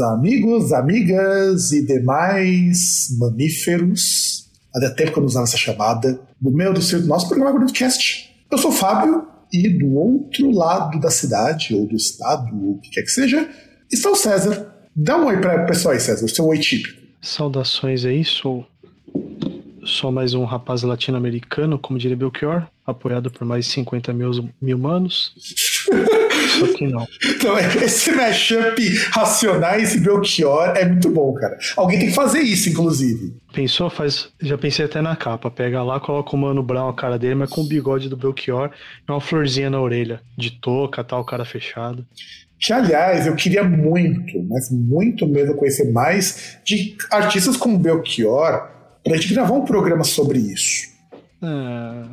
[0.00, 4.48] Amigos, amigas e demais mamíferos.
[4.74, 6.20] Há tempo que eu não usava essa chamada.
[6.40, 8.34] No meu do seu, nosso programa Broadcast.
[8.50, 12.80] Eu sou o Fábio e do outro lado da cidade, ou do estado, ou o
[12.80, 13.48] que quer que seja,
[13.90, 14.74] está o César.
[14.94, 17.00] Dá um oi para o pessoal aí, César, o seu oi típico.
[17.20, 18.66] Saudações aí, sou
[19.84, 25.32] só mais um rapaz latino-americano, como diria Belchior, apoiado por mais 50 mil, mil manos.
[25.86, 27.06] Só que não.
[27.24, 31.56] Então, esse mashup Racionais e Belchior é muito bom, cara.
[31.76, 33.34] Alguém tem que fazer isso, inclusive.
[33.52, 33.88] Pensou?
[33.88, 34.28] Faz.
[34.40, 35.50] Já pensei até na capa.
[35.50, 38.70] Pega lá, coloca o Mano Brown a cara dele, mas com o bigode do Belchior
[39.08, 40.20] e uma florzinha na orelha.
[40.36, 42.06] De touca, tal, cara fechado.
[42.58, 48.68] Que, aliás, eu queria muito, mas muito mesmo conhecer mais de artistas como Belchior
[49.04, 50.96] pra gente gravar um programa sobre isso.
[51.42, 52.04] É,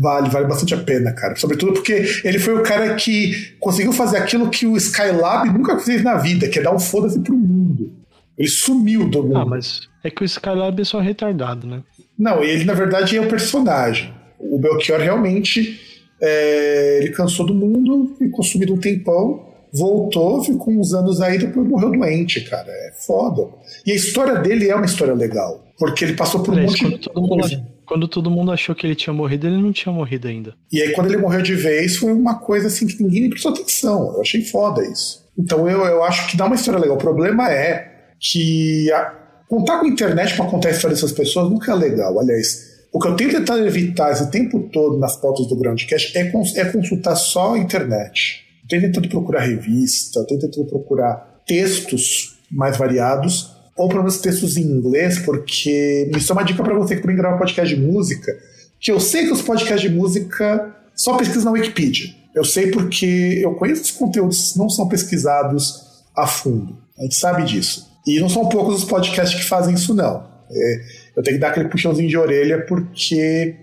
[0.00, 1.36] Vale, vale bastante a pena, cara.
[1.36, 6.02] Sobretudo porque ele foi o cara que conseguiu fazer aquilo que o Skylab nunca fez
[6.02, 7.92] na vida, que é dar um foda-se pro mundo.
[8.36, 9.38] Ele sumiu do mundo.
[9.38, 11.82] Ah, mas é que o Skylab é só retardado, né?
[12.18, 14.12] Não, ele na verdade é o personagem.
[14.38, 15.80] O Belchior realmente
[16.20, 21.66] é, ele cansou do mundo, ficou sumido um tempão, voltou, ficou uns anos aí, depois
[21.66, 22.68] morreu doente, cara.
[22.68, 23.48] É foda.
[23.86, 25.64] E a história dele é uma história legal.
[25.78, 27.75] Porque ele passou por um Aliás, monte de mundo.
[27.86, 30.54] Quando todo mundo achou que ele tinha morrido, ele não tinha morrido ainda.
[30.72, 34.12] E aí, quando ele morreu de vez, foi uma coisa assim que ninguém prestou atenção.
[34.14, 35.24] Eu achei foda isso.
[35.38, 36.96] Então, eu, eu acho que dá uma história legal.
[36.96, 39.14] O problema é que a-
[39.48, 42.18] contar com a internet para contar a história dessas pessoas nunca é legal.
[42.18, 46.24] Aliás, o que eu tenho tentado evitar esse tempo todo nas pautas do Groundcast é,
[46.30, 48.42] cons- é consultar só a internet.
[48.62, 54.56] Eu tenho tentado procurar revista, tenho tentado procurar textos mais variados, ou pelo menos textos
[54.56, 58.36] em inglês, porque isso é uma dica para você que também grava podcast de música,
[58.80, 62.14] que eu sei que os podcasts de música só pesquisam na Wikipedia.
[62.34, 66.76] Eu sei porque eu conheço os conteúdos que não são pesquisados a fundo.
[66.98, 67.86] A gente sabe disso.
[68.06, 70.26] E não são poucos os podcasts que fazem isso, não.
[70.50, 70.82] É,
[71.16, 73.56] eu tenho que dar aquele puxãozinho de orelha porque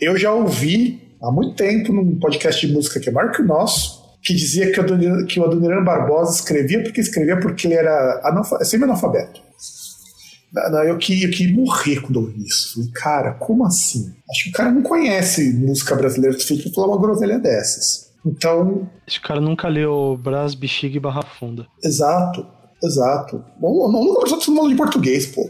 [0.00, 3.46] eu já ouvi há muito tempo num podcast de música que é maior que o
[3.46, 3.97] nosso,
[4.28, 8.20] que dizia que o Adoniran, que o Adoniran Barbosa escrevia porque escrevia porque ele era
[8.24, 9.40] analfa- semi-analfabeto.
[10.52, 12.74] Não, não, Eu que, eu que morrer quando ouvi isso.
[12.74, 14.12] Falei, cara, como assim?
[14.30, 18.08] Acho que o cara não conhece música brasileira o suficiente pra falar uma groselha dessas.
[18.24, 21.66] Então, Esse cara nunca leu Brás, Bexiga e Barra Funda.
[21.84, 22.46] exato,
[22.82, 23.44] exato.
[23.60, 25.48] Bom, não, nunca precisou aula de português, pô.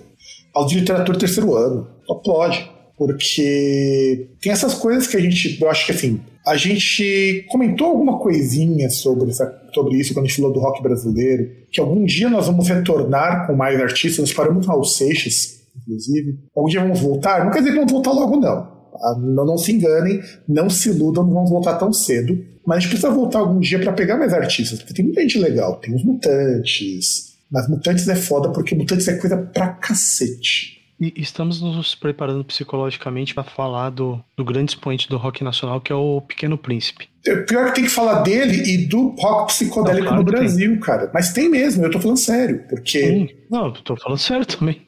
[0.54, 1.88] Aula de literatura terceiro ano.
[2.06, 2.70] Só pode.
[2.96, 5.60] Porque tem essas coisas que a gente.
[5.60, 6.20] Eu acho que assim.
[6.48, 10.82] A gente comentou alguma coisinha sobre, essa- sobre isso quando a gente falou do rock
[10.82, 11.50] brasileiro.
[11.70, 14.18] Que algum dia nós vamos retornar com mais artistas.
[14.18, 16.38] Nós paramos no Raul Seixas, inclusive.
[16.56, 17.44] Algum dia vamos voltar.
[17.44, 18.78] Não quer dizer que vamos voltar logo, não.
[19.00, 22.36] Ah, Não, não se enganem, não se iludam, não vamos voltar tão cedo.
[22.66, 25.38] Mas a gente precisa voltar algum dia pra pegar mais artistas, porque tem muita gente
[25.38, 25.76] legal.
[25.76, 27.28] Tem os mutantes.
[27.50, 30.77] Mas mutantes é foda porque mutantes é coisa pra cacete.
[31.00, 35.92] E estamos nos preparando psicologicamente para falar do, do grande expoente do rock nacional, que
[35.92, 37.08] é o Pequeno Príncipe.
[37.24, 40.32] É Pior que tem que falar dele e do rock psicodélico Não, claro no que
[40.32, 40.40] tem.
[40.40, 41.10] Brasil, cara.
[41.14, 42.64] Mas tem mesmo, eu tô falando sério.
[42.68, 42.98] Porque.
[43.00, 43.28] Sim.
[43.48, 44.82] Não, eu tô falando sério também.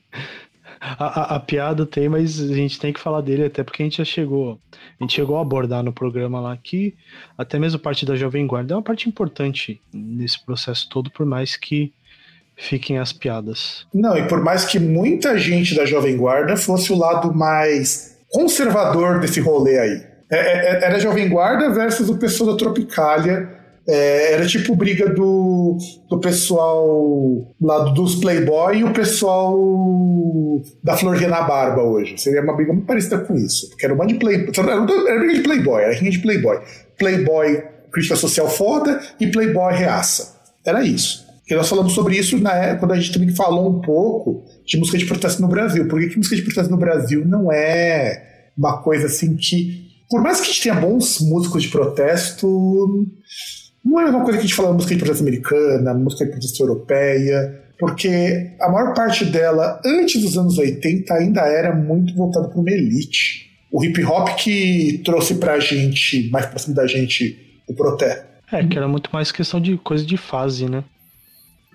[0.80, 1.04] A,
[1.34, 3.98] a- a piada tem, mas a gente tem que falar dele, até porque a gente
[3.98, 4.58] já chegou.
[4.98, 6.94] A gente chegou a abordar no programa lá que
[7.38, 11.54] até mesmo parte da Jovem Guarda é uma parte importante nesse processo todo, por mais
[11.54, 11.92] que
[12.60, 13.86] fiquem as piadas.
[13.92, 19.18] Não, e por mais que muita gente da Jovem Guarda fosse o lado mais conservador
[19.18, 20.02] desse rolê aí.
[20.30, 23.58] É, é, Era a Jovem Guarda versus o pessoal da Tropicália.
[23.88, 25.76] É, era tipo briga do,
[26.08, 29.58] do pessoal lá dos Playboy e o pessoal
[30.84, 32.16] da Florzinha na Barba hoje.
[32.18, 33.70] Seria uma briga muito parecida com isso.
[33.70, 34.52] Porque era uma de Playboy.
[35.08, 36.60] Era briga de Playboy, era rinha de Playboy.
[36.98, 40.38] Playboy, crítica social foda, e Playboy reaça.
[40.64, 41.29] Era isso.
[41.50, 44.78] Porque nós falamos sobre isso na época, quando a gente também falou um pouco de
[44.78, 45.88] música de protesto no Brasil.
[45.88, 49.90] Por que, que música de protesto no Brasil não é uma coisa assim que.
[50.08, 53.04] Por mais que a gente tenha bons músicos de protesto,
[53.84, 56.30] não é a mesma coisa que a gente fala música de protesto americana, música de
[56.30, 62.46] protesto europeia, porque a maior parte dela, antes dos anos 80, ainda era muito voltada
[62.46, 63.50] para uma elite.
[63.72, 67.36] O hip hop que trouxe pra gente, mais próximo da gente,
[67.68, 68.24] o protesto.
[68.52, 70.84] É, que era muito mais questão de coisa de fase, né?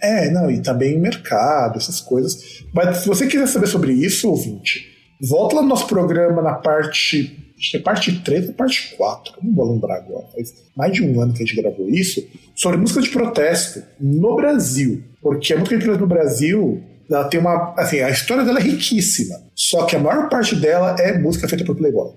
[0.01, 2.63] É, não, e também mercado, essas coisas.
[2.73, 7.41] Mas se você quiser saber sobre isso, ouvinte, volta lá no nosso programa na parte.
[7.57, 10.27] Acho que é parte 3 ou parte 4, não vou lembrar agora.
[10.33, 12.21] Faz mais de um ano que a gente gravou isso,
[12.53, 15.01] sobre música de protesto no Brasil.
[15.21, 17.73] Porque a música de protesto no Brasil, ela tem uma.
[17.77, 19.41] Assim, a história dela é riquíssima.
[19.55, 22.11] Só que a maior parte dela é música feita por Playboy.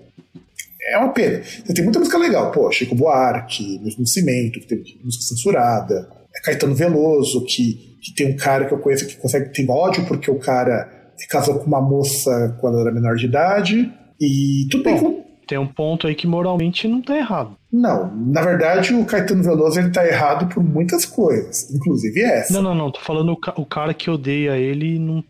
[0.91, 1.41] É uma pena.
[1.73, 2.51] Tem muita música legal.
[2.51, 6.18] Pô, Chico Buarque, Mesmo Cimento, que tem música censurada.
[6.39, 10.05] É Caetano Veloso, que, que tem um cara que eu conheço que consegue ter ódio
[10.05, 13.91] porque o cara se casou com uma moça quando era menor de idade.
[14.19, 15.29] E tudo bem com.
[15.47, 17.57] Tem um ponto aí que moralmente não tá errado.
[17.73, 22.53] Não, na verdade o Caetano Veloso ele tá errado por muitas coisas, inclusive essa.
[22.53, 25.23] Não, não, não, tô falando o, cara que odeia ele não,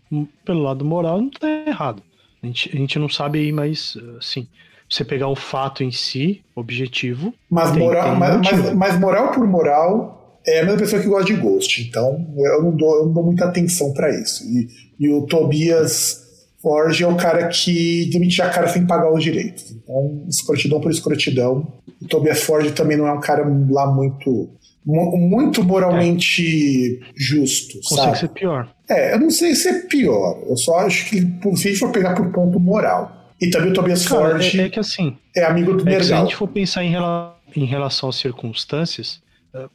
[0.44, 2.04] pelo lado moral não tá errado.
[2.44, 4.46] A gente, a gente não sabe aí, mas assim,
[4.90, 7.34] você pegar o fato em si, objetivo.
[7.50, 11.02] Mas, tem, moral, tem um mas, mas, mas, moral por moral, é a mesma pessoa
[11.02, 14.44] que gosta de Ghost, então eu não dou, eu não dou muita atenção para isso.
[14.46, 14.68] E,
[15.00, 16.28] e, o Tobias
[16.62, 19.72] Forge é o cara que demite a cara sem pagar os direitos.
[19.72, 21.68] Então, escrotidão por escrotidão.
[22.02, 24.50] O Tobias Forge também não é um cara lá muito
[24.86, 27.12] muito moralmente é.
[27.16, 27.80] justo.
[27.84, 28.20] Consegue sabe?
[28.20, 28.70] ser pior.
[28.90, 30.42] É, eu não sei se é pior.
[30.48, 33.20] Eu só acho que se a gente for pegar por ponto moral.
[33.40, 36.14] E também o Tobias Cara, Ford é, é, que assim, é amigo do é Se
[36.14, 39.22] a gente for pensar em, rela em relação às circunstâncias,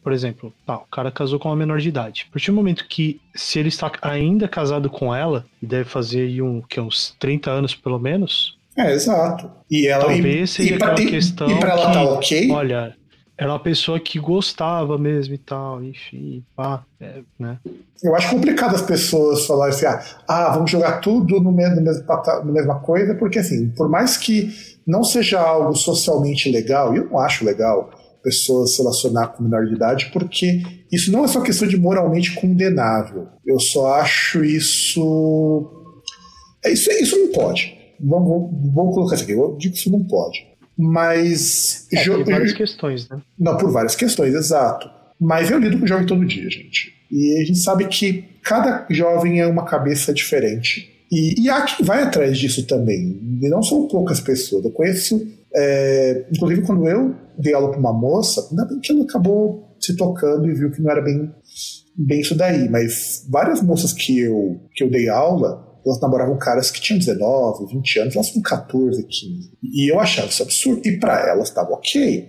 [0.03, 2.27] por exemplo, tá, o cara casou com uma menor de idade.
[2.29, 6.23] A partir do momento que, se ele está ainda casado com ela, e deve fazer
[6.23, 8.57] aí um, que, uns 30 anos pelo menos.
[8.77, 9.51] É, exato.
[9.71, 11.51] E ela talvez e, seja e aquela questão.
[11.51, 12.51] E pra ela que, tá ok?
[12.51, 12.97] Olha,
[13.37, 17.59] era uma pessoa que gostava mesmo e tal, enfim, pá, é, né?
[18.03, 21.83] Eu acho complicado as pessoas falarem assim, ah, ah vamos jogar tudo no mesmo, no
[21.83, 24.53] mesmo, na mesma coisa, porque assim, por mais que
[24.87, 27.91] não seja algo socialmente legal, e eu não acho legal
[28.25, 32.35] pessoas se relacionar com menor de idade, porque isso não é só questão de moralmente
[32.35, 33.29] condenável.
[33.47, 35.71] Eu só acho isso.
[36.65, 37.77] É, isso, isso não pode.
[38.01, 39.33] Vamos, vamos, colocar isso aqui.
[39.33, 40.45] Eu digo que isso não pode.
[40.77, 41.87] Mas.
[41.93, 43.21] É, por várias questões, né?
[43.39, 44.91] Não, por várias questões, exato.
[45.21, 46.93] Mas eu lido com jovem todo dia, gente.
[47.13, 50.91] E a gente sabe que cada jovem é uma cabeça diferente.
[51.13, 53.21] E, e há quem vai atrás disso também.
[53.41, 54.65] E não são poucas pessoas.
[54.65, 55.25] Eu conheço
[55.55, 59.97] é, inclusive, quando eu dei aula para uma moça, ainda bem que ela acabou se
[59.97, 61.33] tocando e viu que não era bem,
[61.97, 66.71] bem isso daí, mas várias moças que eu, que eu dei aula, elas namoravam caras
[66.71, 69.51] que tinham 19, 20 anos, elas com 14, 15.
[69.63, 70.81] E eu achava isso absurdo.
[70.85, 72.27] E para elas estava ok.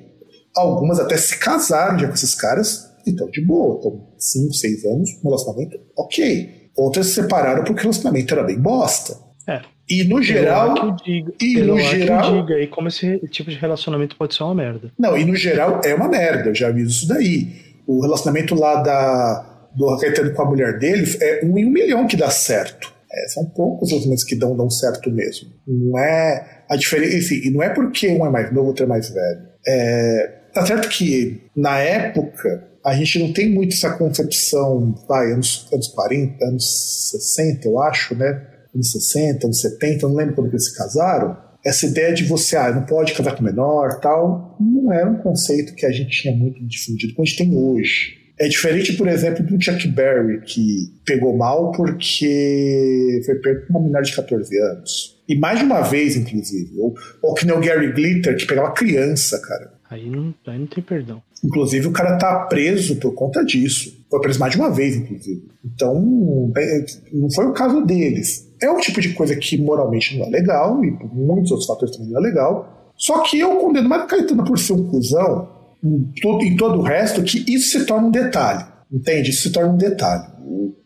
[0.55, 4.85] Algumas até se casaram já com esses caras e estão de boa, estão 5, 6
[4.85, 6.69] anos, relacionamento ok.
[6.75, 9.17] Outras se separaram porque o relacionamento era bem bosta.
[9.47, 9.61] É.
[9.89, 10.97] E no geral.
[11.39, 12.41] E no geral.
[12.41, 14.91] diga aí como esse tipo de relacionamento pode ser uma merda.
[14.97, 17.47] Não, e no geral é uma merda, eu já vi isso daí.
[17.85, 22.07] O relacionamento lá da, do Caetano com a mulher dele é um em um milhão
[22.07, 22.93] que dá certo.
[23.11, 25.49] É, são poucos relacionamentos que dão, dão certo mesmo.
[25.67, 27.17] Não é a diferença.
[27.17, 29.41] Assim, e não é porque um é mais novo, outro é mais velho.
[29.67, 35.67] É, tá certo que na época a gente não tem muito essa concepção, vai, anos,
[35.73, 38.41] anos 40, anos 60, eu acho, né?
[38.75, 42.71] Anos 60, anos 70, não lembro quando eles se casaram, essa ideia de você, ah,
[42.71, 46.63] não pode casar com menor tal, não era um conceito que a gente tinha muito
[46.63, 48.25] difundido como a gente tem hoje.
[48.37, 53.87] É diferente, por exemplo, do Chuck Berry, que pegou mal porque foi perto com uma
[53.87, 55.15] menor de 14 anos.
[55.27, 56.77] E mais de uma vez, inclusive.
[56.77, 59.73] Ou, ou que nem o Gary Glitter, que pegava criança, cara.
[59.89, 61.21] Aí não, aí não tem perdão.
[61.43, 64.05] Inclusive, o cara tá preso por conta disso.
[64.09, 65.43] Foi preso mais de uma vez, inclusive.
[65.63, 68.44] Então, é, não foi o caso deles.
[68.61, 71.95] É um tipo de coisa que moralmente não é legal, e por muitos outros fatores
[71.95, 72.93] também não é legal.
[72.97, 75.49] Só que eu condeno mais Caetano por ser um cuzão,
[75.83, 78.65] em todo, em todo o resto, que isso se torna um detalhe.
[78.91, 79.31] Entende?
[79.31, 80.35] Isso se torna um detalhe.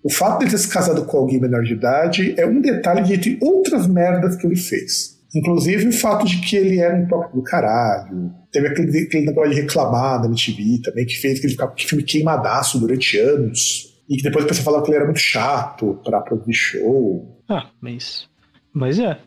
[0.03, 3.13] O, fato de ter se casado com alguém menor de idade é um detalhe de
[3.13, 5.19] entre outras merdas que ele fez.
[5.35, 8.31] Inclusive o fato de que ele era um toque do caralho.
[8.51, 11.77] Teve aquele, aquele negócio de reclamar da MTV também, que fez que ele ficava com
[11.77, 13.88] filme queimadaço durante anos.
[14.09, 17.39] E que depois a pessoa falava que ele era muito chato pra produzir show.
[17.47, 18.27] Ah, mas.
[18.73, 19.19] Mas é.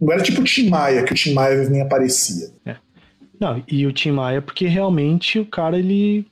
[0.00, 2.48] Não era tipo o Tim Maia, que o Tim Maia nem aparecia.
[2.64, 2.76] É.
[3.38, 6.26] Não, e o Tim Maia, porque realmente o cara, ele.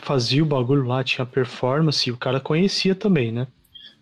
[0.00, 3.48] fazia o bagulho lá, tinha performance, e o cara conhecia também, né?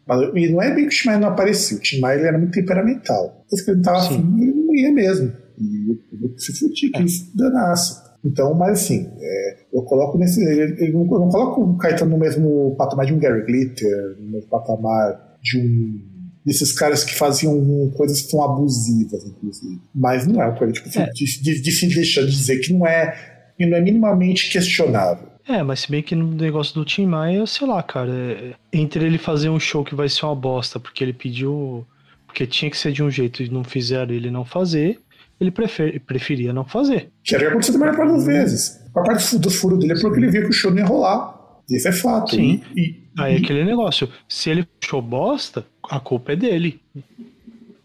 [0.06, 2.28] Mas, e não é bem que o Tim Maia não aparecia, o Tim Maia ele
[2.28, 3.44] era muito temperamental.
[3.48, 5.32] Se ele não tava afim, ele não ia mesmo.
[5.58, 7.00] E eu, se fudia, que é.
[7.00, 8.01] ele se danasse.
[8.24, 10.42] Então, mas assim, é, eu coloco nesse.
[10.42, 14.30] Ele não, eu não coloco o Caetano no mesmo patamar de um Gary Glitter, no
[14.30, 16.00] mesmo patamar de um.
[16.46, 19.80] desses caras que faziam coisas tão abusivas, inclusive.
[19.92, 21.06] Mas não é coisa tipo, é.
[21.10, 23.12] De, de, de, se deixar de dizer que não é,
[23.56, 25.28] que não é minimamente questionável.
[25.48, 29.04] É, mas se bem que no negócio do Tim Maia, sei lá, cara, é, entre
[29.04, 31.84] ele fazer um show que vai ser uma bosta, porque ele pediu.
[32.24, 34.98] Porque tinha que ser de um jeito e não fizeram ele não fazer,
[35.42, 37.11] ele prefer, preferia não fazer.
[37.22, 38.80] Que era acontecido a maior parte das vezes.
[38.94, 41.42] A parte dos furos dele é porque ele via que o show não ia rolar.
[41.68, 42.34] Isso é fato.
[42.34, 42.62] Sim.
[42.76, 44.08] E, e, Aí é aquele negócio.
[44.28, 46.80] Se ele show bosta, a culpa é dele.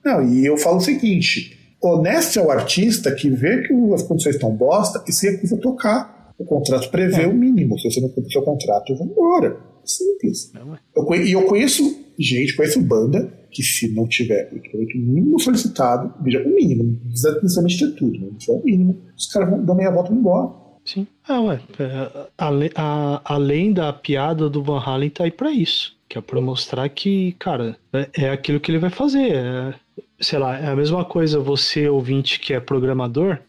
[0.04, 4.36] Não, e eu falo o seguinte: honesto é o artista que vê que as condições
[4.36, 6.34] estão bosta e se recusa a tocar.
[6.38, 7.28] O contrato prevê é.
[7.28, 7.80] o mínimo.
[7.80, 9.58] Se você não cumprir o seu contrato, vou embora.
[9.88, 10.51] Simples.
[10.56, 16.13] É, e eu conheço gente, conheço banda que se não tiver o equipamento mínimo solicitado,
[16.22, 18.27] veja, o mínimo, não precisa necessariamente ter tudo, né?
[18.39, 20.67] Se é o mínimo, os caras vão dar meia volta e vão embora.
[20.86, 21.08] Sim.
[21.27, 25.96] Ah, ué, é, além, a, além da piada do Van Halen tá aí pra isso.
[26.08, 29.34] Que é pra mostrar que, cara, é, é aquilo que ele vai fazer.
[29.34, 29.74] É,
[30.20, 33.39] sei lá, é a mesma coisa você, ouvinte, que é programador,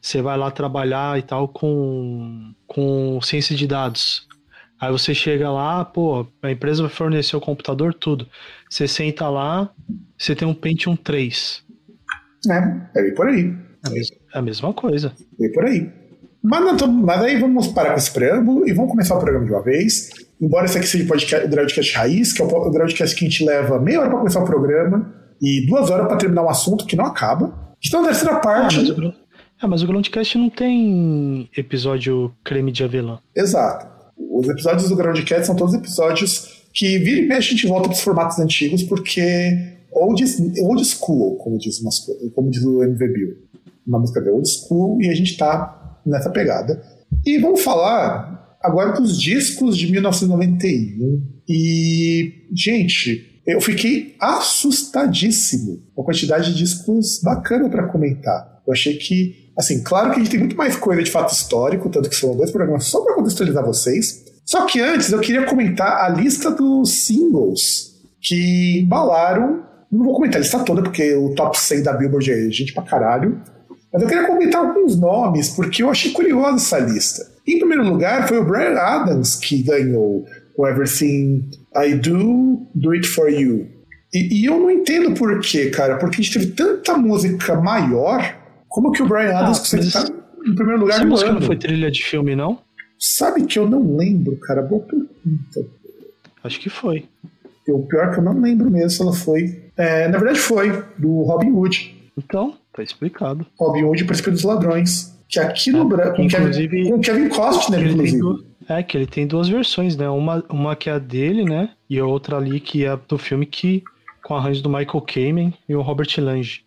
[0.00, 4.26] você vai lá trabalhar e tal com, com ciência de dados.
[4.80, 8.26] Aí você chega lá, pô, a empresa vai fornecer o computador, tudo.
[8.68, 9.70] Você senta lá,
[10.16, 11.62] você tem um Pentium 3.
[12.48, 13.54] É, é por aí.
[14.34, 15.12] É a mesma coisa.
[15.40, 15.90] É por aí.
[16.42, 19.52] Mas, não, mas aí vamos parar com esse preâmbulo e vamos começar o programa de
[19.52, 20.08] uma vez.
[20.40, 23.44] Embora esse aqui seja podcast, o Groundcast Raiz, que é o Groundcast que a gente
[23.44, 26.96] leva meia hora para começar o programa e duas horas para terminar um assunto que
[26.96, 27.76] não acaba.
[27.84, 28.78] Então, a terceira parte.
[28.78, 29.14] Ah, mas, o,
[29.60, 33.18] ah, mas o Groundcast não tem episódio creme de avelã.
[33.36, 33.99] Exato.
[34.40, 37.94] Os episódios do Groundcast são todos episódios que vira e mexe a gente volta para
[37.94, 39.12] os formatos antigos, porque
[39.92, 40.24] old,
[40.62, 43.36] old school, como diz, umas, como diz o MV Bill.
[43.86, 46.82] Uma música de old school e a gente está nessa pegada.
[47.26, 51.22] E vamos falar agora dos discos de 1991.
[51.46, 58.62] E, gente, eu fiquei assustadíssimo com a quantidade de discos bacana para comentar.
[58.66, 61.90] Eu achei que, assim, claro que a gente tem muito mais coisa de fato histórico,
[61.90, 64.29] tanto que são dois programas só para contextualizar vocês.
[64.50, 69.62] Só que antes eu queria comentar a lista dos singles que embalaram.
[69.92, 72.82] Não vou comentar a lista toda, porque o top 100 da Billboard é gente pra
[72.82, 73.40] caralho.
[73.92, 77.24] Mas eu queria comentar alguns nomes, porque eu achei curiosa essa lista.
[77.46, 80.24] Em primeiro lugar, foi o Brian Adams que ganhou
[80.56, 83.68] o Everything I Do, Do It For You.
[84.12, 88.36] E, e eu não entendo por quê, cara, porque a gente teve tanta música maior,
[88.66, 90.08] como que o Brian Adams ah, consegue estar
[90.44, 91.38] em primeiro lugar essa no música ano?
[91.38, 92.58] não foi trilha de filme, não?
[93.00, 95.66] Sabe que eu não lembro, cara, boa pergunta.
[96.44, 97.08] Acho que foi.
[97.66, 99.62] O pior que eu não lembro mesmo se ela foi.
[99.74, 101.94] É, na verdade foi, do Robin Hood.
[102.18, 103.46] Então, tá explicado.
[103.58, 105.18] Robin Hood, Príncipe dos Ladrões.
[105.30, 106.24] Que aqui no é, Brasil.
[106.24, 106.90] Inclusive.
[106.90, 108.44] Com Kevin Costner, inclusive.
[108.68, 110.08] É, que ele tem duas versões, né?
[110.10, 111.70] Uma, uma que é a dele, né?
[111.88, 113.82] E a outra ali que é do filme que.
[114.22, 116.60] Com arranjo do Michael Kamen e o Robert Lange.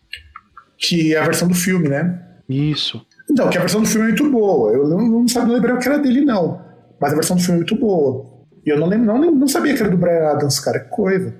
[0.76, 2.20] Que é a versão do filme, né?
[2.48, 3.06] Isso.
[3.34, 4.72] Então, que a versão do filme é muito boa.
[4.72, 6.62] Eu não, não sabia lembrar que era dele, não.
[7.00, 8.24] Mas a versão do filme é muito boa.
[8.64, 10.78] E eu não lembro, não, não sabia que era do Brian Adams, cara.
[10.78, 11.34] Que coisa.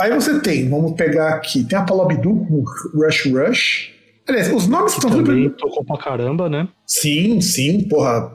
[0.00, 2.64] Aí você tem, vamos pegar aqui, tem a Paula Abdul com
[2.98, 3.92] Rush Rush.
[4.26, 6.66] Aliás, os nomes estão Também tocou pra caramba, né?
[6.84, 8.32] Sim, sim, porra.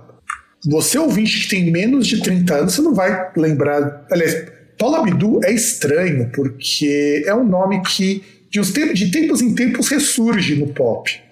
[0.69, 4.05] Você ouvinte que tem menos de 30 anos, você não vai lembrar.
[4.09, 4.47] Aliás,
[4.79, 10.67] Paula Abdul é estranho, porque é um nome que de tempos em tempos ressurge no
[10.67, 11.25] pop.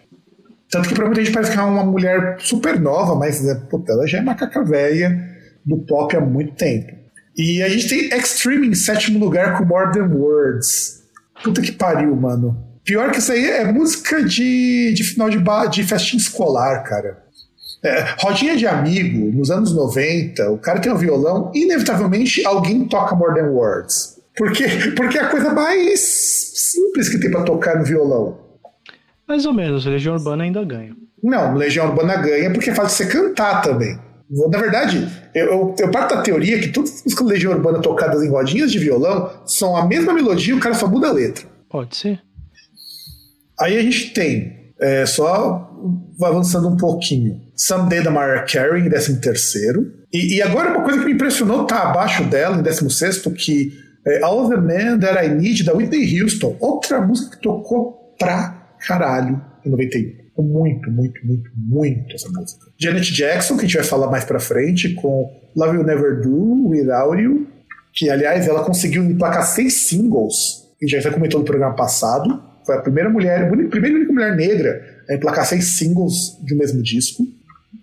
[0.74, 3.92] Tanto que pra muita gente parece que é uma mulher super nova, mas é, puta,
[3.92, 5.16] ela já é macaca velha
[5.64, 6.92] do pop há muito tempo.
[7.38, 11.04] E a gente tem Extreme em sétimo lugar com More Than Words.
[11.44, 12.58] Puta que pariu, mano.
[12.84, 15.38] Pior que isso aí é música de, de final de,
[15.70, 17.22] de festinha escolar, cara.
[17.84, 23.16] É, rodinha de amigo, nos anos 90, o cara tem um violão, inevitavelmente alguém toca
[23.16, 24.18] More Than Words.
[24.36, 24.66] Porque,
[24.98, 28.43] porque é a coisa mais simples que tem para tocar no violão.
[29.34, 30.96] Mais ou menos, Legião Urbana ainda ganha.
[31.24, 33.98] Não, Legião Urbana ganha porque faz você cantar também.
[34.30, 38.22] Na verdade, eu, eu, eu parto da teoria que todas as músicas Legião Urbana tocadas
[38.22, 41.48] em rodinhas de violão são a mesma melodia, o cara só muda a letra.
[41.68, 42.22] Pode ser.
[43.60, 45.68] Aí a gente tem, é, só
[46.22, 49.92] avançando um pouquinho, Someday da Mariah Carey em 13 terceiro.
[50.14, 53.74] E, e, agora uma coisa que me impressionou tá abaixo dela, em 16 que
[54.06, 56.56] é All the Man That I Need, da Whitney Houston.
[56.60, 60.24] Outra música que tocou pra caralho em 91.
[60.38, 62.66] muito, muito, muito, muito essa música.
[62.78, 66.70] Janet Jackson, que a gente vai falar mais pra frente, com Love You Never Do,
[66.70, 67.48] Without You,
[67.94, 72.42] que aliás ela conseguiu emplacar seis singles, gente já comentou no programa passado.
[72.66, 76.54] Foi a primeira mulher, a primeira e única mulher negra a emplacar seis singles de
[76.54, 77.24] um mesmo disco.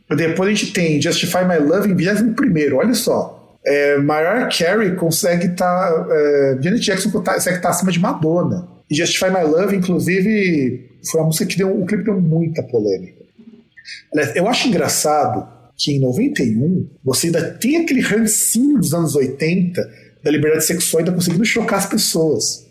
[0.08, 3.58] Depois a gente tem Justify My Love em 21, olha só.
[3.64, 5.92] É, Mariah Carey consegue estar.
[5.92, 8.66] Tá, é, Janet Jackson consegue estar tá acima de Madonna.
[8.90, 11.80] E Justify My Love, inclusive, foi uma música que deu.
[11.80, 13.20] O clipe deu muita polêmica.
[14.34, 19.80] Eu acho engraçado que em 91 você ainda tem aquele rancinho dos anos 80
[20.22, 22.66] da liberdade sexual ainda conseguindo chocar as pessoas.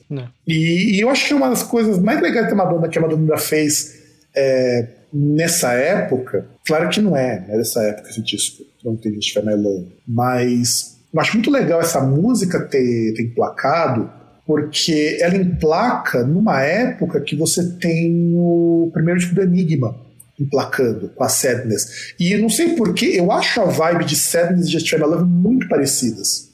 [0.48, 3.02] E, e, eu acho que é uma das coisas mais legais da Madonna que a
[3.02, 4.00] Madonna fez
[4.36, 6.48] é, nessa época.
[6.66, 9.88] Claro que não é, né, nessa época esse disco, não tem Justify My Love.
[10.08, 14.19] Mas eu acho muito legal essa música ter, ter emplacado
[14.50, 19.96] porque ela emplaca numa época que você tem o primeiro disco do Enigma
[20.40, 22.16] emplacando com a Sadness.
[22.20, 25.68] E não sei porquê, eu acho a vibe de Sadness e Just My Love muito
[25.68, 26.52] parecidas.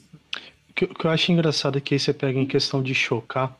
[0.68, 3.56] O que, eu acho engraçado é que aí você pega em questão de chocar,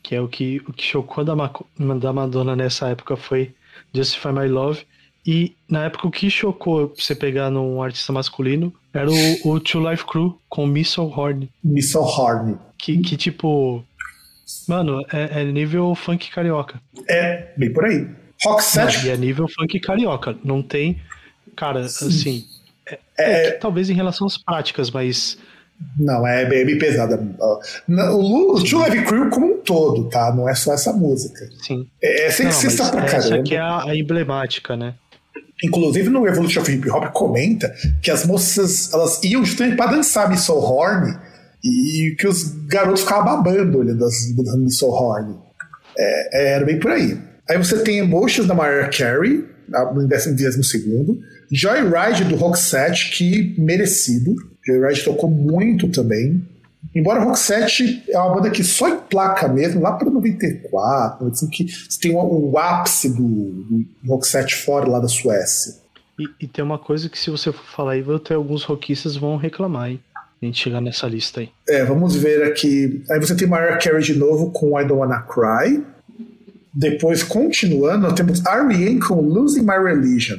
[0.00, 3.52] que é o que, o que chocou da, da Madonna nessa época foi
[3.92, 4.86] Justify My Love.
[5.26, 9.88] E na época o que chocou você pegar num artista masculino era o, o Two
[9.88, 11.48] Life Crew com Missile Horn.
[11.62, 12.58] Missile Horn.
[12.76, 13.84] Que, que tipo.
[14.68, 16.80] Mano, é, é, nível funk carioca.
[17.08, 18.06] É, bem por aí.
[18.44, 19.06] Rock set.
[19.06, 20.36] E é nível funk carioca.
[20.44, 21.00] Não tem.
[21.54, 22.08] Cara, Sim.
[22.08, 22.44] assim.
[22.86, 25.38] É, é, é talvez em relação às práticas, mas.
[25.98, 27.20] Não, é bem, pesada.
[27.88, 30.34] O, o Two Live Crew como um todo, tá?
[30.34, 31.48] Não é só essa música.
[31.60, 31.88] Sim.
[32.02, 33.16] É, é sexista pra caramba.
[33.16, 34.94] Essa aqui é a, a emblemática, né?
[35.62, 40.28] Inclusive no Evolution of Hip Hop comenta que as moças elas iam justamente para dançar
[40.28, 41.16] Missile Horn
[41.64, 44.14] e que os garotos ficavam babando olhando as
[44.58, 45.36] Missile Horn.
[45.96, 47.16] É, é, era bem por aí.
[47.48, 49.44] Aí você tem Emotions da Mariah Carey,
[49.94, 51.20] no 12 segundo.
[51.50, 54.34] Joyride do Roxette, que merecido.
[54.66, 56.42] Joyride tocou muito também.
[56.94, 61.66] Embora Roxette é uma banda que só em placa mesmo, lá para 94, assim, que
[62.00, 65.74] tem o, o ápice do, do Roxette fora lá da Suécia.
[66.18, 69.36] E, e, tem uma coisa que se você for falar aí, ter alguns rockistas vão
[69.36, 70.00] reclamar, hein?
[70.40, 71.50] A gente chegar nessa lista aí.
[71.68, 73.02] É, vamos ver aqui.
[73.10, 75.82] Aí você tem Mariah Carey de novo com I Don't Wanna Cry.
[76.74, 78.98] Depois, continuando, nós temos R.E.M.
[79.00, 80.38] com Losing My Religion.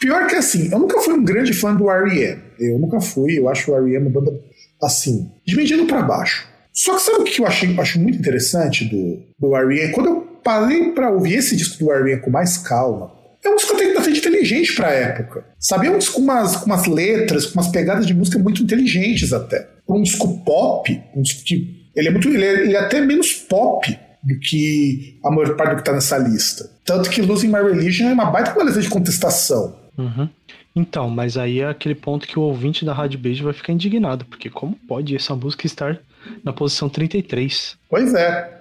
[0.00, 2.42] Pior que assim, eu nunca fui um grande fã do R.E.M.
[2.58, 4.06] Eu nunca fui, eu acho o R.E.M.
[4.08, 4.40] uma banda
[4.82, 6.46] assim, de para baixo.
[6.72, 9.92] Só que sabe o que eu achei, acho muito interessante do, do R.E.M.?
[9.92, 12.20] Quando eu parei para ouvir esse disco do R.E.M.
[12.20, 13.10] com mais calma,
[13.42, 15.44] é um disco bastante inteligente pra época.
[15.58, 15.86] Sabe?
[15.86, 19.32] É um disco com umas, com umas letras, com umas pegadas de música muito inteligentes
[19.32, 19.68] até.
[19.88, 21.86] Um disco pop, um disco que.
[21.94, 22.28] Ele é muito.
[22.28, 25.92] Ele é, ele é até menos pop do que a maior parte do que está
[25.92, 26.68] nessa lista.
[26.84, 29.76] Tanto que Losing My Religion é uma baita uma de contestação.
[29.96, 30.28] Uhum.
[30.76, 34.26] Então, mas aí é aquele ponto que o ouvinte da Rádio Beijo vai ficar indignado,
[34.26, 35.98] porque como pode essa música estar
[36.44, 37.78] na posição 33?
[37.88, 38.54] Pois é.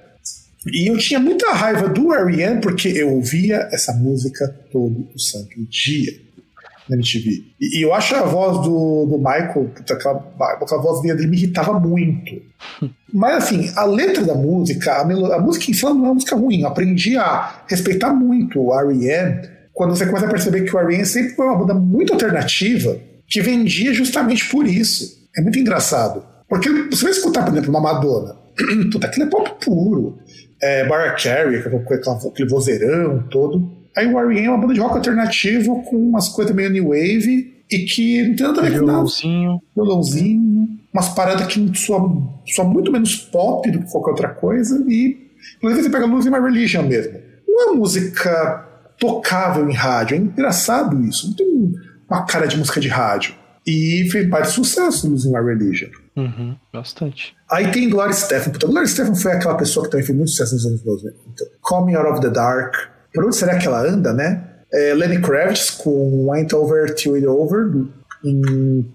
[0.72, 2.62] E eu tinha muita raiva do R.E.M.
[2.62, 6.14] porque eu ouvia essa música todo o santo dia
[6.90, 7.44] na MTV.
[7.60, 11.78] E, e, eu acho a voz do, do Michael, aquela, aquela voz dele me irritava
[11.80, 12.42] muito.
[13.14, 16.36] Mas assim, a letra da música, a, a música em si não é uma música
[16.36, 16.62] ruim.
[16.62, 21.06] Eu aprendi a respeitar muito o R.E.M quando você começa a perceber que o R.E.M.
[21.06, 25.28] sempre foi uma banda muito alternativa que vendia justamente por isso.
[25.38, 26.24] É muito engraçado.
[26.48, 28.38] Porque você vai escutar, por exemplo, uma Madonna.
[28.90, 30.18] Puta, aquilo é pop puro.
[30.62, 33.70] É, Mariah Carey, aquele vozeirão todo.
[33.98, 34.48] Aí o R.E.M.
[34.48, 38.36] é uma banda de rock alternativo com umas coisas meio new wave e que não
[38.36, 39.06] tem nada a ver com nada.
[39.76, 40.80] Violãozinho.
[40.94, 44.82] Umas paradas que soam, soam muito menos pop do que qualquer outra coisa.
[44.88, 47.20] E, inclusive, você pega Losing My Religion mesmo.
[47.46, 48.66] Não é música
[49.00, 50.16] tocável em rádio.
[50.16, 51.28] É engraçado isso.
[51.28, 51.74] Não tem
[52.10, 53.36] uma cara de música de rádio.
[53.66, 55.90] E fez vários sucesso no My Religion.
[56.16, 57.36] Uhum, bastante.
[57.50, 58.52] Aí tem Gloria Stefan.
[58.52, 61.16] Puta, Gloria Stefan foi aquela pessoa que também fez muito sucesso nos anos 90.
[61.34, 62.76] Então, Call Me Out of the Dark.
[63.14, 64.44] Por onde será que ela anda, né?
[64.72, 67.86] É, Lenny Kravitz com Ain't Over Till It Over,
[68.24, 68.86] em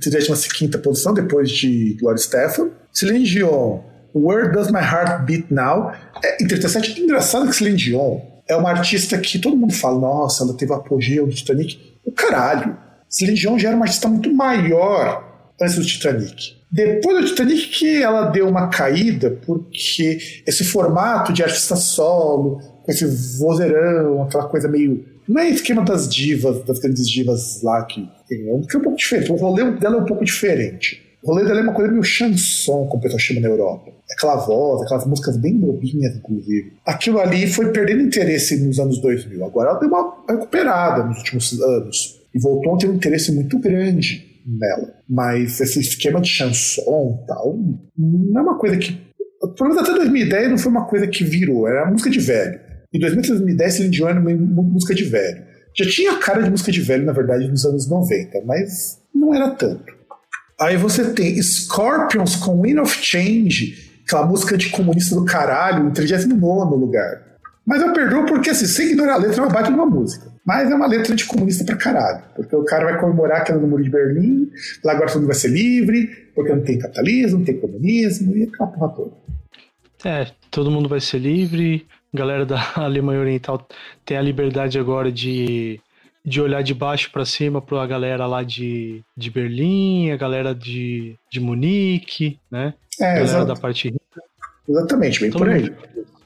[0.00, 2.70] 35 posição, depois de Gloria Stefan.
[2.92, 3.80] Celine Dion,
[4.14, 5.92] Where Does My Heart Beat Now?
[6.22, 10.54] É interessante, engraçado que Celine Dion é uma artista que todo mundo fala, nossa, ela
[10.54, 11.78] teve apogeu do Titanic.
[12.04, 12.76] O caralho.
[13.08, 16.56] Dion já era uma artista muito maior antes do Titanic.
[16.70, 22.90] Depois do Titanic que ela deu uma caída, porque esse formato de artista solo, com
[22.90, 23.04] esse
[23.38, 25.04] vozeirão, aquela coisa meio.
[25.28, 29.30] Não é esquema das divas, das grandes divas lá, que é um pouco diferente.
[29.30, 31.11] O rolê dela é um pouco diferente.
[31.22, 33.92] O rolê dela é uma coisa meio chanson, como o pessoal chama na Europa.
[34.10, 36.72] Aquela voz, aquelas músicas bem bobinhas, inclusive.
[36.84, 39.44] Aquilo ali foi perdendo interesse nos anos 2000.
[39.44, 42.20] Agora ela deu uma recuperada nos últimos anos.
[42.34, 44.94] E voltou a ter um interesse muito grande nela.
[45.08, 47.56] Mas esse esquema de chanson e tal,
[47.96, 48.92] não é uma coisa que.
[49.56, 52.60] Pelo menos até 2010 não foi uma coisa que virou, era música de velho.
[52.92, 55.42] Em 2010, Celine Dion era música de velho.
[55.76, 59.50] Já tinha cara de música de velho, na verdade, nos anos 90, mas não era
[59.50, 60.01] tanto.
[60.62, 66.76] Aí você tem Scorpions com Wind of Change, aquela música anticomunista do caralho, em 39
[66.76, 67.20] lugar.
[67.66, 70.30] Mas eu perdoo porque, assim, sem ignorar a letra, é uma baita de uma música.
[70.46, 72.22] Mas é uma letra anticomunista pra caralho.
[72.36, 74.50] Porque o cara vai comemorar aquela no Muro de Berlim,
[74.84, 78.44] lá agora todo mundo vai ser livre, porque não tem capitalismo, não tem comunismo, e
[78.44, 79.12] aquela porra toda.
[80.04, 83.66] É, todo mundo vai ser livre, galera da Alemanha Oriental
[84.04, 85.80] tem a liberdade agora de,
[86.24, 90.54] de olhar de baixo para cima para a galera lá de, de Berlim, a galera
[90.54, 92.74] de, de Munique, né?
[93.00, 93.46] É, a galera exato.
[93.46, 94.22] da parte rica.
[94.68, 95.72] Exatamente, bem Todo por aí.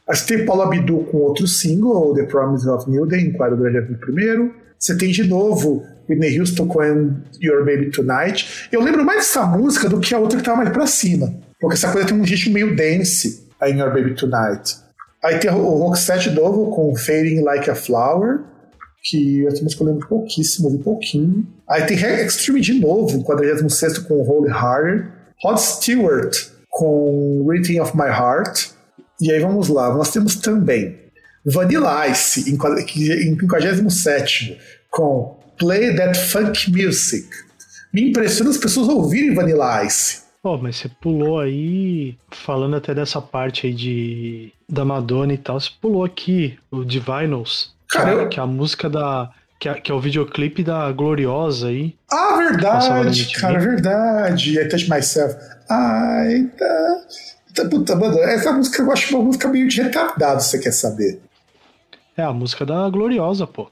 [0.09, 3.99] Você tem Paulo Abdul com outro single, The Promise of New Day, em quadro do
[3.99, 4.55] primeiro.
[4.79, 6.83] Você tem de novo Whitney Houston com
[7.41, 8.69] Your Baby Tonight.
[8.71, 11.35] Eu lembro mais dessa música do que a outra que tava mais pra cima.
[11.61, 14.77] Porque essa coisa tem um ritmo meio dance aí em Your Baby Tonight.
[15.25, 18.41] Aí tem o Roxette novo com Fading Like a Flower,
[19.09, 21.47] que essa música eu lembro pouquíssimo, ouvi pouquinho.
[21.69, 25.07] Aí tem Extreme de novo, 46 com Holy Heart.
[25.43, 26.35] Rod Stewart
[26.71, 28.71] com Written of My Heart.
[29.21, 30.99] E aí vamos lá, nós temos também
[31.45, 34.59] Vanilla Ice em 57
[34.91, 37.29] com Play That Funk Music.
[37.93, 40.27] Me impressiona as pessoas ouvirem Vanilla Ice.
[40.43, 45.59] Pô, mas você pulou aí, falando até dessa parte aí de da Madonna e tal,
[45.59, 49.31] você pulou aqui o Divinals, Cara, que, é, é a música da.
[49.59, 51.97] Que é, que é o videoclipe da Gloriosa aí.
[52.11, 54.61] Ah, verdade, cara, verdade.
[54.61, 55.35] I Touch Myself.
[55.69, 57.65] Ai, tá.
[57.71, 61.21] Puta, mano, essa música eu acho uma música meio de retardado, você quer saber.
[62.15, 63.71] É a música da Gloriosa, pô.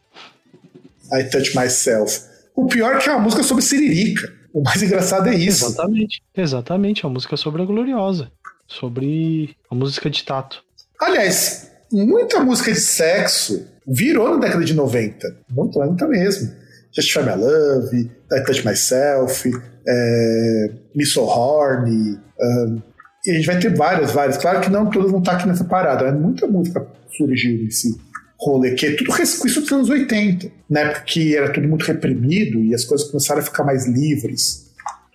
[1.13, 2.23] I Touch Myself.
[2.55, 4.33] O pior é que é uma música sobre Siririca.
[4.55, 5.67] O mais engraçado é isso.
[5.67, 6.23] Exatamente.
[6.35, 7.05] Exatamente.
[7.05, 8.31] A música sobre a Gloriosa.
[8.67, 10.65] Sobre a música de tato.
[11.01, 15.37] Aliás, muita música de sexo virou na década de 90.
[15.51, 16.51] Muito, muita mesmo.
[16.95, 19.51] Justify My Love, I Touch Myself,
[19.87, 22.19] é, Me So Horny.
[22.41, 22.83] Um,
[23.27, 24.37] e a gente vai ter várias, várias.
[24.37, 26.11] Claro que não todas vão estar aqui nessa parada.
[26.11, 26.19] Né?
[26.19, 27.97] Muita música surgiu nesse
[28.39, 32.59] rolê, que é tudo resquício dos anos 80, na época que era tudo muito reprimido
[32.59, 34.65] e as coisas começaram a ficar mais livres.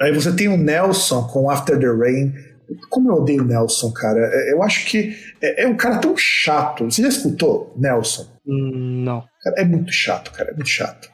[0.02, 2.34] Aí você tem o Nelson com After the Rain.
[2.90, 4.20] Como eu odeio Nelson, cara.
[4.20, 6.86] É, eu acho que é, é um cara tão chato.
[6.86, 8.28] Você já escutou Nelson?
[8.48, 9.24] Hum, não.
[9.58, 10.52] É muito chato, cara.
[10.52, 11.10] É muito chato.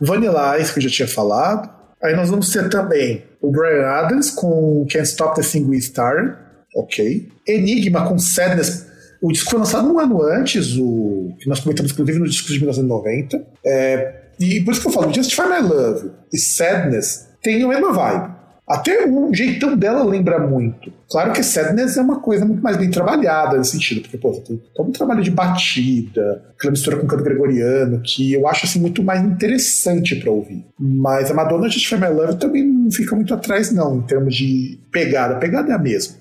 [0.00, 1.70] Vanilla Ice, que eu já tinha falado.
[2.02, 6.36] Aí nós vamos ter também o Brian Adams com Can't Stop the Thing We Started.
[6.74, 7.28] Ok.
[7.46, 8.88] Enigma com Sadness
[9.20, 12.58] o disco foi lançado um ano antes, o que nós comentamos inclusive no disco de
[12.58, 13.44] 1990.
[13.64, 17.92] É, e por isso que eu falo, Justify My Love e Sadness tem a mesma
[17.92, 18.37] vibe.
[18.68, 20.92] Até o jeitão dela lembra muito.
[21.10, 24.60] Claro que Sadness é uma coisa muito mais bem trabalhada nesse sentido, porque, pô, tem
[24.74, 29.02] todo um trabalho de batida, aquela mistura com canto gregoriano, que eu acho assim muito
[29.02, 30.66] mais interessante para ouvir.
[30.78, 34.78] Mas a Madonna Justify My Love também não fica muito atrás, não, em termos de
[34.92, 35.36] pegada.
[35.36, 36.16] A pegada é a mesma.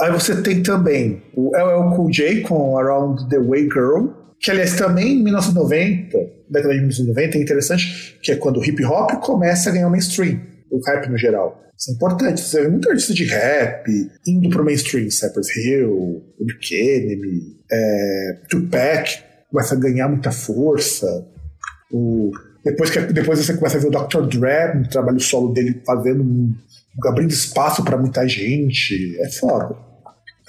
[0.00, 4.06] Aí você tem também o LL Cool J com Around the Way Girl,
[4.40, 8.82] que aliás também em 1990, década de 1990, é interessante, que é quando o hip
[8.84, 11.62] hop começa a ganhar o mainstream, o rap no geral.
[11.76, 12.40] Isso é importante.
[12.40, 19.30] Você vê muito artista de rap indo pro mainstream, Cypress Hill, Public Enemy, é, Tupac
[19.50, 21.26] começa a ganhar muita força.
[21.92, 22.30] O,
[22.64, 24.38] depois, que, depois você começa a ver o Dr.
[24.38, 26.54] Dre, um trabalho solo dele fazendo um,
[27.06, 29.18] abrindo espaço para muita gente.
[29.20, 29.74] É foda.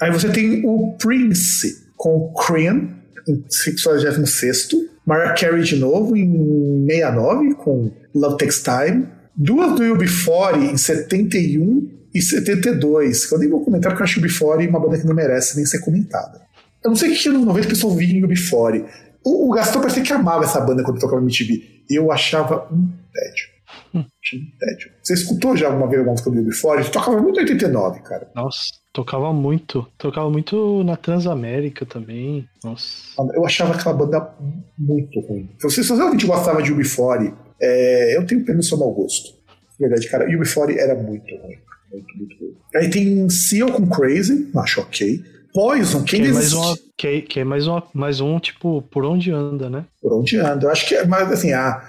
[0.00, 2.90] Aí você tem o Prince com Cream,
[3.28, 4.68] em 66
[5.06, 9.08] Mariah Carey de novo em 69 com Love Takes Time.
[9.34, 13.30] Duas do UB40 em 71 e 72.
[13.30, 15.64] Eu nem vou comentar porque eu acho o UB40 uma banda que não merece nem
[15.64, 16.42] ser comentada.
[16.84, 18.86] Eu não sei que ano 90 o pessoal via em UB40.
[19.24, 21.84] O, o Gastão parecia que amava essa banda quando tocava MTV.
[21.88, 23.52] Eu achava um tédio.
[23.94, 24.04] Hum.
[24.58, 24.90] tédio.
[25.02, 26.90] Você escutou já alguma vez alguma música do UB40?
[26.90, 28.30] Tocava muito em 89, cara.
[28.34, 28.82] Nossa.
[28.92, 29.86] Tocava muito.
[29.96, 32.46] Tocava muito na Transamérica também.
[32.62, 33.14] Nossa.
[33.34, 34.34] Eu achava aquela banda
[34.78, 35.48] muito ruim.
[35.58, 39.34] Se você, realmente gostava de UB40, é, eu tenho pena seu mau gosto.
[39.78, 41.56] Na verdade, cara, UB40 era muito ruim.
[41.90, 42.56] Muito, muito ruim.
[42.74, 45.22] Aí tem Seal com Crazy, acho ok.
[45.54, 49.04] Poison, quem que é mais uma, que, que, é mais, uma, mais um, tipo, por
[49.04, 49.84] onde anda, né?
[50.00, 50.66] Por onde anda.
[50.66, 51.82] Eu acho que, é, mas assim, a,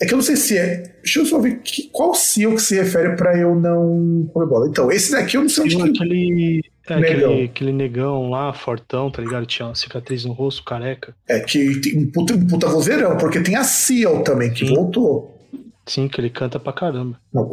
[0.00, 0.82] É que eu não sei se é.
[1.02, 4.68] Deixa eu só ver que, qual Seal que se refere pra eu não comer bola.
[4.68, 6.60] Então, esse daqui eu não sei onde que.
[6.88, 7.30] Aquele, é, Negão.
[7.32, 9.44] aquele, aquele negão lá, fortão, tá ligado?
[9.46, 11.14] Tinha uma cicatriz no rosto, careca.
[11.28, 14.74] É que tem um puta, um puta vozeirão, porque tem a Seal também, que Sim.
[14.74, 15.36] voltou.
[15.84, 17.16] Sim, que ele canta pra caramba.
[17.32, 17.48] Não,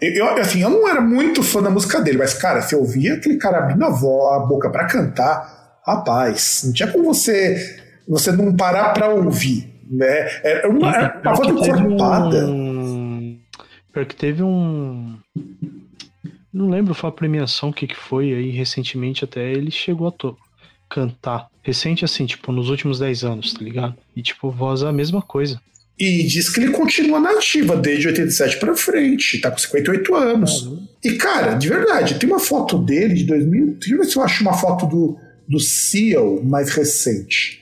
[0.00, 3.14] eu, assim, eu não era muito fã da música dele, mas, cara, se eu via
[3.14, 8.32] aquele cara abrindo a, vo- a boca pra cantar, rapaz, não tinha como você, você
[8.32, 9.72] não parar pra ouvir.
[9.88, 10.28] Né?
[10.42, 12.46] Era uma, era uma Pior voz que teve encorpada.
[12.48, 13.38] um...
[13.92, 15.16] Pior que teve um...
[16.56, 20.34] Não lembro foi a premiação, que que foi aí, recentemente até ele chegou a to...
[20.88, 21.48] cantar.
[21.62, 23.94] Recente assim, tipo, nos últimos 10 anos, tá ligado?
[24.16, 25.60] E tipo, voz é a mesma coisa.
[25.98, 30.72] E diz que ele continua na ativa desde 87 pra frente, tá com 58 anos.
[31.04, 33.74] E, cara, de verdade, tem uma foto dele de 2000.
[33.74, 37.60] Deixa eu ver se eu acho uma foto do, do Seal mais recente.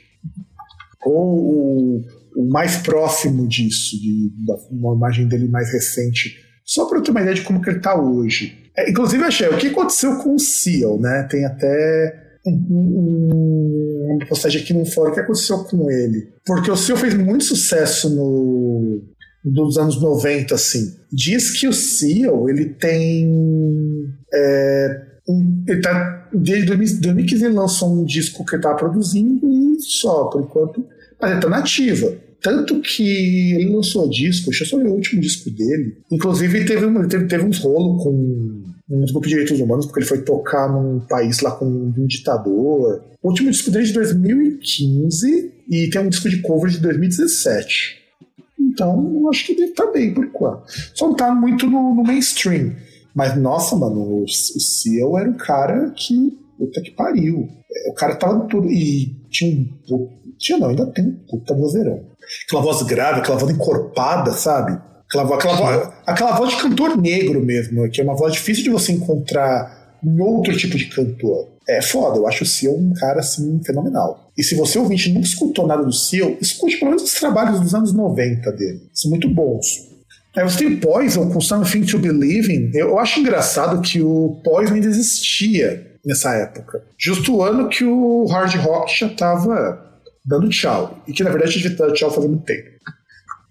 [1.05, 2.05] Ou o,
[2.37, 4.31] o mais próximo disso, de,
[4.71, 6.37] uma imagem dele mais recente.
[6.65, 8.64] Só para eu ter uma ideia de como que ele tá hoje.
[8.77, 11.27] É, inclusive, achei, o que aconteceu com o Seal, né?
[11.31, 16.29] Tem até um, um, uma postagem aqui no fórum, o que aconteceu com ele?
[16.45, 19.01] Porque o Seal fez muito sucesso no,
[19.45, 20.95] dos anos 90, assim.
[21.13, 24.13] Diz que o Seal, ele tem.
[24.33, 29.47] É, um, ele tá, desde 2000 2015 ele lançou um disco que ele tava produzindo
[29.47, 30.85] e só, por enquanto.
[31.21, 32.13] Mas ele tá nativa.
[32.43, 35.97] Tanto que ele lançou disco, deixa eu só ver o último disco dele.
[36.13, 40.23] Inclusive, teve, teve, teve uns rolos com uns grupos de direitos humanos, porque ele foi
[40.23, 43.03] tocar num país lá com um ditador.
[43.23, 48.05] O último disco dele é de 2015 e tem um disco de cover de 2017.
[48.61, 50.65] Então, acho que ele tá bem por enquanto.
[50.95, 52.75] Só não tá muito no, no mainstream.
[53.15, 56.39] Mas, nossa, mano, o, o Seal era um cara que.
[56.59, 57.49] Puta que pariu.
[57.71, 58.69] É, O cara tava tudo.
[58.71, 60.09] E tinha um.
[60.39, 62.05] Tinha não, ainda tem um puta vozeirão.
[62.47, 64.81] Aquela voz grave, aquela voz encorpada, sabe?
[65.21, 68.65] Aquela, vo- aquela, voz, aquela voz de cantor negro mesmo, que é uma voz difícil
[68.65, 71.49] de você encontrar em outro tipo de cantor.
[71.69, 74.31] É foda, eu acho o Seal um cara assim fenomenal.
[74.37, 77.75] E se você ouvinte nunca escutou nada do Seal, escute pelo menos os trabalhos dos
[77.75, 78.83] anos 90 dele.
[78.93, 79.65] São muito bons.
[80.37, 82.71] Aí você tem o Poison com Something to Believe in.
[82.75, 86.83] Eu, acho engraçado que o Poison ainda existia nessa época.
[86.99, 89.81] Justo o ano que o hard rock já tava
[90.27, 90.99] dando tchau.
[91.07, 92.69] E que na verdade devia dar tchau muito tempo.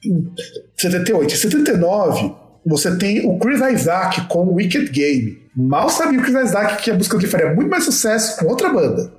[0.05, 0.31] Em
[0.77, 1.33] 78.
[1.33, 2.35] Em 79,
[2.65, 5.41] você tem o Chris Isaac com o Wicked Game.
[5.55, 8.69] Mal sabia o Chris Isaac que a música dele faria muito mais sucesso com outra
[8.69, 9.13] banda.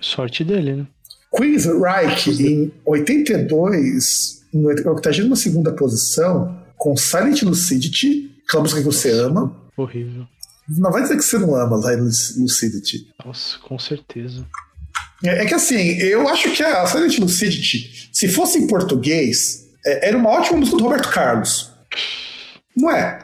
[0.00, 0.86] Sorte dele, né?
[1.34, 5.28] Queen's Reich, em 82, em 82
[5.72, 9.54] posição, com Silent Lucidity, aquela música que você ama.
[9.76, 10.26] Horrível.
[10.68, 13.06] Não vai dizer que você não ama Silent Lucidity.
[13.24, 14.46] Nossa, com certeza.
[15.24, 20.08] É, é que assim, eu acho que a Silent Lucidity, se fosse em português, é-
[20.08, 21.72] era uma ótima música do Roberto Carlos.
[22.76, 23.18] Não é?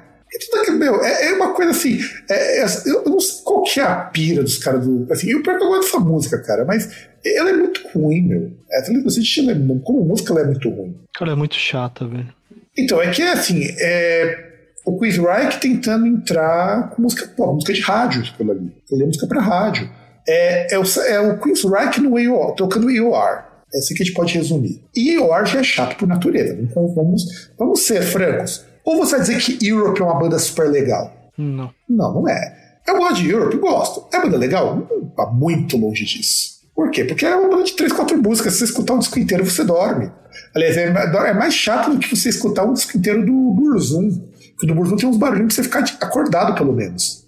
[0.77, 1.99] Meu, é, é uma coisa assim.
[2.29, 5.07] é- é- eu não sei qual que é a pira dos caras do.
[5.13, 6.89] Assim, eu pior que eu gosto dessa música, cara, mas
[7.25, 8.51] ela é muito ruim, meu.
[8.73, 10.97] A Silent Lucidity, ela é- como música, ela é muito ruim.
[11.15, 12.35] Cara, é muito chata, velho.
[12.77, 14.51] Então, é que é assim, é,
[14.85, 18.73] o Quiz Reich tentando entrar com música pop, música de rádio, aquilo ali.
[18.91, 19.89] Ele é música pra rádio.
[20.27, 23.45] É, é, o, é o Quiz Reich no EOR, tocando EOR.
[23.75, 24.81] É assim que a gente pode resumir.
[24.95, 26.57] E já é chato por natureza.
[26.61, 28.65] Então vamos, vamos ser francos.
[28.85, 31.13] Ou você vai dizer que Europe é uma banda super legal?
[31.37, 31.75] Não.
[31.89, 32.81] Não, não é.
[32.87, 34.07] Eu gosto de Europe, gosto.
[34.15, 34.77] É banda legal?
[34.77, 36.55] Não tá muito longe disso.
[36.75, 37.05] Por quê?
[37.05, 38.53] Porque é uma banda de três, quatro músicas.
[38.53, 40.11] Se você escutar um disco inteiro, você dorme.
[40.55, 44.11] Aliás, é, é mais chato do que você escutar um disco inteiro do Burzum.
[44.51, 47.25] Porque do Burzum tem uns barulhos pra você ficar acordado, pelo menos.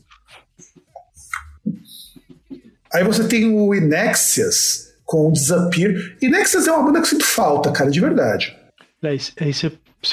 [2.92, 5.94] Aí você tem o Inexias com o Disappear.
[6.20, 8.54] Inexias é uma banda que eu sinto falta, cara, de verdade.
[9.02, 9.70] Aliás, aí você,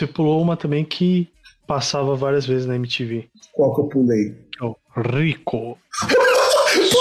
[0.07, 1.27] pulou uma também que
[1.67, 3.27] passava várias vezes na MTV.
[3.53, 4.35] Qual que eu pulei?
[4.61, 5.77] É o Rico.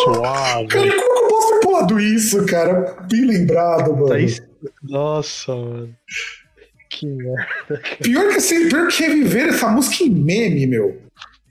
[0.05, 0.69] Suave.
[0.69, 2.97] Cara, como que eu posso ter pulado isso, cara?
[3.11, 4.09] Bem lembrado, mano.
[4.09, 4.17] Tá
[4.83, 5.95] Nossa, mano.
[6.91, 7.83] Que merda.
[8.03, 11.01] Pior que, assim, pior que reviver essa música em meme, meu.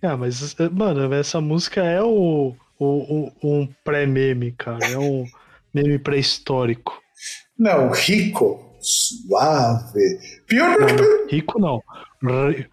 [0.01, 4.85] Ah, mas, mano, essa música é o, o, o- um pré-meme, cara.
[4.85, 5.25] É um
[5.73, 6.99] meme pré-histórico.
[7.57, 10.19] Não, rico, suave.
[10.47, 11.35] Pior que.
[11.35, 11.81] Rico não.
[12.23, 12.67] Ri-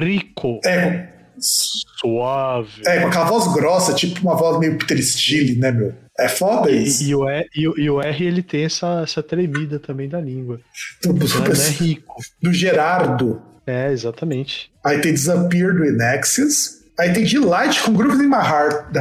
[0.00, 0.60] rico.
[0.64, 2.82] É, Suave.
[2.86, 5.94] é, com aquela voz grossa, tipo uma voz meio Peter Steele, né, meu?
[6.18, 7.02] É foda isso.
[7.02, 10.20] E, e o R, e, e o R ele tem essa, essa tremida também da
[10.20, 10.60] língua.
[11.02, 12.14] do, Não é, não é rico.
[12.40, 13.42] do Gerardo.
[13.66, 14.70] É, exatamente.
[14.84, 16.82] Aí tem Disappear do Inexius.
[16.98, 18.92] Aí tem Delight com Grooves in My Heart.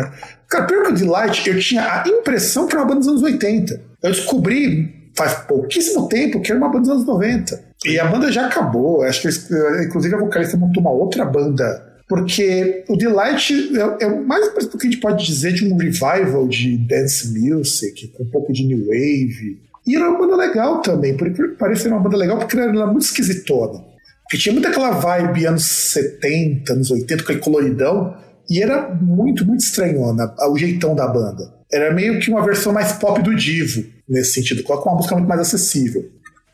[0.53, 3.23] Cara, pior que o Delight, eu tinha a impressão que era uma banda dos anos
[3.23, 3.81] 80.
[4.03, 7.59] Eu descobri faz pouquíssimo tempo que era uma banda dos anos 90.
[7.85, 9.01] E a banda já acabou.
[9.01, 9.49] Acho que eles,
[9.83, 11.91] inclusive a vocalista montou uma outra banda.
[12.07, 16.47] Porque o Delight é, é mais do que a gente pode dizer de um revival
[16.47, 19.59] de dance music, com um pouco de new wave.
[19.87, 23.83] E era uma banda legal também, porque parecia uma banda legal porque era muito esquisitona.
[24.23, 28.15] Porque tinha muito aquela vibe anos 70, anos 80, com aquele coloridão,
[28.49, 31.53] e era muito, muito estranhona o jeitão da banda.
[31.71, 35.27] Era meio que uma versão mais pop do Divo, nesse sentido, com uma música muito
[35.27, 36.03] mais acessível.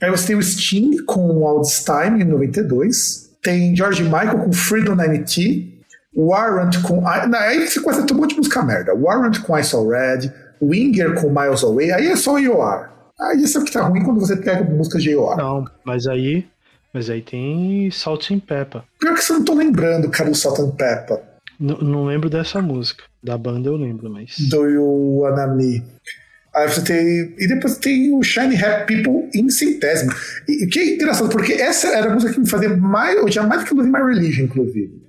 [0.02, 3.30] Aí você tem o Sting com All This Time, em 92.
[3.42, 5.68] Tem George Michael com Freedom 90T.
[6.16, 7.06] Warrant com.
[7.08, 8.94] Aí você começa a ter um monte de música merda.
[8.94, 10.32] Warrant com I Saw Red.
[10.62, 11.92] Winger com Miles Away.
[11.92, 12.90] Aí é só IOR.
[13.20, 15.38] Aí sabe que tá ruim quando você pega músicas de IOR.
[15.38, 16.48] Não, mas aí.
[16.94, 18.84] Mas aí tem Salt and Peppa.
[19.00, 21.22] Pior que você não tô lembrando, cara, do Salt and Peppa.
[21.60, 23.04] Não lembro dessa música.
[23.22, 24.36] Da banda eu lembro, mas.
[24.50, 25.84] Do You Wanna Me.
[26.56, 27.36] Aí você tem.
[27.38, 30.12] E depois tem o Shiny Happy People em centésimo.
[30.48, 33.18] E que é engraçado, porque essa era a música que me fazia mais.
[33.18, 35.02] Eu tinha mais do que Losing My Religion, inclusive.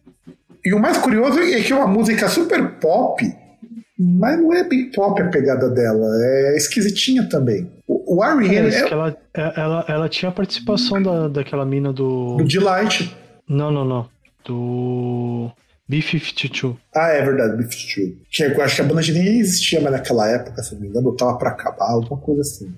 [0.64, 3.24] E o mais curioso é que é uma música super pop,
[3.98, 6.06] mas não é bem pop a pegada dela.
[6.20, 7.70] É esquisitinha também.
[7.86, 8.68] O, o R.E.M.
[8.68, 8.92] É, é...
[8.92, 12.36] Ela, ela, ela tinha a participação da, daquela mina do.
[12.36, 13.16] Do Delight.
[13.48, 14.08] Não, não, não.
[14.44, 15.50] Do.
[15.90, 16.76] B-52.
[16.94, 18.16] Ah, é verdade, B-52.
[18.30, 21.16] Que eu acho que a banda nem existia mais naquela época, se não me engano,
[21.16, 22.72] tava pra acabar, alguma coisa assim.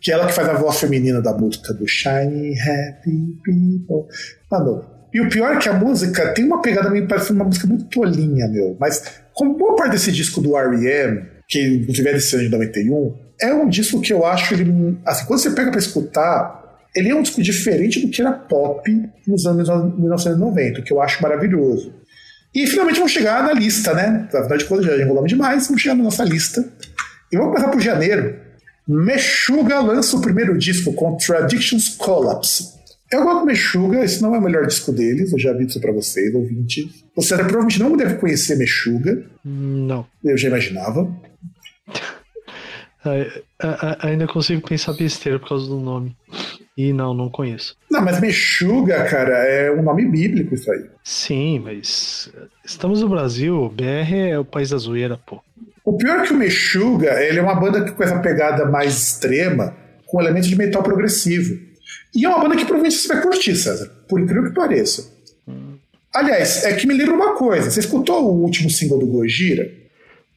[0.00, 4.08] Que é ela que faz a voz feminina da música do Shiny Happy People.
[4.50, 7.66] Mano, e o pior é que a música tem uma pegada meio parecendo uma música
[7.66, 8.76] muito tolinha, meu.
[8.80, 13.14] Mas, como boa parte desse disco do R.E.M., que inclusive é desse ano de 91,
[13.42, 14.98] é um disco que eu acho ele.
[15.04, 18.90] Assim, quando você pega pra escutar, ele é um disco diferente do que era pop
[19.26, 21.92] nos anos 1990, que eu acho maravilhoso.
[22.54, 24.28] E finalmente vamos chegar na lista, né?
[24.32, 26.64] Afinal de contas, já enrolamos demais, vamos chegar na nossa lista.
[27.32, 28.36] E vamos começar por janeiro.
[28.86, 32.74] Meshuga lança o primeiro disco com Traditions Collapse.
[33.10, 35.80] Eu gosto do Meshuga, esse não é o melhor disco deles, eu já vi isso
[35.80, 37.04] pra vocês, ouvinte.
[37.14, 39.24] Você provavelmente não deve conhecer Meshuga.
[39.44, 40.06] Não.
[40.22, 41.08] Eu já imaginava.
[44.00, 46.16] ainda consigo pensar besteira por causa do nome.
[46.76, 47.76] E não, não conheço.
[47.88, 50.84] Não, mas Mexuga, cara, é um nome bíblico isso aí.
[51.04, 52.28] Sim, mas
[52.64, 55.40] estamos no Brasil, BR é o país da zoeira, pô.
[55.84, 58.96] O pior é que o Mexuga, ele é uma banda que com essa pegada mais
[58.96, 61.56] extrema, com elementos de metal progressivo.
[62.14, 65.12] E é uma banda que provavelmente você vai curtir, César, por incrível que pareça.
[65.46, 65.74] Hum.
[66.12, 67.70] Aliás, é que me lembra uma coisa.
[67.70, 69.70] Você escutou o último single do Gojira?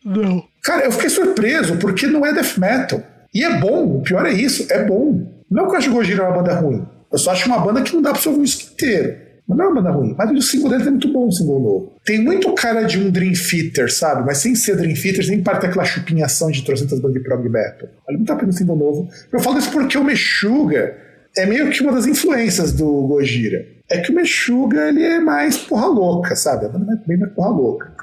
[0.04, 0.44] Não.
[0.64, 3.02] Cara, eu fiquei surpreso, porque não é death metal.
[3.34, 5.37] E é bom, o pior é isso, é bom.
[5.50, 6.86] Não que eu acho Gojira uma banda ruim.
[7.12, 9.28] Eu só acho uma banda que não dá pra você ouvir isso inteiro.
[9.48, 10.16] Mas não é uma banda ruim.
[10.18, 11.94] Mas o single deles é muito bom, o single novo.
[12.04, 14.26] Tem muito cara de um Dream Theater, sabe?
[14.26, 17.88] Mas sem ser Dream Theater, sem parte daquela chupinhação de trocentas bandas de prog metal.
[18.06, 19.10] Vale muito a pena o single novo.
[19.32, 20.98] Eu falo isso porque o Meshuga
[21.38, 23.66] é meio que uma das influências do Gojira.
[23.90, 26.66] É que o Meshuga, ele é mais porra louca, sabe?
[26.66, 27.94] A banda é bem mais porra louca.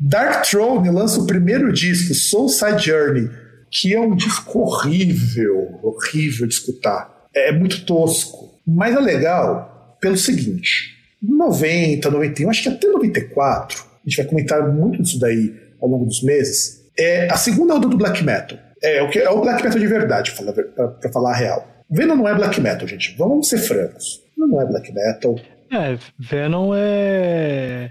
[0.00, 3.30] Dark Throne lança o primeiro disco, Soul Side Journey,
[3.70, 7.26] que é um disco horrível, horrível de escutar.
[7.34, 8.58] É muito tosco.
[8.66, 14.72] Mas é legal pelo seguinte: 90, 91, acho que até 94, a gente vai comentar
[14.72, 16.86] muito disso daí ao longo dos meses.
[16.98, 18.58] É a segunda onda do black metal.
[18.82, 21.68] É o, que, é o black metal de verdade, para falar a real.
[21.90, 23.16] Venom não é black metal, gente.
[23.16, 24.22] Vamos ser francos.
[24.36, 25.36] Não é black metal.
[25.70, 27.90] É, Venom é,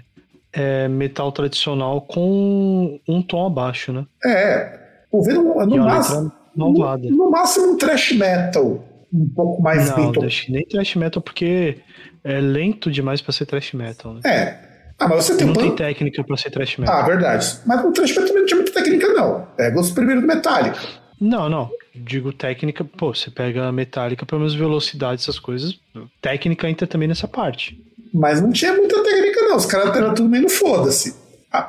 [0.52, 4.06] é metal tradicional com um tom abaixo, né?
[4.24, 4.78] É,
[5.10, 8.84] o Venom, no, máximo, no, no, máximo um thrash metal.
[9.12, 10.20] Um pouco mais não, lento.
[10.50, 11.78] nem thrash metal, porque
[12.22, 14.14] é lento demais pra ser thrash metal.
[14.14, 14.20] Né?
[14.24, 14.68] É.
[14.98, 15.56] Ah, mas você tem Não um...
[15.56, 16.94] tem técnica pra ser thrash metal.
[16.94, 17.58] Ah, verdade.
[17.64, 19.46] Mas o thrash metal não tinha muita técnica, não.
[19.56, 20.78] Pega os primeiros do Metallica.
[21.20, 21.70] Não, não.
[21.94, 25.78] Digo técnica, pô, você pega a Metallica, pelo menos velocidade, essas coisas.
[26.20, 27.82] Técnica entra também nessa parte.
[28.12, 29.56] Mas não tinha muita técnica, não.
[29.56, 31.14] Os caras eram tudo meio no foda-se.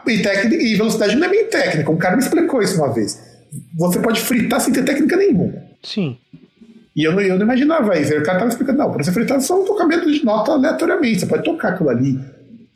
[0.07, 1.89] E, técnica, e velocidade não é bem técnica.
[1.89, 3.28] Um cara me explicou isso uma vez
[3.77, 5.53] você pode fritar sem ter técnica nenhuma.
[5.83, 6.17] Sim.
[6.95, 8.11] E eu não, eu não imaginava isso.
[8.11, 10.51] Aí o cara estava explicando, não, para você fritar é só um tocamento de nota
[10.51, 11.21] aleatoriamente.
[11.21, 12.19] Você pode tocar aquilo ali.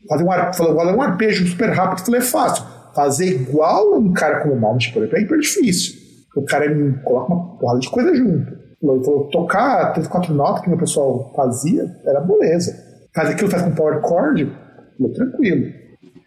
[0.08, 0.52] Fazer um, ar,
[0.96, 2.66] um arpejo super rápido, falei, é fácil.
[2.94, 5.96] Fazer igual um cara como o Malmich, por exemplo, é hiper difícil.
[6.36, 6.66] O cara
[7.04, 8.52] coloca uma porrada de coisa junto.
[8.52, 12.78] Ele falou, tocar três, quatro notas que o pessoal fazia, era beleza.
[13.14, 14.52] Fazer aquilo faz com power chord,
[14.98, 15.72] falou, tranquilo.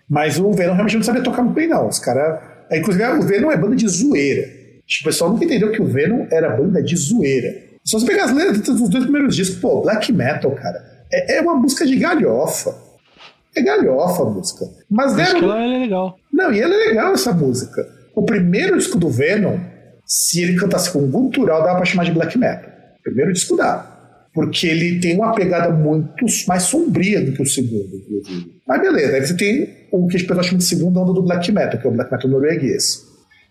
[0.09, 1.89] Mas o Venom realmente não sabia tocar muito bem, não.
[1.89, 2.41] Os caras
[2.73, 4.49] inclusive, o Venom é banda de zoeira.
[4.87, 7.67] Tipo, o pessoal nunca entendeu que o Venom era banda de zoeira.
[7.85, 11.41] Só você pegar as letras dos dois primeiros discos, pô, black metal, cara, é, é
[11.41, 12.75] uma música de galhofa.
[13.55, 14.67] É galhofa a música.
[14.91, 15.39] Mas deram...
[15.45, 16.17] ela é legal.
[16.33, 17.87] Não, e ela é legal essa música.
[18.15, 19.59] O primeiro disco do Venom,
[20.05, 22.71] se ele cantasse com gutural, dava pra chamar de black metal.
[23.03, 23.96] Primeiro disco dá.
[24.37, 27.91] Porque ele tem uma pegada muito mais sombria do que o segundo.
[28.69, 31.51] Mas beleza, aí você tem o que as pessoas chamam de segunda onda do black
[31.51, 33.03] metal, que é o black metal norueguês.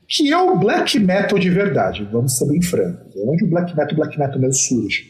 [0.08, 3.16] Que é o black metal de verdade, vamos ser bem francos.
[3.16, 5.08] É onde o black metal, black metal mesmo surge.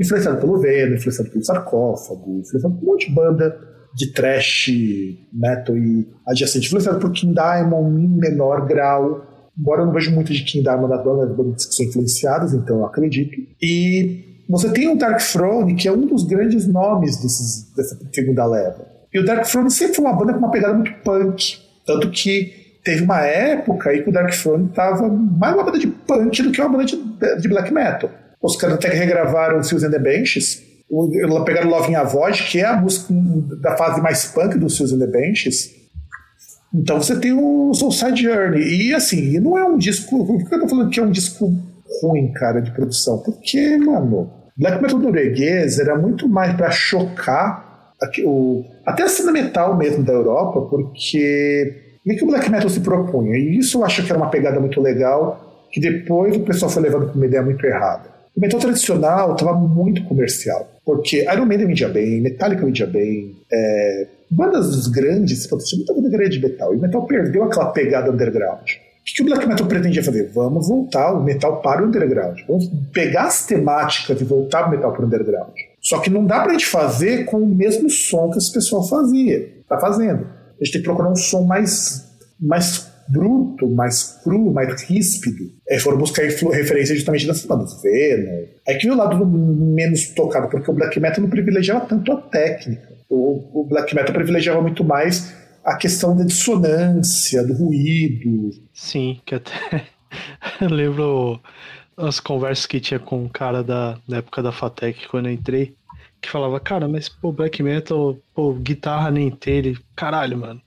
[0.00, 3.58] Influenciado pelo Venom, influenciado pelo Sarcófago, influenciado por um monte de banda
[3.94, 4.70] de trash
[5.30, 10.32] metal e adjacente, influenciado por King Diamond em menor grau, embora eu não vejo muito
[10.32, 13.36] de King Diamond na banda, as bandas que são influenciadas, então eu acredito.
[13.60, 18.44] E você tem o Dark Throne, que é um dos grandes nomes desses, dessa segunda
[18.46, 18.86] leva.
[19.12, 22.78] E o Dark Throne sempre foi uma banda com uma pegada muito punk, tanto que
[22.84, 26.50] teve uma época aí que o Dark Throne tava mais uma banda de punk do
[26.50, 26.96] que uma banda de,
[27.40, 28.10] de black metal.
[28.42, 30.62] Os caras até regravaram Seals and the Benches,
[31.46, 33.14] pegaram Love in a Void, que é a música
[33.60, 35.70] da fase mais punk do Seals and the Benches.
[36.74, 38.88] Então você tem o Soulside Journey.
[38.88, 40.26] E assim, não é um disco.
[40.26, 41.56] Por que eu tô falando que é um disco
[42.02, 43.18] ruim, cara, de produção?
[43.18, 47.92] Porque, mano, Black Metal norueguês era muito mais para chocar
[48.24, 52.80] o, até a cena metal mesmo da Europa, porque o que o Black Metal se
[52.80, 53.36] propunha?
[53.36, 56.82] E isso eu acho que era uma pegada muito legal, que depois o pessoal foi
[56.82, 58.14] levando para uma ideia muito errada.
[58.36, 64.06] O metal tradicional estava muito comercial, porque Iron Maiden vendia bem, Metallica vendia bem, é,
[64.30, 68.68] bandas grandes, tinha muita banda grande de metal, e o metal perdeu aquela pegada underground.
[69.04, 70.32] O que, que o black metal pretendia fazer?
[70.32, 72.40] Vamos voltar o metal para o underground.
[72.48, 75.52] Vamos pegar as temáticas e voltar o metal para o underground.
[75.82, 79.46] Só que não dá pra gente fazer com o mesmo som que esse pessoal fazia,
[79.68, 80.26] tá fazendo.
[80.58, 82.02] A gente tem que procurar um som mais,
[82.40, 85.50] mais bruto, mais cru, mais ríspido.
[85.68, 88.46] É, foram buscar referências justamente das bandas Venom.
[88.66, 92.16] Aí que veio o lado menos tocado, porque o black metal não privilegiava tanto a
[92.22, 92.88] técnica.
[93.10, 98.50] O, o black metal privilegiava muito mais a questão da dissonância, do ruído.
[98.72, 99.86] Sim, que até
[100.60, 101.40] eu lembro
[101.96, 105.74] as conversas que tinha com um cara da, da época da Fatec quando eu entrei,
[106.20, 109.78] que falava, cara, mas pô, black metal, pô, guitarra nem ele.
[109.94, 110.60] Caralho, mano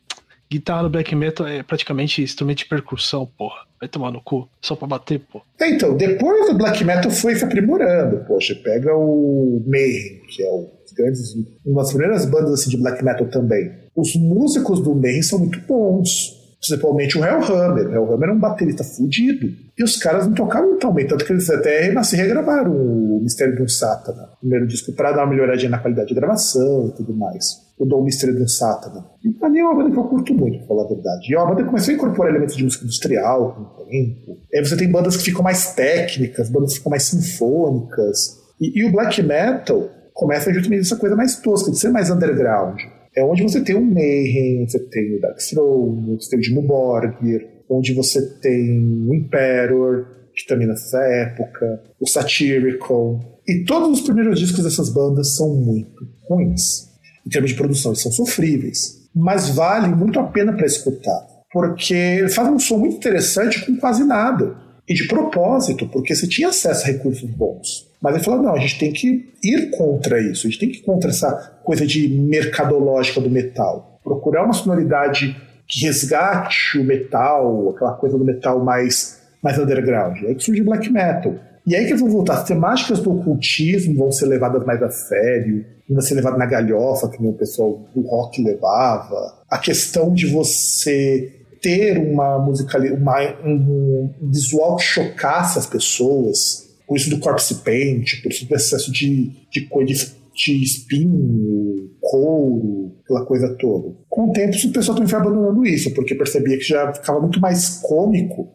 [0.50, 3.68] guitarra no black metal é praticamente instrumento de percussão, porra.
[3.80, 5.42] Vai tomar no cu, só pra bater, pô.
[5.60, 8.26] É, então, depois o black metal foi se aprimorando.
[8.26, 13.04] Poxa, pega o Mayhem, que é o grandes, uma das primeiras bandas assim, de black
[13.04, 13.72] metal também.
[13.98, 16.38] Os músicos do Mayhem são muito bons.
[16.60, 17.88] Principalmente o Hellhammer.
[17.88, 19.48] O Hellhammer é um baterista fudido.
[19.78, 23.56] E os caras não tocavam tão bem, tanto que eles até nasci regravaram o Mistério
[23.56, 26.98] de um Sátana, o primeiro disco, para dar uma melhoradinha na qualidade de gravação e
[26.98, 29.06] tudo mais o Dom Mistério do Sátana.
[29.24, 31.32] E pra mim é uma banda que eu curto muito, pra falar a verdade.
[31.32, 34.40] E é uma banda começou a incorporar elementos de música industrial com o tempo.
[34.54, 38.40] Aí você tem bandas que ficam mais técnicas, bandas que ficam mais sinfônicas.
[38.60, 42.80] E, e o black metal começa justamente essa coisa mais tosca, de ser mais underground.
[43.18, 46.62] É onde você tem o Mayhem, você tem o Dark Throne, você tem o Jimmy
[46.62, 50.06] Borgir, onde você tem o Emperor,
[50.36, 53.20] que também nessa época, o Satirical.
[53.48, 56.88] E todos os primeiros discos dessas bandas são muito ruins
[57.26, 61.96] em termos de produção, eles são sofríveis, mas vale muito a pena para escutar, porque
[61.96, 64.56] ele faz um som muito interessante com quase nada.
[64.88, 67.87] E de propósito, porque você tinha acesso a recursos bons.
[68.02, 70.78] Mas ele falou: não, a gente tem que ir contra isso, a gente tem que
[70.78, 74.00] ir contra essa coisa de mercadológica do metal.
[74.04, 75.36] Procurar uma sonoridade
[75.68, 80.24] que resgate o metal, aquela coisa do metal mais, mais underground.
[80.24, 81.36] É aí que surge o black metal.
[81.66, 85.66] E aí que vão voltar, as temáticas do ocultismo vão ser levadas mais a sério,
[85.90, 89.34] não ser levado na galhofa, que o pessoal do rock levava.
[89.50, 96.98] A questão de você ter uma musical, uma, um visual que chocasse as pessoas, por
[96.98, 103.26] isso do corpse paint, por isso do excesso de, de de, de espinho, couro, aquela
[103.26, 103.94] coisa toda.
[104.08, 107.40] Com o tempo, o pessoal também foi abandonando isso, porque percebia que já ficava muito
[107.42, 108.48] mais cômico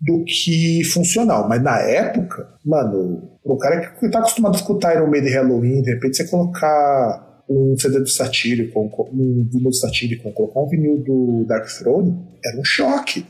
[0.00, 1.48] do que funcional.
[1.48, 5.90] Mas na época, mano, o cara que tá acostumado a escutar Iron Maiden Halloween, de
[5.90, 11.44] repente você colocar um CD do Satírico, um vinil do Satírico, colocar um vinil do
[11.48, 13.26] Dark Throne, era um choque.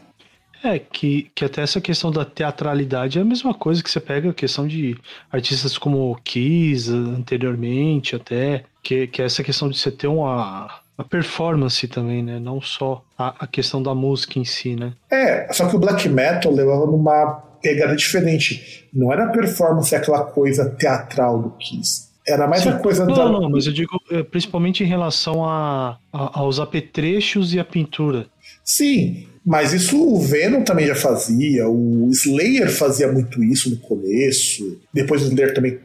[0.63, 4.31] É, que, que até essa questão da teatralidade é a mesma coisa que você pega
[4.31, 4.97] a questão de
[5.33, 11.05] artistas como Kiss anteriormente, até, que, que é essa questão de você ter uma, a
[11.05, 12.39] performance também, né?
[12.39, 14.93] Não só a, a, questão da música em si, né?
[15.11, 18.87] É, só que o black metal levava numa pegada diferente.
[18.93, 22.11] Não era a performance aquela coisa teatral do Kiss.
[22.27, 22.71] Era mais Sim.
[22.71, 23.25] a coisa não, da.
[23.31, 28.27] Não, mas eu digo é, principalmente em relação a, a, aos apetrechos e a pintura.
[28.63, 34.79] Sim, mas isso o Venom também já fazia, o Slayer fazia muito isso no começo,
[34.93, 35.79] depois o Slayer também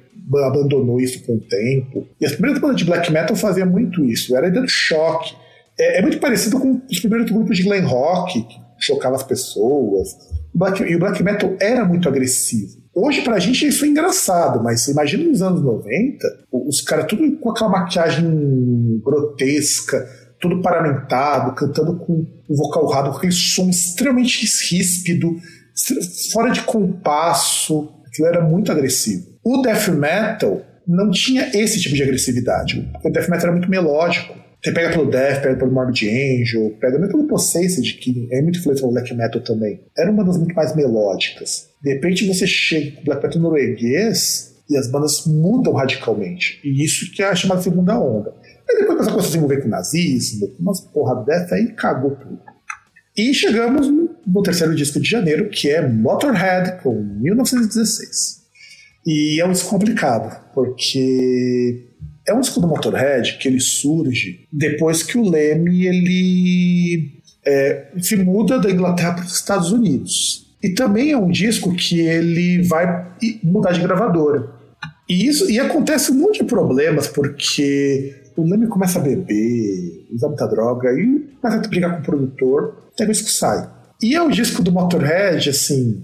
[0.46, 2.08] abandonou isso com o tempo.
[2.20, 5.34] E as primeiras bandas de black metal faziam muito isso, era dando choque.
[5.78, 10.10] É, é, muito parecido com os primeiros grupos de glam rock, que chocava as pessoas.
[10.54, 12.84] Black, e o black metal era muito agressivo.
[12.94, 17.52] Hoje, pra gente, isso é engraçado, mas imagina nos anos 90, os caras tudo com
[17.52, 20.08] aquela maquiagem grotesca,
[20.40, 25.36] tudo paramentado, cantando com o vocal raro, com aquele som extremamente ríspido,
[26.32, 27.94] fora de compasso.
[28.08, 29.26] Aquilo era muito agressivo.
[29.44, 32.90] O death metal não tinha esse tipo de agressividade.
[33.04, 34.46] O death metal era muito melódico.
[34.66, 38.58] Você pega pelo Death, pega pelo Morbid Angel, pega muito pelo Possessed, que é muito
[38.58, 39.80] influência no black metal também.
[39.96, 41.68] Eram bandas muito mais melódicas.
[41.84, 46.60] De repente você chega com black metal norueguês e as bandas mudam radicalmente.
[46.64, 48.34] E isso que é a chamada segunda onda.
[48.70, 52.40] Aí depois essa coisa se envolver com nazismo, com umas porra dessa aí cagou tudo.
[53.18, 58.44] E chegamos no terceiro disco de janeiro, que é Motorhead, com 1916.
[59.06, 61.88] E é um disco complicado, porque
[62.28, 68.18] é um disco do Motorhead que ele surge depois que o Leme ele é, se
[68.18, 70.56] muda da Inglaterra para os Estados Unidos.
[70.62, 73.08] E também é um disco que ele vai
[73.44, 74.50] mudar de gravadora.
[75.08, 80.28] E isso e acontece um monte de problemas, porque o Leme começa a beber, usar
[80.28, 83.70] muita droga, e começa a brigar com o produtor, até o disco sai.
[84.02, 86.04] E é um disco do Motorhead, assim,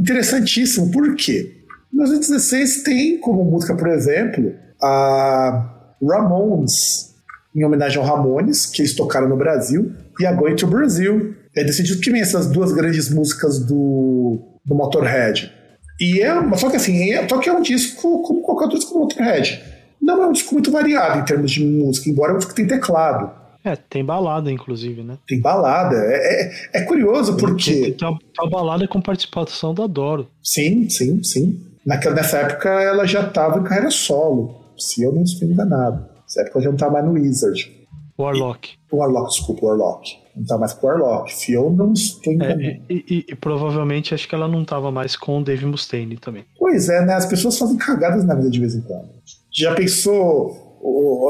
[0.00, 1.56] interessantíssimo, por quê?
[1.92, 7.14] Em 2016 tem como música, por exemplo, a Ramones,
[7.54, 11.34] em homenagem ao Ramones, que eles tocaram no Brasil, e a Going to Brazil.
[11.54, 15.52] É desse disco que vem essas duas grandes músicas do, do Motorhead.
[16.00, 18.94] E é, só que assim, é, só que é um disco como qualquer outro disco
[18.94, 19.60] do Motorhead.
[20.00, 22.56] Não é um disco muito variado em termos de música, embora é um disco que
[22.56, 23.30] tem teclado.
[23.64, 25.18] É, tem balada, inclusive, né?
[25.26, 25.96] Tem balada.
[25.96, 27.72] É, é, é curioso porque.
[27.72, 30.28] Tem, tem, uma, tem uma balada com participação da Doro.
[30.42, 31.60] Sim, sim, sim.
[31.84, 36.06] Naquela, nessa época ela já estava em carreira solo se eu não estou enganado.
[36.22, 37.78] Nessa época eu já não estava mais no Wizard.
[38.18, 38.70] Warlock.
[38.70, 40.10] E, Warlock, desculpa, Warlock.
[40.34, 41.34] Não estava mais com Warlock.
[41.34, 42.60] Se eu não estou enganado.
[42.60, 46.16] É, e, e, e, provavelmente acho que ela não estava mais com o Dave Mustaine
[46.16, 46.44] também.
[46.58, 47.14] Pois é, né?
[47.14, 49.08] As pessoas fazem cagadas na vida de vez em quando.
[49.50, 50.68] Já pensou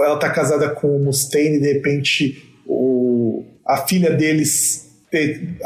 [0.05, 5.59] ela tá casada com o Mustaine e de repente o, a filha deles ter,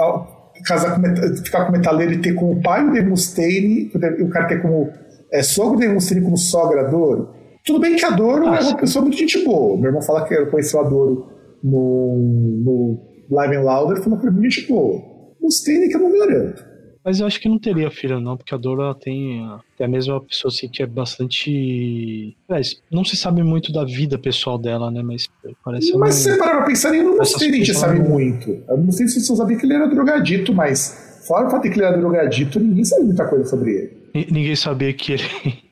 [0.65, 4.29] casar com, ficar com o metaleiro e ter como pai o Dave Mustaine e o
[4.29, 4.91] cara ter como
[5.33, 7.35] é, sogro o Dave Mustaine como sogra Doro?
[7.65, 9.77] Tudo bem que a Doro ah, é uma pessoa muito gente boa.
[9.77, 11.29] Meu irmão fala que conheceu a Doro
[11.63, 12.99] no, no
[13.31, 15.01] Live and Louder, foi uma coisa muito gente boa.
[15.41, 16.72] Mustaine que eu não garanto.
[17.05, 19.45] Mas eu acho que não teria filho, não, porque a Dora tem,
[19.77, 22.37] tem a mesma pessoa assim, que é bastante.
[22.49, 25.03] Mas não se sabe muito da vida pessoal dela, né?
[25.03, 25.29] Mas
[25.65, 25.97] parece.
[25.97, 28.09] Mas se você parar pra pensar, nem no Mustaine a gente sabe não...
[28.09, 28.63] muito.
[28.69, 31.71] Eu não sei se você sabia que ele era drogadito, mas fora o fato de
[31.71, 34.03] que ele era drogadito, ninguém sabe muita coisa sobre ele.
[34.15, 35.25] N ninguém sabia que ele.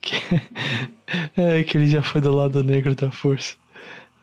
[0.00, 0.16] que...
[1.36, 3.54] É, que ele já foi do lado negro da força.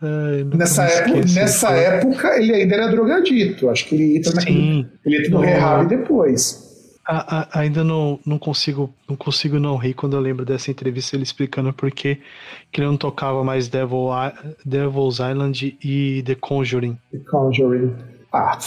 [0.04, 3.70] Ai, nessa, época, nessa época ele ainda era drogadito.
[3.70, 6.62] Acho que ele entra, naquele, ele entra no rehab depois.
[7.06, 11.16] A, a, ainda não, não consigo não consigo não rir quando eu lembro dessa entrevista
[11.16, 12.20] ele explicando por que
[12.74, 14.08] ele não tocava mais Devil,
[14.66, 16.98] Devil's Island e The Conjuring.
[17.12, 17.94] The Conjuring.
[18.34, 18.58] Ah.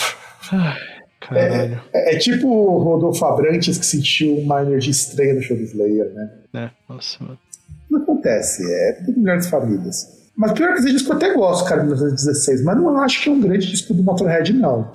[1.21, 1.81] Caralho.
[1.93, 5.63] É, é, é, tipo o Rodolfo Abrantes que sentiu uma energia estranha no show do
[5.65, 6.31] Slayer, né?
[6.55, 7.39] É, nossa, mano.
[7.91, 10.16] Não acontece, é tudo melhor das famílias.
[10.37, 13.29] Mas pior que esse disco eu até gosto, cara, de 1916, mas não acho que
[13.29, 14.93] é um grande disco do Motorhead, não.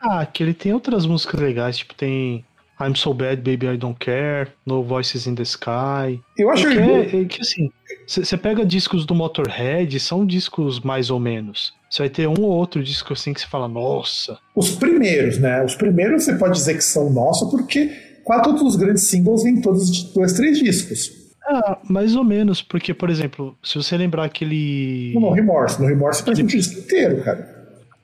[0.00, 2.44] Ah, que ele tem outras músicas legais, tipo, tem
[2.80, 6.20] I'm So Bad, Baby I Don't Care, No Voices in the Sky.
[6.36, 7.70] Eu acho que, é, é, que assim,
[8.08, 11.74] você pega discos do Motorhead, são discos mais ou menos.
[11.90, 14.38] Você vai ter um ou outro disco assim que você fala, nossa.
[14.56, 15.62] Os primeiros, né?
[15.62, 17.90] Os primeiros você pode dizer que são nossa, porque
[18.24, 21.19] quase todos os grandes singles vêm todos de dois, três discos.
[21.52, 25.12] Ah, mais ou menos, porque, por exemplo, se você lembrar aquele.
[25.14, 27.58] No Remorse, no Remorse parece um disco inteiro, cara.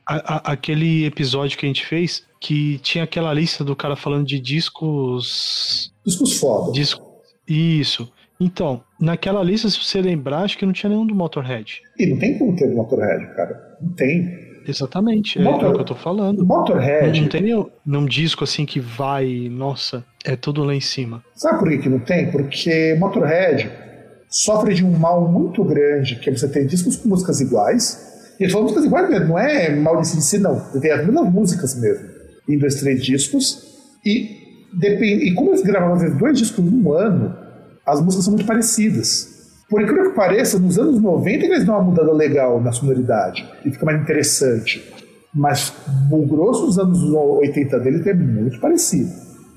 [0.05, 4.27] A, a, aquele episódio que a gente fez, que tinha aquela lista do cara falando
[4.27, 5.93] de discos.
[6.05, 6.73] Discos foda.
[6.73, 7.05] Disco...
[7.47, 8.13] Isso.
[8.39, 11.83] Então, naquela lista, se você lembrar, acho que não tinha nenhum do Motorhead.
[11.99, 13.79] E não tem como ter do Motorhead, cara.
[13.81, 14.46] Não tem.
[14.67, 15.65] Exatamente, Motor...
[15.65, 16.45] é o que eu tô falando.
[16.45, 17.21] Motorhead.
[17.21, 21.23] Não, tem nenhum, nenhum disco assim que vai, nossa, é tudo lá em cima.
[21.35, 22.31] Sabe por que, que não tem?
[22.31, 23.71] Porque Motorhead
[24.29, 28.35] sofre de um mal muito grande, que é você tem discos com músicas iguais.
[28.39, 30.61] E são músicas iguais mesmo, não é mal de si, não.
[30.81, 32.07] Tem as mesmas músicas mesmo.
[32.49, 33.63] Em dois, três discos.
[34.05, 35.23] E, depend...
[35.23, 37.35] e como eles gravavam às vezes dois discos num ano,
[37.87, 39.36] as músicas são muito parecidas.
[39.69, 43.71] Por incrível que pareça, nos anos 90 eles dão uma mudada legal na sonoridade e
[43.71, 44.83] fica mais interessante.
[45.35, 45.73] Mas
[46.11, 49.11] o grosso dos anos 80 dele é muito parecido.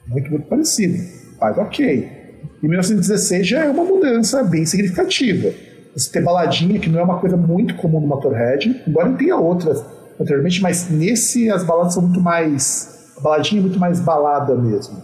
[0.08, 0.98] Muito, muito parecido.
[1.40, 2.20] Mas ok.
[2.62, 5.54] Em 1916 já é uma mudança bem significativa.
[5.96, 9.84] Você ter baladinha, que não é uma coisa muito comum no Motorhead, embora tenha outras
[10.20, 13.14] anteriormente, mas nesse as baladas são muito mais.
[13.18, 15.02] A baladinha é muito mais balada mesmo.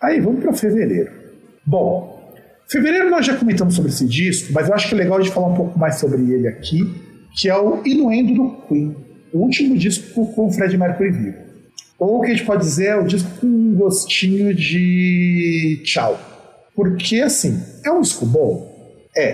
[0.00, 1.12] Aí vamos para fevereiro.
[1.64, 2.09] Bom,
[2.70, 5.48] fevereiro nós já comentamos sobre esse disco, mas eu acho que é legal de falar
[5.48, 6.80] um pouco mais sobre ele aqui,
[7.38, 8.96] que é o Inuendo do Queen,
[9.32, 11.50] o último disco com o Fred Mercury vivo.
[11.98, 16.18] Ou o que a gente pode dizer é o disco com um gostinho de tchau.
[16.74, 18.98] Porque, assim, é um disco bom?
[19.14, 19.32] É.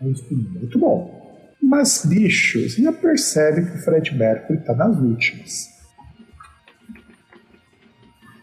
[0.00, 1.20] É um disco muito bom.
[1.62, 5.68] Mas, bicho, você já percebe que o Fred Mercury tá nas últimas.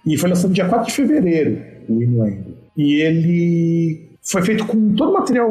[0.06, 2.58] E foi lançado dia 4 de fevereiro, o Inuendo.
[2.78, 5.50] E ele foi feito com todo material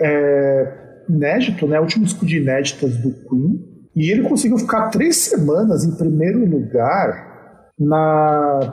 [0.00, 1.78] é, inédito, né?
[1.78, 3.74] O último disco de inéditas do Queen.
[3.94, 8.72] E ele conseguiu ficar três semanas em primeiro lugar na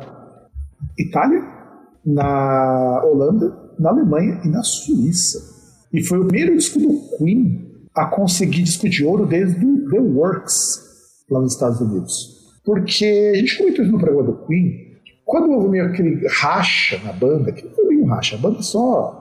[0.98, 1.44] Itália,
[2.06, 5.40] na Holanda, na Alemanha e na Suíça.
[5.94, 10.00] E foi o primeiro disco do Queen a conseguir disco de ouro desde o The
[10.00, 12.42] Works, lá nos Estados Unidos.
[12.64, 14.92] Porque a gente comentou isso no programa do Queen,
[15.26, 19.21] quando houve meio aquele racha na banda, que não foi um racha, a banda só,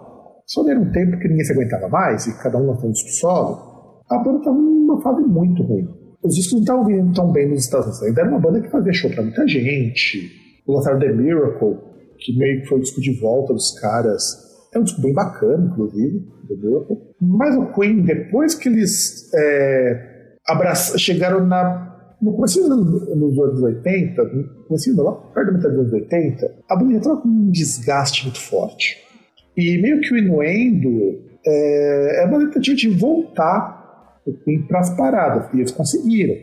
[0.50, 3.08] só deu um tempo que ninguém se aguentava mais e cada um lançou um disco
[3.10, 5.88] solo, a banda estava numa fase muito ruim.
[6.24, 8.18] Os discos não estavam vindo tão bem nos Estados Unidos.
[8.18, 10.28] Era uma banda que fazia show para muita gente.
[10.66, 11.78] Lançaram The Miracle,
[12.18, 14.22] que meio que foi o disco de volta dos caras.
[14.74, 16.96] É um disco bem bacana, inclusive, The Miracle.
[17.20, 20.36] Mas o Queen, depois que eles é,
[20.98, 21.86] chegaram na
[22.20, 26.76] no começo dos anos 80, no começo, lá perto da metade dos anos 80, a
[26.76, 29.09] banda estava com um desgaste muito forte.
[29.56, 34.20] E meio que o Inuendo é, é uma tentativa de voltar
[34.68, 36.36] para as paradas, e eles conseguiram.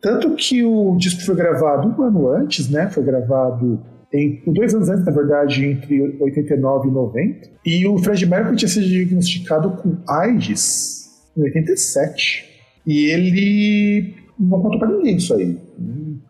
[0.00, 2.88] Tanto que o disco foi gravado um ano antes, né?
[2.90, 3.82] Foi gravado
[4.12, 7.48] em dois anos antes, na verdade, entre 89 e 90.
[7.64, 12.44] E o Fred Mercury tinha sido diagnosticado com AIDS em 87.
[12.86, 15.58] E ele não contou pra ninguém isso aí.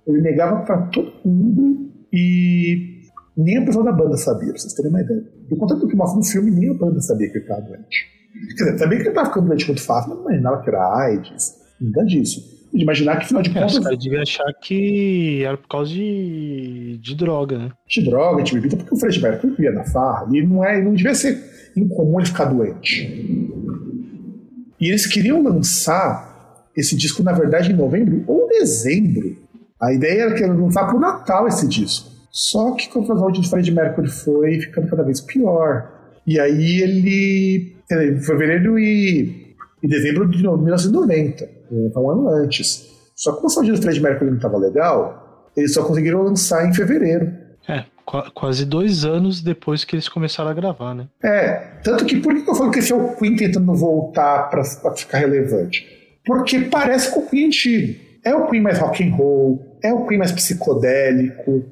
[0.07, 2.94] Ele negava pra todo mundo e
[3.37, 5.23] nem a pessoa da banda sabia, pra vocês terem uma ideia.
[5.49, 8.15] Do contanto do que mostra no filme, nem a banda sabia que ele estava doente.
[8.57, 10.97] Quer dizer, sabia que ele estava ficando doente muito fácil, mas não imaginava que era
[10.97, 12.55] AIDS, nada disso.
[12.73, 13.75] De imaginar que, afinal de contas.
[13.75, 17.71] É, os caras deviam achar que era por causa de, de droga, né?
[17.89, 20.95] De droga, de bebida, porque o Fred Mercury vivia na farra e não, é, não
[20.95, 21.39] devia ser
[21.77, 23.51] incomum ele ficar doente.
[24.81, 29.37] E eles queriam lançar esse disco, na verdade, em novembro ou dezembro.
[29.81, 32.14] A ideia era que ele lançar para o Natal esse disco.
[32.35, 35.89] Só que com o de Fred Mercury foi ficando cada vez pior.
[36.27, 37.77] E aí ele.
[37.93, 42.91] Em fevereiro e, e dezembro de 1990, então um ano antes.
[43.15, 46.73] Só que a saúde do Fred Mercury não estava legal, eles só conseguiram lançar em
[46.73, 47.31] fevereiro.
[47.69, 51.07] É, qu quase dois anos depois que eles começaram a gravar, né?
[51.23, 54.65] É, tanto que por que eu falo que esse é o Queen tentando voltar para
[54.97, 55.95] ficar relevante?
[56.25, 58.01] porque parece com o Queen antigo.
[58.25, 61.65] É o Queen mais rock and roll, é o Queen mais psicodélico,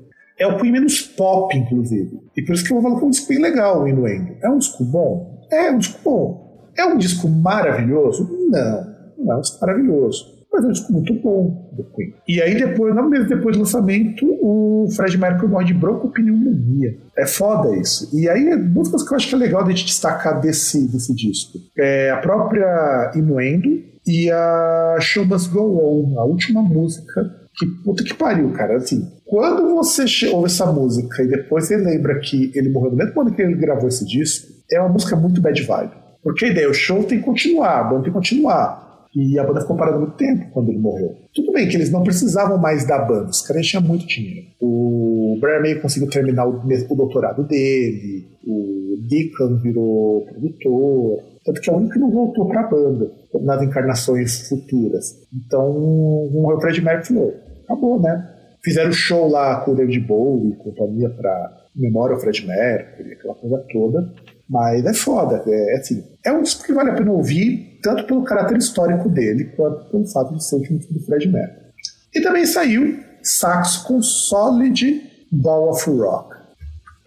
[0.43, 2.21] é o Queen menos pop, inclusive.
[2.37, 4.37] E por isso que eu vou falar que é um disco bem legal, o Inuendo.
[4.43, 5.47] É um disco bom?
[5.51, 6.71] É um disco bom.
[6.77, 8.29] É um disco maravilhoso?
[8.51, 8.87] Não,
[9.19, 10.33] não é um disco maravilhoso.
[10.53, 12.13] Mas é um disco muito bom do Queen.
[12.29, 16.95] E aí, depois, não mesmo depois do lançamento, o Fred Mercury morre de broncopneumonia.
[17.17, 18.11] É foda isso.
[18.15, 21.59] E aí, músicas que eu acho que é legal de destacar desse, desse disco.
[21.79, 27.42] É a própria Inuendo, e a Show Must Go On, a última música.
[27.57, 28.77] Que puta que pariu, cara.
[28.77, 33.21] Assim, quando você ouve essa música e depois você lembra que ele morreu no mesmo
[33.21, 35.93] ano que ele gravou esse disco, é uma música muito bad vibe.
[36.23, 38.92] Porque a ideia, o show tem que continuar, a banda tem que continuar.
[39.15, 41.15] E a banda ficou parada muito tempo quando ele morreu.
[41.35, 44.49] Tudo bem que eles não precisavam mais da banda, os caras tinham muito dinheiro.
[44.61, 51.69] O Brian May conseguiu terminar o, o doutorado dele, o Deacon virou produtor, tanto que
[51.69, 53.11] é o único que não voltou para a banda
[53.43, 55.27] nas encarnações futuras.
[55.35, 57.35] Então, o Fred Mercury falou:
[57.65, 58.29] acabou, né?
[58.65, 63.65] Fizeram show lá com o David Bowie, companhia para memória ao Fred Mercury, aquela coisa
[63.73, 64.13] toda.
[64.49, 66.03] Mas é foda, é, é assim.
[66.25, 70.07] É um disco que vale a pena ouvir, tanto pelo caráter histórico dele, quanto pelo
[70.07, 71.73] fato de ser o último do Fred Mercury.
[72.15, 76.37] E também saiu Saxo com Solid Ball of Rock.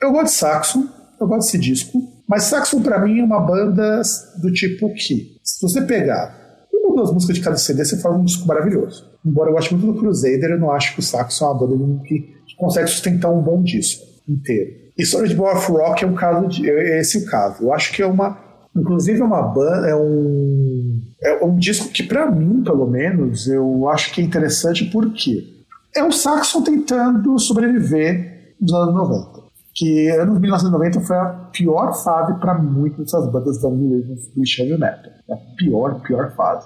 [0.01, 0.89] Eu gosto de Saxo,
[1.19, 4.01] eu gosto desse disco, mas Saxon para mim é uma banda
[4.41, 6.35] do tipo que, se você pegar
[6.73, 9.09] uma ou duas músicas de cada CD, você forma um disco maravilhoso.
[9.25, 12.03] Embora eu goste muito do Crusader, eu não acho que o Saxon é uma banda
[12.03, 14.85] que consegue sustentar um bom disco inteiro.
[14.97, 17.63] E Solid Ball of Rock é um caso de, é esse o caso.
[17.63, 18.37] Eu acho que é uma,
[18.75, 23.89] inclusive é uma banda, é um é um disco que para mim, pelo menos, eu
[23.89, 25.43] acho que é interessante porque
[25.95, 29.45] é o Saxon tentando sobreviver nos anos 90
[29.75, 34.43] que anos 1990 foi a pior fase para muitas dessas bandas da New Wave do
[34.57, 35.11] Heavy Metal.
[35.29, 36.65] A pior, pior fase.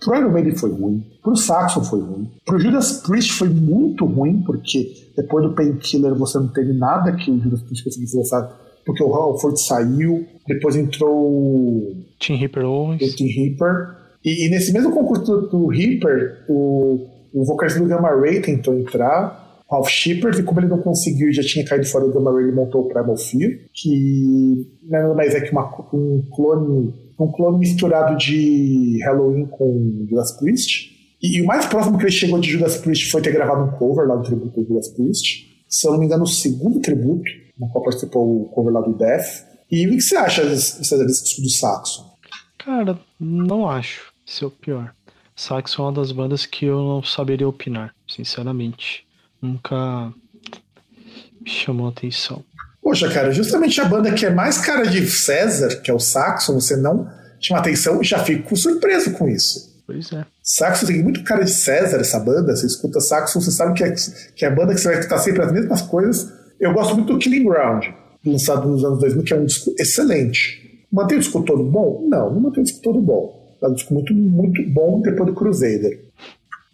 [0.00, 4.42] Pro Iron Maiden foi ruim, pro Saxon foi ruim, pro Judas Priest foi muito ruim,
[4.42, 8.42] porque depois do Painkiller você não teve nada que o Judas Priest conseguisse lançar
[8.84, 13.02] porque o Halford saiu, depois entrou o Tim Ripper Owens.
[13.02, 13.96] o Tim Ripper.
[14.24, 18.74] E, e nesse mesmo concurso do, do Ripper, o, o vocalista do Gamma Ray tentou
[18.74, 22.32] entrar, Ralph Shepard, e como ele não conseguiu e já tinha caído fora do Gamma
[22.32, 27.30] Ray, ele montou o Primal Fear, que nada mais é que uma, um clone um
[27.30, 30.90] clone misturado de Halloween com Judas Priest.
[31.22, 33.78] E, e, o mais próximo que ele chegou de Judas Priest foi ter gravado um
[33.78, 35.46] cover lá do tributo do Judas Priest.
[35.68, 37.24] Se eu não me engano, o segundo tributo,
[37.58, 39.46] no qual participou o cover lá do Death.
[39.70, 40.82] E o que você acha desse
[41.24, 42.14] disco do Saxon?
[42.58, 44.12] Cara, não acho.
[44.26, 44.94] Esse é o pior.
[45.36, 49.06] Saxon é uma das bandas que eu não saberia opinar, sinceramente.
[49.42, 50.12] Nunca
[51.40, 52.44] me chamou atenção.
[52.82, 56.54] Poxa, cara, justamente a banda que é mais cara de César, que é o Saxon,
[56.54, 59.82] você não chama atenção e já fico surpreso com isso.
[59.86, 60.24] Pois é.
[60.42, 62.54] Saxon tem muito cara de César, essa banda.
[62.54, 63.94] Você escuta Saxon, você sabe que é,
[64.34, 66.32] que é a banda que você vai escutar sempre as mesmas coisas.
[66.64, 67.88] Eu gosto muito do Killing Ground,
[68.24, 70.82] lançado nos anos 2000, que é um disco excelente.
[70.90, 72.08] Mantém o disco todo bom?
[72.08, 73.54] Não, não mantém o disco todo bom.
[73.62, 76.06] É um disco muito, muito bom depois do Crusader.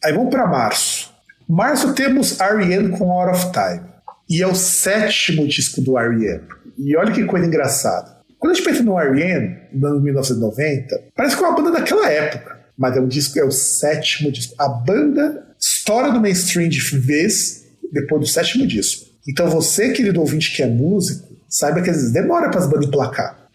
[0.05, 1.12] Aí vamos para março.
[1.49, 2.97] Março temos R.E.M.
[2.97, 3.80] com Out of Time.
[4.28, 6.45] E é o sétimo disco do R.E.M.
[6.78, 8.18] E olha que coisa engraçada.
[8.38, 12.09] Quando a gente pensa no R.E.M., no ano 1990, parece que é uma banda daquela
[12.09, 12.61] época.
[12.78, 14.55] Mas é um disco, é o sétimo disco.
[14.57, 19.10] A banda estoura no mainstream de vez depois do sétimo disco.
[19.29, 22.87] Então você, querido ouvinte que é músico, saiba que às vezes demora para as bandas
[22.87, 23.49] emplacar.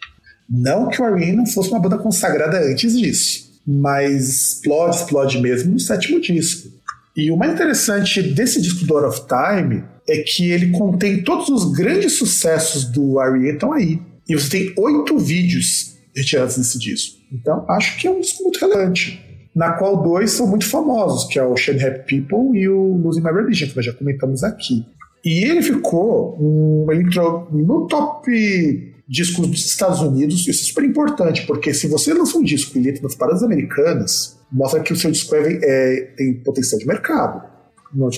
[0.48, 1.36] Não que o R.E.M.
[1.36, 3.46] não fosse uma banda consagrada antes disso.
[3.66, 6.70] Mas explode, explode mesmo no sétimo disco.
[7.16, 11.72] E o mais interessante desse disco do of Time é que ele contém todos os
[11.72, 13.54] grandes sucessos do R.E.
[13.54, 14.00] estão aí.
[14.28, 17.18] E você tem oito vídeos retirados desse disco.
[17.32, 19.20] Então, acho que é um disco muito relevante.
[19.54, 23.22] Na qual dois são muito famosos, que é o Shane Happy People e o Losing
[23.22, 24.84] My Religion, que nós já comentamos aqui.
[25.26, 31.44] E ele ficou, ele entrou no top discos dos Estados Unidos, isso é super importante,
[31.48, 35.10] porque se você lança um disco e entra nas paradas americanas, mostra que o seu
[35.10, 37.42] disco é, é, tem potencial de mercado.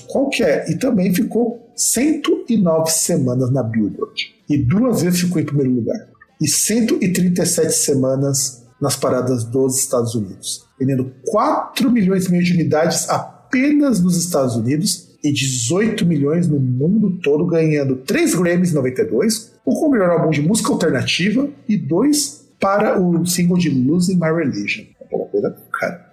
[0.06, 0.68] Qualquer.
[0.68, 4.34] E também ficou 109 semanas na Billboard.
[4.46, 6.08] E duas vezes ficou em primeiro lugar.
[6.38, 10.66] E 137 semanas nas paradas dos Estados Unidos.
[10.78, 16.60] Vendendo 4 milhões e meio de unidades apenas nos Estados Unidos e 18 milhões no
[16.60, 21.76] mundo todo, ganhando 3 Grammys em 92, o como melhor álbum de música alternativa e
[21.76, 24.84] dois para o single de Losing My Religion.
[25.00, 26.08] Aquela coisa, cara.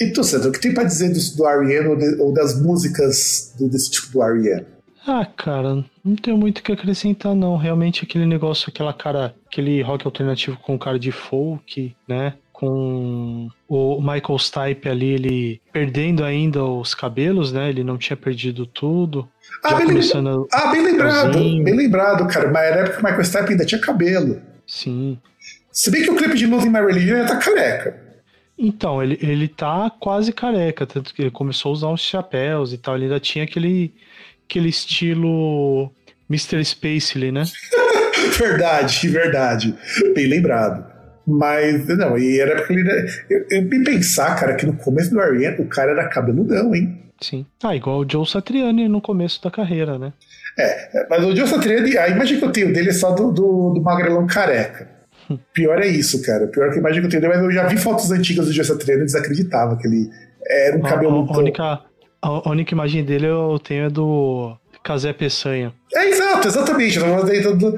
[0.00, 1.88] E tu, Sandro, o que tem pra dizer do, do R.E.M.
[1.88, 4.66] Ou, ou, das músicas do, desse tipo do R.E.M.?
[5.06, 7.56] Ah, cara, não tenho muito o que acrescentar, não.
[7.56, 12.34] Realmente aquele negócio, aquela cara, aquele rock alternativo com cara de folk, né?
[12.58, 17.68] Com o Michael Stipe ali, ele perdendo ainda os cabelos, né?
[17.68, 19.28] Ele não tinha perdido tudo.
[19.62, 22.50] Ah, bem, começando ah, bem lembrado, bem lembrado, cara.
[22.50, 24.40] Mas era época que o Michael Stipe ainda tinha cabelo.
[24.66, 25.18] Sim.
[25.70, 28.02] Se bem que o clipe de Losing My Religion já tá careca.
[28.58, 32.78] Então, ele, ele tá quase careca, tanto que ele começou a usar uns chapéus e
[32.78, 32.94] tal.
[32.94, 33.92] Ele ainda tinha aquele,
[34.48, 35.92] aquele estilo
[36.30, 36.64] Mr.
[36.64, 37.44] Spacely, né?
[38.38, 39.74] verdade, verdade.
[40.14, 40.95] Bem lembrado.
[41.26, 42.88] Mas, não, e era porque ele.
[43.28, 45.60] Eu, eu me pensar, cara, que no começo do R.E.M.
[45.60, 47.02] o cara era cabeludão, hein?
[47.20, 47.44] Sim.
[47.62, 50.12] Ah, igual o Joe Satriani no começo da carreira, né?
[50.58, 53.74] É, mas o Joe Satriani, a imagem que eu tenho dele é só do, do,
[53.74, 54.88] do magrelão careca.
[55.52, 56.46] Pior é isso, cara.
[56.46, 58.64] Pior que a imagem que eu tenho, mas eu já vi fotos antigas do Joe
[58.64, 60.08] Satriani e desacreditava que ele
[60.48, 61.26] era um a, cabelo.
[61.28, 61.80] A, a, única,
[62.22, 65.72] a única imagem dele eu tenho é do Casé Peçanha.
[65.92, 66.98] É, exato, exatamente.
[66.98, 67.76] Eu, do,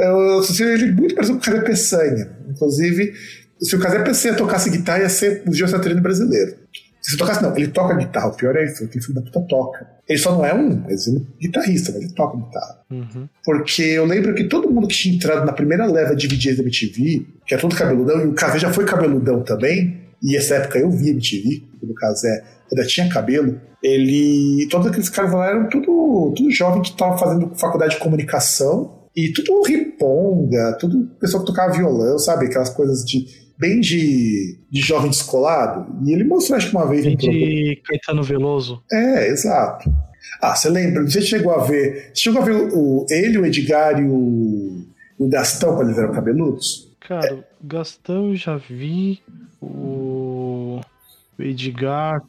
[0.00, 2.30] eu associo ele muito parecido com o Casé Peçanha.
[2.48, 3.12] Inclusive,
[3.60, 6.54] se o Casé Peçanha tocasse guitarra, ia ser o Joe Satriani brasileiro.
[7.00, 9.86] Se tocasse, não, ele toca guitarra, o pior é isso, que filho da puta toca.
[10.06, 12.78] Ele só não é um exemplo guitarrista, mas ele toca guitarra.
[12.90, 13.28] Uhum.
[13.44, 16.62] Porque eu lembro que todo mundo que tinha entrado na primeira leva de DJs da
[16.62, 20.78] MTV, que é todo cabeludão, e o Kazé já foi cabeludão também, e essa época
[20.78, 24.68] eu vi MTV, quando o Kazé ainda tinha cabelo, ele.
[24.70, 29.32] Todos aqueles caras lá eram tudo, tudo jovem que tava fazendo faculdade de comunicação, e
[29.32, 32.46] tudo riponga, tudo pessoal que tocava violão, sabe?
[32.46, 33.26] Aquelas coisas de
[33.60, 35.86] bem de, de jovem descolado.
[36.04, 37.04] E ele mostrou, acho que uma vez.
[37.04, 38.82] Bem de Caetano Veloso.
[38.90, 39.92] É, exato.
[40.40, 41.02] Ah, você lembra?
[41.02, 42.10] Você chegou a ver.
[42.14, 44.86] Você chegou a ver o, ele, o Edgar e o,
[45.18, 46.90] o Gastão quando eles eram cabeludos?
[47.00, 47.44] Cara, é.
[47.62, 49.20] Gastão eu já vi.
[49.60, 50.80] O,
[51.38, 52.22] o Edgar.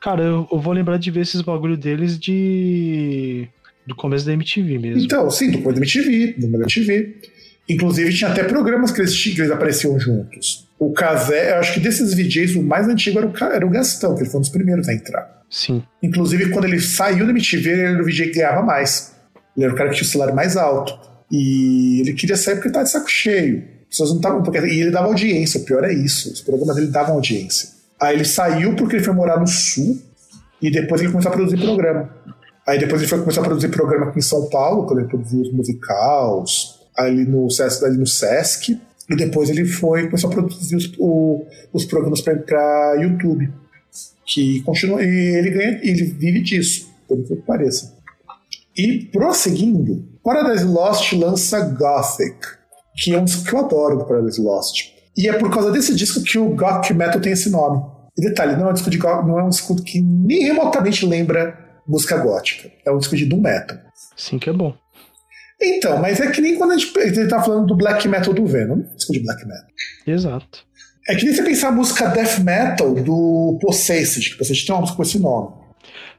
[0.00, 3.48] Cara, eu, eu, vou lembrar de ver esses bagulho deles de.
[3.88, 5.02] Do começo da MTV mesmo.
[5.02, 7.16] Então, sim, do começo da MTV, do MTV.
[7.68, 10.68] Inclusive, tinha até programas que eles, que eles apareciam juntos.
[10.78, 14.14] O Cazé, eu acho que desses VJs, o mais antigo era o, era o Gastão,
[14.14, 15.42] que ele foi um dos primeiros a entrar.
[15.50, 15.82] Sim.
[16.02, 19.14] Inclusive, quando ele saiu da MTV, ele era o VJ que ganhava mais.
[19.56, 20.98] Ele era o cara que tinha o salário mais alto.
[21.32, 23.64] E ele queria sair porque estava de saco cheio.
[23.82, 24.42] As pessoas não estavam.
[24.42, 26.30] Porque, e ele dava audiência, o pior é isso.
[26.32, 27.70] Os programas dele davam audiência.
[28.00, 29.98] Aí ele saiu porque ele foi morar no sul
[30.60, 32.10] e depois ele começou a produzir programa.
[32.68, 35.40] Aí depois ele foi começar a produzir programa aqui em São Paulo, quando ele produziu
[35.40, 37.48] os musicais, ali no,
[37.82, 38.78] ali no Sesc.
[39.08, 43.50] E depois ele foi começou a produzir os, o, os programas para YouTube.
[44.26, 45.02] Que continua.
[45.02, 47.96] E ele ganha, ele vive disso, pelo que pareça.
[48.76, 52.36] E prosseguindo, Paradise Lost lança Gothic,
[52.94, 54.92] que é um disco que eu adoro do Paradise Lost.
[55.16, 57.82] E é por causa desse disco que o Gothic Metal tem esse nome.
[58.14, 61.66] E detalhe, não é um disco, de, não é um disco que nem remotamente lembra
[61.88, 62.70] música gótica.
[62.84, 63.78] É um disco de doom metal.
[64.16, 64.76] Sim, que é bom.
[65.60, 68.32] Então, mas é que nem quando a gente, a gente tá falando do black metal
[68.32, 69.66] do Venom, disco de black metal.
[70.06, 70.66] Exato.
[71.08, 74.82] É que nem você pensar a música death metal do Possessed, que você tem uma
[74.82, 75.56] música com esse nome.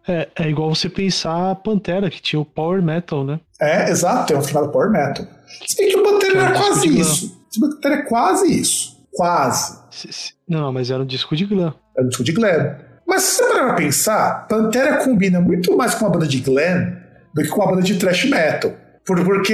[0.07, 3.39] É, é igual você pensar a Pantera, que tinha o Power Metal, né?
[3.61, 5.25] É, exato, tem um chamado Power Metal.
[5.67, 7.39] Se bem que o Pantera era quase isso.
[7.55, 8.97] O Pantera é quase isso.
[9.13, 9.77] Quase.
[10.47, 11.73] Não, mas era um disco de glam.
[11.95, 12.77] Era um disco de glam.
[13.09, 16.95] Mas se você parar pra pensar, Pantera combina muito mais com uma banda de glam
[17.33, 18.71] do que com uma banda de thrash metal.
[19.03, 19.51] Porque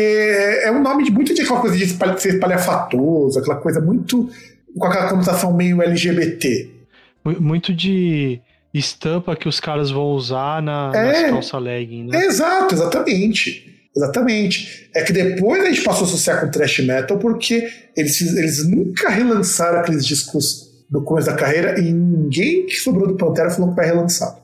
[0.61, 1.87] é um nome de muito de aquela coisa de
[2.19, 4.29] ser espalhafatoso, aquela coisa muito.
[4.77, 6.69] com aquela conotação meio LGBT.
[7.39, 8.41] Muito de
[8.73, 12.25] estampa que os caras vão usar na, é, calça legging, né?
[12.25, 13.73] exato, exatamente.
[13.95, 14.89] Exatamente.
[14.93, 19.09] É que depois a gente passou a associar com thrash metal porque eles, eles nunca
[19.09, 23.75] relançaram aqueles discos do começo da carreira e ninguém que sobrou do Pantera falou que
[23.75, 24.37] vai relançar.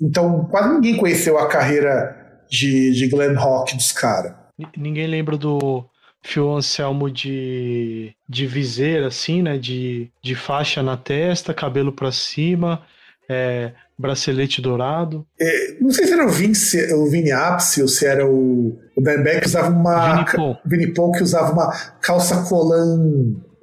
[0.00, 2.16] Então quase ninguém conheceu a carreira
[2.48, 4.32] de, de glam rock dos caras.
[4.76, 5.84] Ninguém lembra do
[6.22, 9.56] Phil Anselmo de, de viseira, assim, né?
[9.56, 12.82] De, de faixa na testa, cabelo pra cima,
[13.28, 15.26] é, bracelete dourado.
[15.40, 19.00] É, não sei se era o, Vince, o Vini Apse ou se era o, o
[19.00, 20.24] Dan Beck que usava uma.
[20.24, 20.58] Vini.
[20.66, 22.98] Vini Paul que usava uma calça colã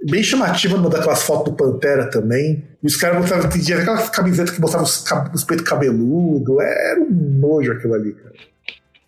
[0.05, 2.63] bem chamativa no daquelas fotos do Pantera também.
[2.81, 6.59] E os caras botavam, tinha aquela camiseta que botava os, os peitos cabeludos.
[6.59, 8.35] Era um nojo aquilo ali, cara.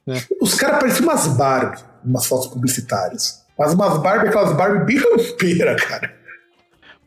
[0.07, 0.21] É.
[0.41, 3.43] Os caras pareciam umas Barbie, umas fotos publicitárias.
[3.57, 6.13] Mas umas Barbie, aquelas Barbie bem cara.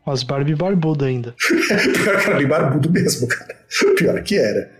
[0.06, 1.34] Umas Barbie barbuda ainda.
[1.38, 3.56] Pior que era bem barbudo mesmo, cara.
[3.96, 4.70] Pior que era.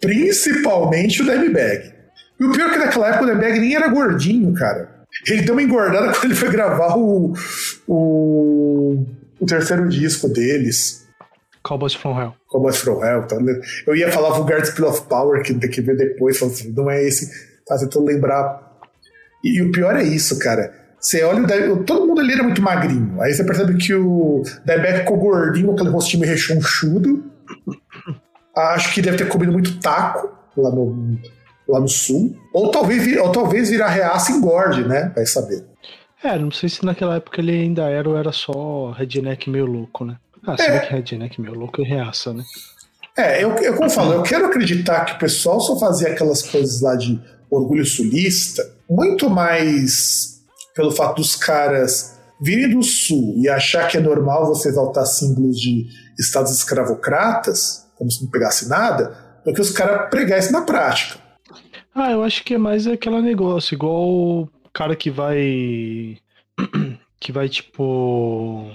[0.00, 1.94] Principalmente o Bag.
[2.38, 4.95] E o pior é que naquela época o Bag nem era gordinho, cara.
[5.26, 7.32] Ele deu uma engordada quando ele foi gravar o,
[7.86, 9.04] o,
[9.40, 11.06] o terceiro disco deles.
[11.62, 12.34] Cowboys from Hell.
[12.48, 13.22] Cowboys from Hell.
[13.24, 13.38] Então,
[13.86, 17.02] eu ia falar Vulgar Spill of Power, que tem que ver depois, assim, não é
[17.02, 17.28] esse.
[17.66, 18.78] Tá tentando lembrar.
[19.42, 20.72] E, e, o pior é isso, cara.
[21.00, 23.20] Você olha o todo mundo ali era muito magrinho.
[23.20, 27.24] Aí você percebe que o Debeck ficou gordinho, aquele rostinho meio rechonchudo.
[28.56, 31.18] Acho que deve ter comido muito taco lá no,
[31.68, 32.36] lá no sul.
[32.52, 35.12] Ou talvez, ou talvez virar reaça engorde, né?
[35.14, 35.64] Vai saber.
[36.22, 40.04] É, não sei se naquela época ele ainda era ou era só redneck meio louco,
[40.04, 40.16] né?
[40.46, 40.78] Ah, se é.
[40.80, 42.42] que redneck meio louco é reaça, né?
[43.16, 46.42] É, eu, eu como eu falo, eu quero acreditar que o pessoal só fazia aquelas
[46.42, 47.18] coisas lá de
[47.50, 50.42] orgulho sulista, muito mais
[50.74, 55.58] pelo fato dos caras virem do sul e achar que é normal você exaltar símbolos
[55.58, 55.86] de
[56.18, 61.18] estados escravocratas, como se não pegasse nada, do que os caras pregassem na prática.
[61.98, 66.18] Ah, eu acho que é mais aquele negócio, igual o cara que vai.
[67.18, 68.70] que vai, tipo.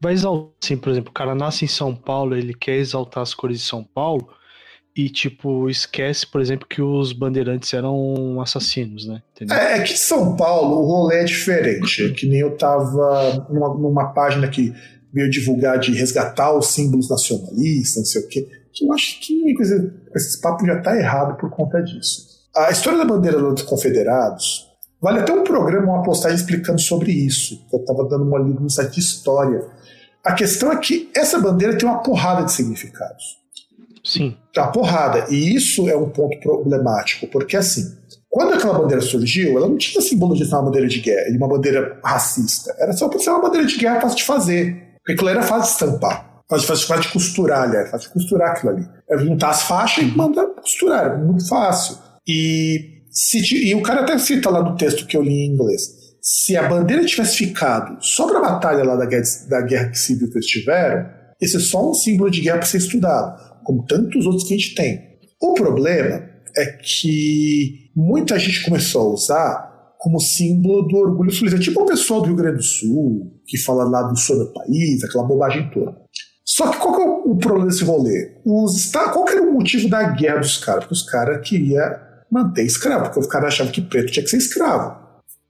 [0.00, 3.34] Vai exaltar, assim, por exemplo, o cara nasce em São Paulo, ele quer exaltar as
[3.34, 4.26] cores de São Paulo
[4.96, 9.22] e, tipo, esquece, por exemplo, que os bandeirantes eram assassinos, né?
[9.34, 9.56] Entendeu?
[9.56, 12.04] É, é que São Paulo o rolê é diferente.
[12.04, 14.72] É que nem eu tava numa, numa página que
[15.12, 19.54] veio divulgar de resgatar os símbolos nacionalistas, não sei o quê que eu acho que
[20.14, 22.34] esse papo já está errado por conta disso.
[22.56, 24.68] A história da bandeira dos confederados
[25.00, 27.66] vale até um programa, uma postagem explicando sobre isso.
[27.72, 29.66] Eu estava dando uma lida no site de história.
[30.24, 33.38] A questão é que essa bandeira tem uma porrada de significados.
[34.04, 34.36] Sim.
[34.52, 35.26] Tem uma porrada.
[35.30, 37.96] E isso é um ponto problemático, porque assim,
[38.30, 41.48] quando aquela bandeira surgiu, ela não tinha simbologia de uma bandeira de guerra, de uma
[41.48, 42.74] bandeira racista.
[42.78, 44.94] Era só para ser uma bandeira de guerra fácil de fazer.
[44.98, 46.33] Porque aquilo era fácil de estampar.
[46.48, 48.86] Faz, faz, faz de costurar, aliás, faz de costurar aquilo ali.
[49.10, 51.96] É juntar as faixas e manda costurar, é muito fácil.
[52.26, 55.82] E, se, e o cara até cita lá no texto que eu li em inglês.
[56.20, 60.30] Se a bandeira tivesse ficado só para a batalha lá da guerra, da guerra civil
[60.30, 61.06] que eles tiveram,
[61.40, 64.56] esse é só um símbolo de guerra para ser estudado, como tantos outros que a
[64.56, 65.00] gente tem.
[65.40, 66.22] O problema
[66.56, 71.58] é que muita gente começou a usar como símbolo do orgulho sulista.
[71.58, 75.02] Tipo o pessoal do Rio Grande do Sul, que fala lá do sul do país,
[75.02, 75.96] aquela bobagem toda.
[76.44, 78.32] Só que qual que é o problema desse rolê?
[78.44, 80.84] Os, qual que era o motivo da guerra dos caras?
[80.84, 81.96] Porque os caras queriam
[82.30, 84.96] manter escravo, porque os caras achavam que preto tinha que ser escravo.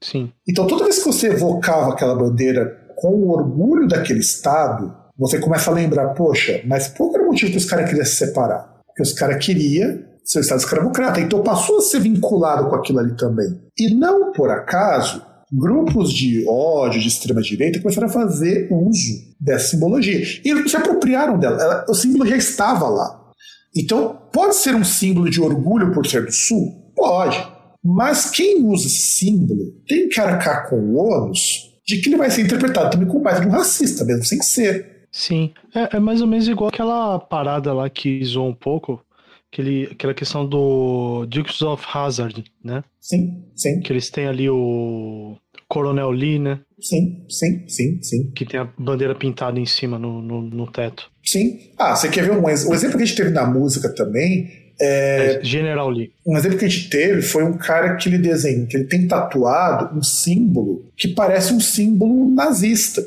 [0.00, 0.32] Sim.
[0.48, 5.70] Então toda vez que você evocava aquela bandeira com o orgulho daquele Estado, você começa
[5.70, 8.80] a lembrar, poxa, mas qual era o motivo que os caras queriam se separar?
[8.86, 13.16] Porque os caras queriam ser Estado escravocrata, então passou a ser vinculado com aquilo ali
[13.16, 13.60] também.
[13.78, 15.24] E não por acaso,
[15.56, 20.20] grupos de ódio, de extrema-direita, começaram a fazer uso dessa simbologia.
[20.44, 21.62] E eles se apropriaram dela.
[21.62, 23.30] Ela, o símbolo já estava lá.
[23.76, 26.92] Então, pode ser um símbolo de orgulho por ser do Sul?
[26.96, 27.38] Pode.
[27.82, 32.30] Mas quem usa esse símbolo tem que arcar com o ônus de que ele vai
[32.30, 35.06] ser interpretado também como mais de um racista, mesmo sem ser.
[35.12, 39.04] Sim, é, é, mais ou menos igual aquela parada lá que zoou um pouco,
[39.52, 42.82] aquele, aquela questão do Dukes of Hazard, né?
[42.98, 43.80] Sim, sim.
[43.80, 45.36] Que eles têm ali o
[45.68, 46.60] Coronel Lee, né?
[46.80, 48.30] Sim, sim, sim, sim.
[48.34, 51.10] Que tem a bandeira pintada em cima no, no, no teto.
[51.24, 51.58] Sim.
[51.78, 55.38] Ah, você quer ver um, um exemplo que a gente teve na música também é,
[55.40, 56.12] é, General Lee.
[56.26, 59.06] Um exemplo que a gente teve foi um cara que ele desenha, que ele tem
[59.06, 63.04] tatuado um símbolo que parece um símbolo nazista.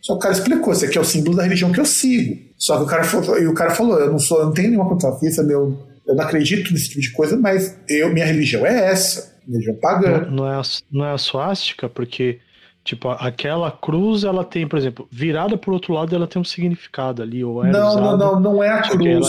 [0.00, 2.38] Só que o cara explicou, esse aqui é o símbolo da religião que eu sigo.
[2.56, 4.70] Só que o cara falou, e o cara falou, eu não sou, eu não tenho
[4.70, 8.86] nenhuma contrafista, meu, eu não acredito nesse tipo de coisa, mas eu, minha religião é
[8.90, 10.26] essa, religião pagã.
[10.26, 12.40] Não, não, é, a, não é a suástica, porque
[12.82, 17.22] Tipo, aquela cruz, ela tem, por exemplo, virada por outro lado, ela tem um significado
[17.22, 17.44] ali.
[17.44, 19.28] Ou era não, não, não, não é a cruz.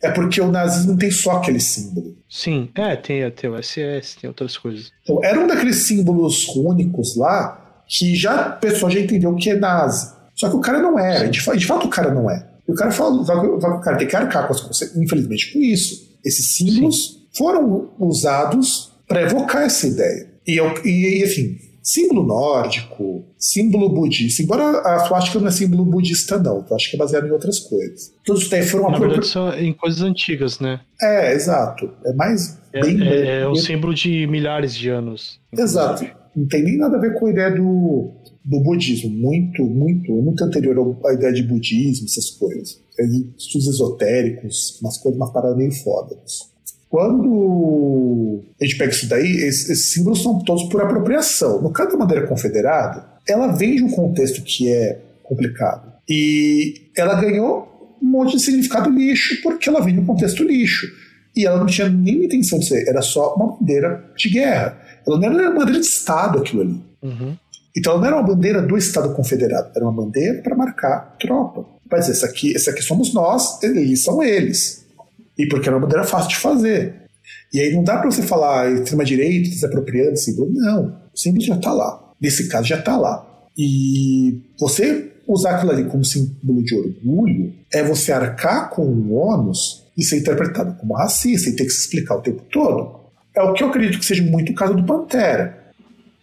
[0.00, 0.08] É...
[0.08, 0.10] é...
[0.12, 2.16] porque o nazismo tem só aquele símbolo.
[2.28, 4.92] Sim, é, tem, tem o SS, tem outras coisas.
[5.02, 9.56] Então, era um daqueles símbolos únicos lá que já a pessoa já entendeu que é
[9.56, 10.12] nazi.
[10.36, 12.46] Só que o cara não era, de, de fato o cara não é.
[12.66, 16.08] E o cara fala, o cara tem que arcar com as infelizmente, com isso.
[16.24, 17.26] Esses símbolos Sim.
[17.36, 20.32] foram usados para evocar essa ideia.
[20.46, 24.42] E, eu, e, assim, símbolo nórdico, símbolo budista.
[24.42, 26.64] Embora a suástica não é símbolo budista, não.
[26.68, 28.12] Eu acho que é baseado em outras coisas.
[28.24, 30.80] Tudo isso daí foram Na verdade, são em coisas antigas, né?
[31.00, 31.90] É, exato.
[32.04, 32.58] É mais.
[32.72, 35.40] É, bem, é, é um símbolo de milhares de anos.
[35.52, 36.06] Exato.
[36.34, 38.10] Não tem nem nada a ver com a ideia do,
[38.42, 39.10] do budismo.
[39.10, 42.80] Muito, muito, muito anterior à ideia de budismo, essas coisas.
[42.98, 43.04] É
[43.36, 46.51] estudos esotéricos, umas coisas, umas paradas meio fodas.
[46.92, 51.62] Quando a gente pega isso daí, esses, esses, símbolos são todos por apropriação.
[51.62, 55.90] No caso da bandeira confederada, ela vem de um contexto que é complicado.
[56.06, 60.86] E ela ganhou um monte de significado lixo porque ela vem de um contexto lixo.
[61.34, 64.78] E ela não tinha nenhuma intenção de ser, era só uma bandeira de guerra.
[65.06, 66.78] Ela não era uma bandeira de Estado aquilo ali.
[67.00, 67.34] Uhum.
[67.74, 71.64] Então ela não era uma bandeira do Estado Confederado, era uma bandeira para marcar tropa.
[71.90, 74.81] Mas essa aqui, essa aqui somos nós, eles são eles.
[75.38, 76.94] E porque era uma bandeira fácil de fazer.
[77.52, 80.50] E aí não dá para você falar extrema-direita, se apropriando, símbolo.
[80.52, 82.12] Não, o símbolo já está lá.
[82.20, 83.26] Nesse caso já está lá.
[83.56, 89.84] E você usar aquilo ali como símbolo de orgulho é você arcar com o ônus
[89.96, 93.02] e ser interpretado como racista e ter que se explicar o tempo todo.
[93.34, 95.58] É o que eu acredito que seja muito o caso do Pantera.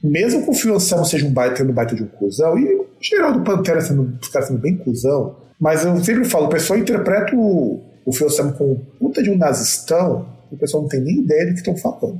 [0.03, 2.88] Mesmo que o Phil Anselmo seja um baita, tendo baita de um cuzão, e o
[3.01, 7.82] geral do Pantera sendo, sendo bem cuzão, mas eu sempre falo, o pessoal interpreta o,
[8.10, 11.60] o Felsam com puta de um nazistão, o pessoal não tem nem ideia do que
[11.60, 12.20] estão falando.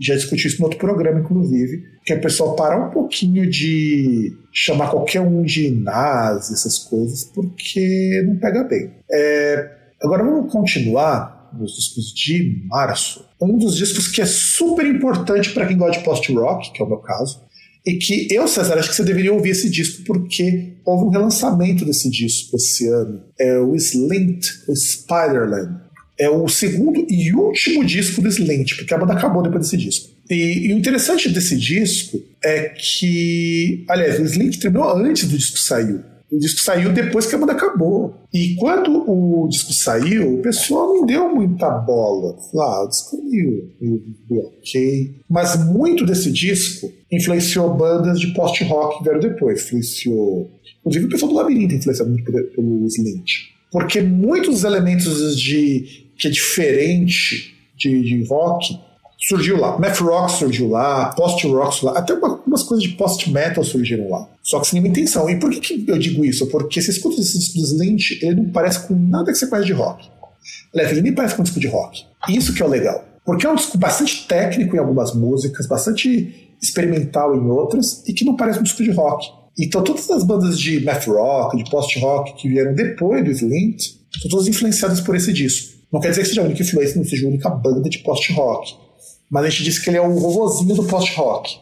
[0.00, 4.32] Já discuti isso no outro programa, inclusive, que é o pessoal parar um pouquinho de
[4.52, 8.90] chamar qualquer um de nazi, essas coisas, porque não pega bem.
[9.10, 9.70] É,
[10.02, 13.24] agora vamos continuar nos discos de março.
[13.40, 16.88] Um dos discos que é super importante para quem gosta de post-rock, que é o
[16.88, 17.40] meu caso,
[17.88, 21.86] e que eu, César, acho que você deveria ouvir esse disco porque houve um relançamento
[21.86, 23.22] desse disco esse ano.
[23.40, 24.44] É o Slint,
[24.76, 25.74] Spiderland.
[26.18, 30.10] É o segundo e último disco do Slint, porque a banda acabou depois desse disco.
[30.28, 35.58] E, e, o interessante desse disco é que, aliás, o Slint terminou antes do disco
[35.58, 35.98] sair.
[36.30, 38.14] O disco saiu depois que a banda acabou.
[38.32, 42.36] E quando o disco saiu, o pessoal não deu muita bola.
[42.56, 45.14] Ah, o disco é meio, meio ok.
[45.28, 49.64] Mas muito desse disco influenciou bandas de post-rock que vieram depois.
[49.64, 50.50] Influenciou.
[50.80, 53.30] Inclusive o pessoal do Labirinto influenciado muito pelo Slint.
[53.72, 58.78] Porque muitos elementos de que é diferente de, de rock
[59.18, 59.78] surgiu lá.
[59.78, 64.08] Math rock surgiu lá, post rock surgiu lá, até algumas coisas de post metal surgiram
[64.08, 64.28] lá.
[64.42, 65.28] Só que sem nenhuma intenção.
[65.28, 66.46] E por que, que eu digo isso?
[66.46, 69.66] Porque você escuta esse disco do Slint, ele não parece com nada que você conhece
[69.66, 70.08] de rock.
[70.72, 72.04] Aliás, ele nem parece com um disco de rock.
[72.28, 73.04] Isso que é o legal.
[73.24, 78.24] Porque é um disco bastante técnico em algumas músicas, bastante experimental em outras, e que
[78.24, 79.26] não parece um disco de rock.
[79.58, 83.82] Então todas as bandas de math rock, de post rock que vieram depois do Slint,
[84.20, 85.76] são todas influenciadas por esse disco.
[85.92, 88.32] Não quer dizer que seja a única influência, não seja a única banda de post
[88.32, 88.74] rock.
[89.30, 91.58] Mas a gente disse que ele é o vovozinho do post rock.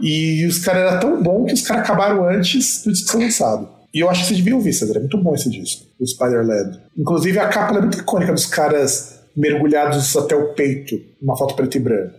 [0.00, 3.68] E os caras eram tão bom que os caras acabaram antes do disco ser lançado.
[3.94, 4.96] E eu acho que você devia ouvir, César.
[4.96, 6.80] É muito bom esse disco, o Spider-Land.
[6.98, 11.76] Inclusive, a capa é muito icônica dos caras mergulhados até o peito, uma foto preto
[11.76, 12.14] e branco.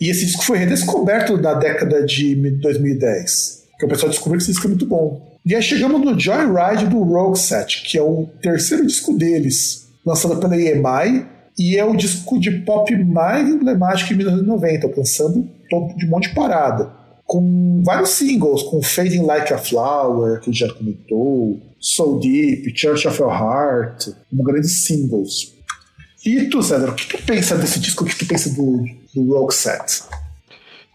[0.00, 3.62] E esse disco foi redescoberto na década de 2010.
[3.78, 5.38] Que o pessoal descobriu que esse disco é muito bom.
[5.46, 10.36] E aí chegamos no Joyride do Rogue Set, que é o terceiro disco deles, lançado
[10.38, 11.26] pela EMI,
[11.58, 16.28] e é o disco de pop mais emblemático em 1990, alcançando topo de um monte
[16.28, 16.92] de parada.
[17.24, 23.20] Com vários singles, com Fading Like a Flower, que já comentou, So Deep, Church of
[23.20, 25.54] Your Heart, como grandes singles.
[26.24, 28.04] E tu, César, o que tu pensa desse disco?
[28.04, 28.84] O que tu pensa do,
[29.14, 30.04] do Set?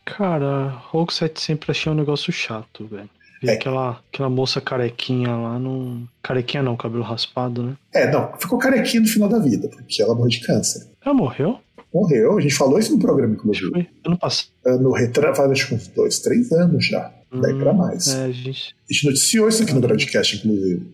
[0.06, 3.10] Cara, Rogue Set sempre achei um negócio chato, velho.
[3.48, 3.54] E É.
[3.54, 6.08] aquela, aquela moça carequinha lá, não.
[6.22, 7.78] Carequinha não, cabelo raspado, né?
[7.94, 10.88] É, não, ficou carequinha no final da vida, porque ela morreu de câncer.
[11.04, 11.60] Ela morreu?
[11.94, 13.88] Morreu, a gente falou isso no programa, inclusive.
[14.06, 14.50] ano passado.
[14.80, 15.34] No retra...
[15.34, 17.12] faz acho que uns dois, três anos já.
[17.32, 18.08] Daí pra mais.
[18.08, 18.76] É, a gente.
[18.90, 20.86] A gente noticiou isso aqui no broadcast, inclusive.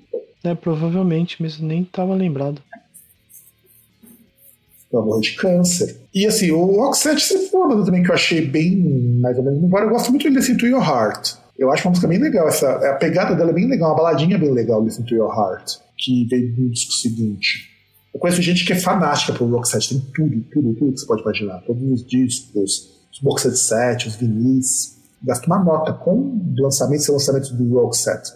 [0.43, 2.61] É, provavelmente, mas nem tava lembrado.
[4.91, 5.97] Ela morreu de câncer.
[6.13, 8.77] E assim, o sempre foi uma banda também que eu achei bem,
[9.19, 9.63] mais ou menos.
[9.63, 11.35] Embora eu gosto muito de Listen to Your Heart.
[11.57, 12.47] Eu acho uma música bem legal.
[12.47, 15.77] Essa, a pegada dela é bem legal, uma baladinha bem legal, Listen to Your Heart,
[15.97, 17.69] que veio no disco seguinte.
[18.13, 21.21] Eu conheço gente que é fanática pro Roxette, tem tudo, tudo, tudo que você pode
[21.21, 21.61] imaginar.
[21.61, 24.97] Todos os discos, os box set set, os vinis.
[25.23, 28.31] Gasta uma nota com lançamentos e lançamentos do Roxette.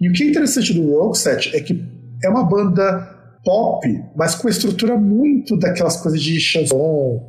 [0.00, 1.84] E o que é interessante do Roxette é que
[2.24, 7.26] é uma banda pop, mas com estrutura muito daquelas coisas de chanson,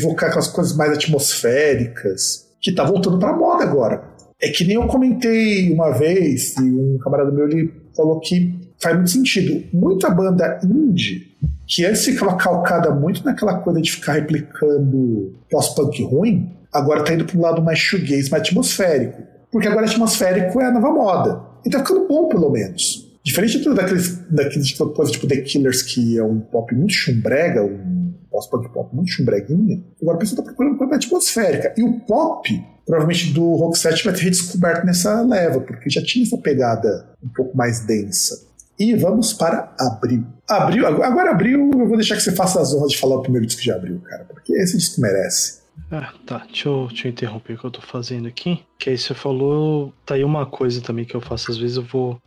[0.00, 4.09] vocal, aquelas coisas mais atmosféricas, que tá voltando pra moda agora.
[4.42, 8.96] É que nem eu comentei uma vez, e um camarada meu ele falou que faz
[8.96, 9.62] muito sentido.
[9.72, 11.36] Muita banda indie,
[11.66, 17.24] que antes ficava calcada muito naquela coisa de ficar replicando pós-punk ruim, agora tá indo
[17.24, 19.22] para um lado mais shoegaze, mais atmosférico.
[19.52, 21.42] Porque agora atmosférico é a nova moda.
[21.64, 23.10] E tá ficando bom, pelo menos.
[23.22, 28.14] Diferente de daqueles, daqueles coisa tipo The Killers, que é um pop muito chumbrega, um
[28.30, 31.74] pós-punk pop muito chumbreguinha, agora a pessoa tá procurando coisa mais atmosférica.
[31.76, 36.24] E o pop, provavelmente do Rock 7, vai ter redescoberto nessa leva, porque já tinha
[36.24, 38.48] essa pegada um pouco mais densa.
[38.76, 40.26] E vamos para abril.
[40.48, 43.46] Abril, agora abril, eu vou deixar que você faça as honras de falar o primeiro
[43.46, 45.60] disco de abril, cara, porque esse disco merece.
[45.88, 46.38] Ah, tá.
[46.46, 48.60] Deixa eu, deixa eu interromper o que eu tô fazendo aqui.
[48.78, 49.92] Que aí você falou.
[50.04, 51.50] Tá aí uma coisa também que eu faço.
[51.50, 52.20] Às vezes eu vou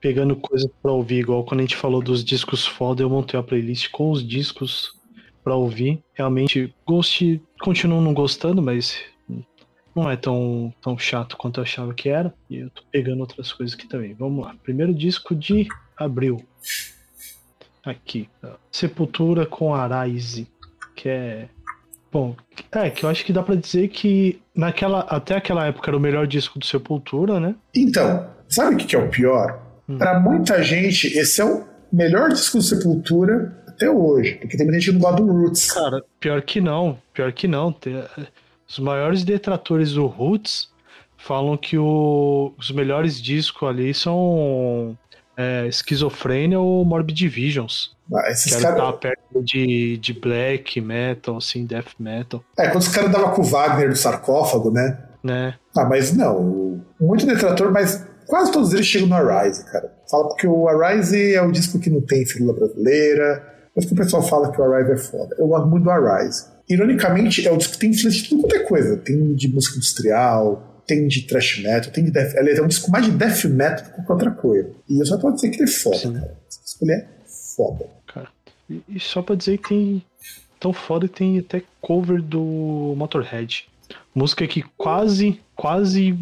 [0.00, 1.20] pegando coisa pra ouvir.
[1.20, 4.92] Igual quando a gente falou dos discos foda, eu montei a playlist com os discos
[5.44, 6.02] pra ouvir.
[6.14, 8.96] Realmente, Ghost continuo não gostando, mas
[9.94, 12.32] não é tão, tão chato quanto eu achava que era.
[12.50, 14.14] E eu tô pegando outras coisas aqui também.
[14.14, 14.54] Vamos lá.
[14.62, 16.44] Primeiro disco de abril.
[17.84, 18.28] Aqui.
[18.70, 20.48] Sepultura com Arise.
[20.96, 21.48] Que é.
[22.10, 22.36] Bom,
[22.70, 26.00] é que eu acho que dá pra dizer que naquela, até aquela época era o
[26.00, 27.56] melhor disco do Sepultura, né?
[27.74, 29.60] Então, sabe o que que é o pior?
[29.88, 29.98] Hum.
[29.98, 34.80] Pra muita gente, esse é o melhor disco do Sepultura até hoje, porque tem muita
[34.80, 35.72] gente que não gosta do Roots.
[35.72, 37.72] Cara, pior que não, pior que não.
[37.72, 38.04] Tem-
[38.68, 40.68] Os maiores detratores do Roots
[41.16, 44.96] falam que o- os melhores discos ali são
[45.36, 47.94] é, Esquizofrênia ou Morbid Visions.
[48.14, 48.78] Ah, Esses Que caras.
[48.78, 53.42] tá perto de, de black metal, assim, death metal, É, quando os caras davam com
[53.42, 54.96] o Wagner do sarcófago, né?
[55.24, 55.54] né?
[55.76, 56.80] Ah, mas não.
[57.00, 59.92] Muito detrator, mas quase todos eles chegam no Arise, cara.
[60.08, 63.44] Fala porque o Arise é o disco que não tem figura brasileira,
[63.74, 65.34] mas que o pessoal fala que o Arise é foda.
[65.38, 66.46] Eu gosto muito do Arise.
[66.68, 68.96] Ironicamente, é o disco que tem influência de tudo quanto é coisa.
[68.96, 72.36] Tem de música industrial, tem de thrash metal, tem de death.
[72.36, 74.70] Aliás, é um disco mais de death metal do que qualquer outra coisa.
[74.88, 76.14] E eu só posso dizer que ele é foda, Sim.
[76.14, 76.38] cara.
[76.48, 77.06] Esse disco ele é
[77.56, 77.86] foda.
[78.06, 78.28] Cara.
[78.68, 80.04] E, e só pra dizer que tem.
[80.60, 83.66] Tão foda que tem até cover do Motorhead.
[84.14, 86.16] Música que quase, quase,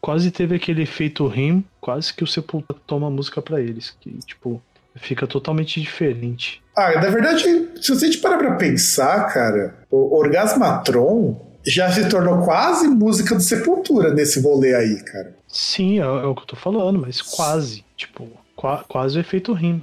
[0.00, 3.96] quase teve aquele efeito rim, quase que o Sepultura toma a música pra eles.
[4.00, 4.62] Que, tipo,
[4.94, 6.62] fica totalmente diferente.
[6.80, 7.42] Ah, na verdade,
[7.80, 11.36] se você te parar pra pensar, cara, o Orgasmatron
[11.66, 15.34] já se tornou quase música do Sepultura nesse rolê aí, cara.
[15.46, 17.84] Sim, é, é o que eu tô falando, mas quase.
[17.96, 18.26] Tipo,
[18.56, 19.82] qua- quase o efeito rim.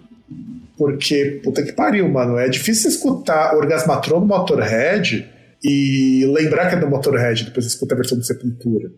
[0.77, 2.37] Porque, puta que pariu, mano.
[2.37, 5.27] É difícil escutar Orgasmatron no Motorhead
[5.63, 8.89] e lembrar que é do Motorhead, depois você escuta a versão do Sepultura.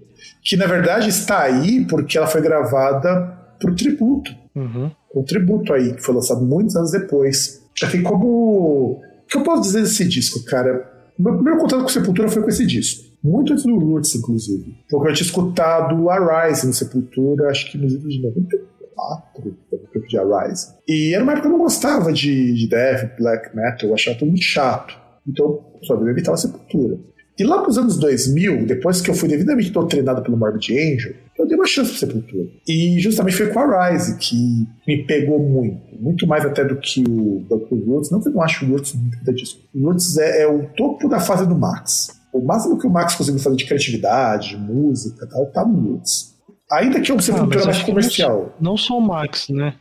[0.43, 4.33] Que na verdade está aí porque ela foi gravada pro tributo.
[4.55, 4.91] Uhum.
[5.15, 7.61] Um tributo aí, que foi lançado muitos anos depois.
[7.83, 9.01] Assim como.
[9.01, 10.91] O que eu posso dizer desse disco, cara?
[11.17, 13.09] Meu primeiro contato com Sepultura foi com esse disco.
[13.23, 14.73] Muito antes do Roots, inclusive.
[14.89, 19.87] Porque eu tinha escutado Arise no Sepultura, acho que nos anos de 94, foi o
[19.91, 20.67] tempo de Arise.
[20.87, 24.17] E era uma época que eu não gostava de, de death, black metal, eu achava
[24.17, 24.97] tudo muito chato.
[25.27, 26.97] Então, só eu evitava Sepultura.
[27.37, 31.47] E lá pros anos 2000, depois que eu fui devidamente doutrinado pelo Morbid Angel, eu
[31.47, 32.49] dei uma chance pro Sepultura.
[32.67, 35.79] E justamente foi com a Rise que me pegou muito.
[35.97, 38.11] Muito mais até do que o, do que o Roots.
[38.11, 39.61] Não que eu não acho o Roots muito disco.
[39.73, 42.19] O Roots é, é o topo da fase do Max.
[42.33, 46.35] O máximo que o Max conseguiu fazer de criatividade, de música tal, tá no Roots.
[46.71, 48.53] Ainda que é uma sepultura ah, mais comercial.
[48.59, 49.75] Não, não só o Max, né?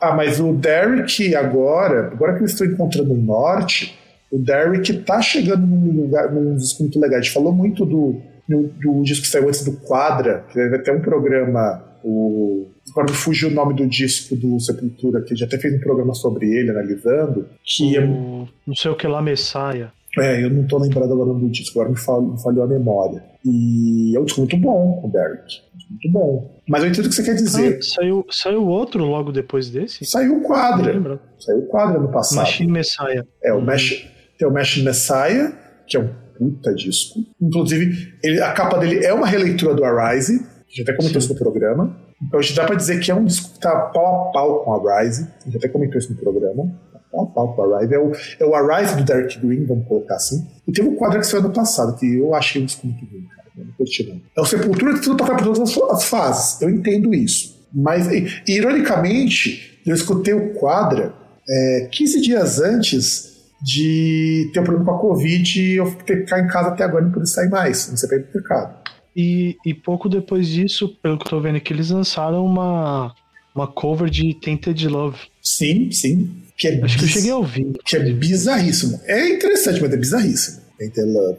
[0.00, 3.98] Ah, mas o Derek agora, agora que eles estão encontrando o norte,
[4.30, 7.18] o Derek tá chegando num lugar, num disco muito legal.
[7.18, 10.92] A gente falou muito do, do disco que saiu antes do Quadra, que deve ter
[10.92, 15.58] um programa, o, agora me fugiu o nome do disco do Sepultura, que já até
[15.58, 18.48] fez um programa sobre ele, analisando, que é o, é...
[18.66, 19.92] Não sei o que lá, Messiah.
[20.18, 23.22] É, eu não tô lembrado agora do disco, agora me falhou, me falhou a memória.
[23.44, 25.60] E é um disco muito bom, o Derek.
[25.90, 26.60] Muito bom.
[26.66, 27.78] Mas eu entendo o que você quer dizer.
[27.78, 30.04] Ah, saiu, saiu outro logo depois desse?
[30.04, 31.20] Saiu o Quadra.
[31.38, 32.38] Saiu o Quadra no passado.
[32.38, 33.24] Machine Messiah.
[33.42, 33.64] É, o hum.
[33.64, 34.08] Mesh,
[34.38, 35.52] tem o Machine Messiah,
[35.86, 36.08] que é um
[36.38, 37.20] puta disco.
[37.40, 41.32] Inclusive, ele, a capa dele é uma releitura do Arise, a gente até comentou isso
[41.32, 41.96] no programa.
[42.22, 44.64] Então, a gente dá pra dizer que é um disco que tá pau a pau
[44.64, 46.72] com o Arise, a gente até comentou isso no programa.
[46.92, 47.94] Tá pau a pau com Arise.
[47.94, 50.46] É o, é o Arise do Derek Green, vamos colocar assim.
[50.66, 53.26] E teve um quadro que saiu ano passado, que eu achei um disco muito ruim,
[53.26, 53.48] cara.
[53.56, 54.20] Não curti, não.
[54.36, 57.58] É o Sepultura tentando passar por todas as fases, eu entendo isso.
[57.72, 61.12] Mas, e, ironicamente, eu escutei o Quadra
[61.48, 63.27] é, 15 dias antes
[63.60, 66.84] de ter um problema com a Covid e eu ter que ficar em casa até
[66.84, 68.78] agora e não poder sair mais, não ser para ir pro mercado.
[69.16, 73.12] E, e pouco depois disso, pelo que eu tô vendo aqui, eles lançaram uma,
[73.54, 75.18] uma cover de Tainted Love.
[75.42, 76.30] Sim, sim.
[76.56, 77.72] Que é Acho que eu cheguei a ouvir.
[77.84, 79.00] Que é bizarríssimo.
[79.04, 80.60] É interessante, mas é bizarríssimo.
[80.78, 81.38] Tainted Love.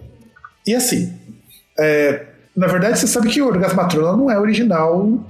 [0.67, 1.13] E assim,
[1.79, 2.25] é,
[2.55, 5.25] na verdade, você sabe que o Orgasmatrona não é original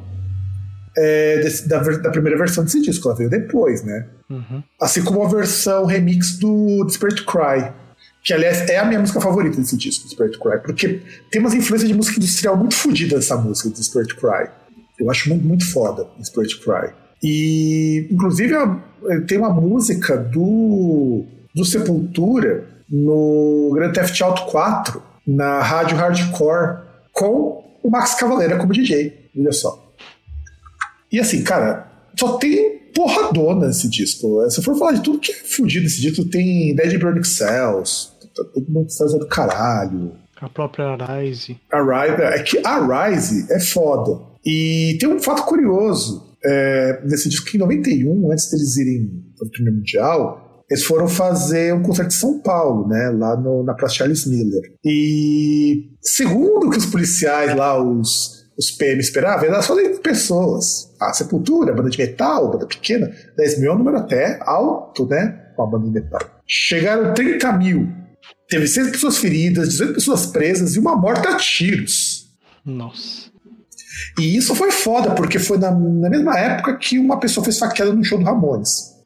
[0.97, 4.07] é, desse, da, da, primeira versão desse disco, ela veio depois, né?
[4.29, 4.63] Uhum.
[4.79, 7.71] Assim como a versão remix do Spirit Cry,
[8.23, 11.01] que aliás é a minha música favorita desse disco, Spirit Cry, porque
[11.31, 14.49] tem umas influências de música industrial muito fodida nessa música do Spirit Cry.
[14.99, 16.93] Eu acho muito, muito foda Spirit Cry.
[17.23, 18.53] E, inclusive,
[19.27, 21.25] tem uma música do,
[21.55, 26.79] do Sepultura no Grand Theft Auto 4, na rádio Hardcore,
[27.13, 29.29] com o Max Cavaleira como DJ.
[29.37, 29.88] Olha só.
[31.11, 31.87] E assim, cara,
[32.17, 34.47] só tem porradona nesse disco.
[34.49, 38.69] Se for falar de tudo que é fudido nesse disco, tem Dead Burning Cells, todo
[38.69, 40.13] mundo tá do caralho.
[40.39, 41.57] A própria Arise.
[41.71, 42.21] Arise.
[42.21, 44.21] É que Arise é foda.
[44.45, 46.29] E tem um fato curioso.
[46.43, 51.09] É, nesse disco que em 91, antes deles irem para o primeiro mundial, eles foram
[51.09, 53.09] fazer um concerto em São Paulo, né?
[53.09, 54.73] Lá no, na Praça Charles Miller.
[54.85, 60.88] E segundo que os policiais lá, os os PM esperavam, era só de pessoas.
[60.99, 65.51] A Sepultura, banda de metal, banda pequena, 10 mil é um número até alto, né?
[65.55, 66.19] Com a banda de metal.
[66.45, 67.89] Chegaram 30 mil.
[68.49, 72.27] Teve 6 pessoas feridas, 18 pessoas presas e uma morte a tiros.
[72.65, 73.29] Nossa.
[74.17, 77.93] E isso foi foda, porque foi na, na mesma época que uma pessoa foi saqueada
[77.93, 78.97] no show do Ramones.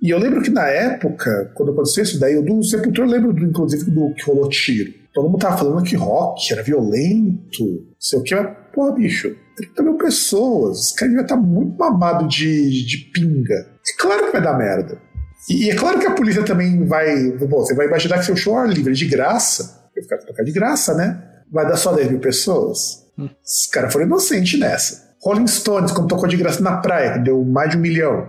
[0.00, 3.32] E eu lembro que na época, quando aconteceu isso daí, eu do Sepultura eu lembro
[3.32, 4.92] do, inclusive do que rolou tiro.
[5.14, 9.82] Todo mundo tava falando que rock era violento, sei o que, mas Pô, bicho, 30
[9.82, 13.54] mil pessoas, os caras devem estar muito mamado de, de pinga.
[13.54, 15.00] É claro que vai dar merda.
[15.48, 17.32] E, e é claro que a polícia também vai.
[17.32, 20.52] Bom, você vai imaginar que seu show é livre de graça, vai ficar tocar de
[20.52, 21.22] graça, né?
[21.50, 23.02] Vai dar só 10 mil pessoas.
[23.18, 23.28] Hum.
[23.44, 25.12] Os caras foram inocentes nessa.
[25.22, 28.28] Rolling Stones, quando tocou de graça na praia, que deu mais de um milhão.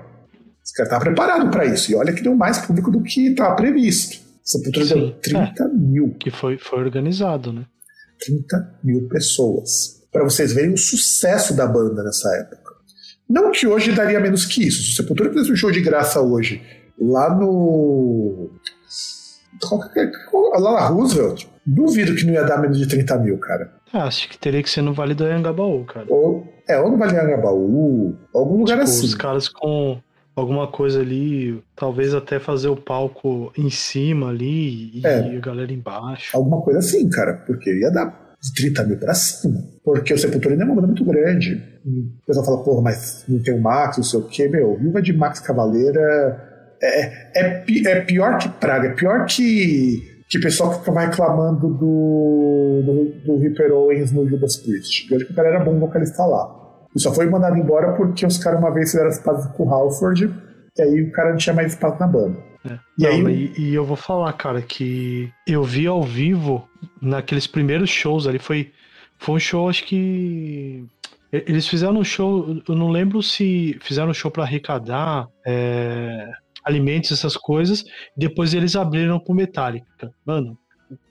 [0.64, 1.92] Os caras estavam preparados para isso.
[1.92, 4.22] E olha que deu mais público do que estava previsto.
[4.44, 6.16] Sepultura deu 30 é, mil.
[6.20, 7.66] Que foi, foi organizado, né?
[8.20, 12.74] 30 mil pessoas para vocês verem o sucesso da banda nessa época.
[13.28, 14.84] Não que hoje daria menos que isso.
[14.84, 16.62] Se o Sepultura fizesse um show de graça hoje,
[17.00, 18.52] lá no.
[20.60, 23.72] Lá na Roosevelt, duvido que não ia dar menos de 30 mil, cara.
[23.92, 26.06] Ah, acho que teria que ser no Vale do Anhangabaú, cara.
[26.10, 29.06] Ou, é, ou no Vale do Anhangabaú, algum lugar tipo, assim.
[29.06, 30.00] Os caras com
[30.36, 35.72] alguma coisa ali, talvez até fazer o palco em cima ali e é, a galera
[35.72, 36.36] embaixo.
[36.36, 39.64] Alguma coisa assim, cara, porque ia dar de 30 mil para cima.
[39.84, 41.64] Porque o Sepultura ainda é uma banda muito grande.
[41.86, 44.48] O pessoal fala, porra, mas não tem o Max, não sei o quê.
[44.48, 50.40] Meu, Viva de Max Cavaleira é, é, é pior que Praga, é pior que que
[50.40, 55.08] o pessoal que ficava reclamando do, do, do Ripper Owens no Judas Priest.
[55.12, 56.50] Eu acho que o cara era bom vocalista lá.
[56.96, 59.70] E só foi mandado embora porque os caras uma vez fizeram as pazes com o
[59.70, 60.34] Halford
[60.76, 62.53] e aí o cara não tinha mais espaço na banda.
[62.66, 62.80] É.
[62.98, 63.54] E, Não, aí...
[63.58, 66.68] E, e, eu vou falar, cara, que eu vi ao vivo
[67.02, 68.40] naqueles primeiros shows ali.
[68.40, 68.72] Foi,
[69.18, 70.86] foi um show, acho que.
[71.32, 76.32] Eles fizeram um show, eu não lembro se fizeram um show para arrecadar é,
[76.64, 77.84] alimentos, essas coisas.
[78.16, 80.12] Depois eles abriram pro Metallica.
[80.24, 80.56] Mano,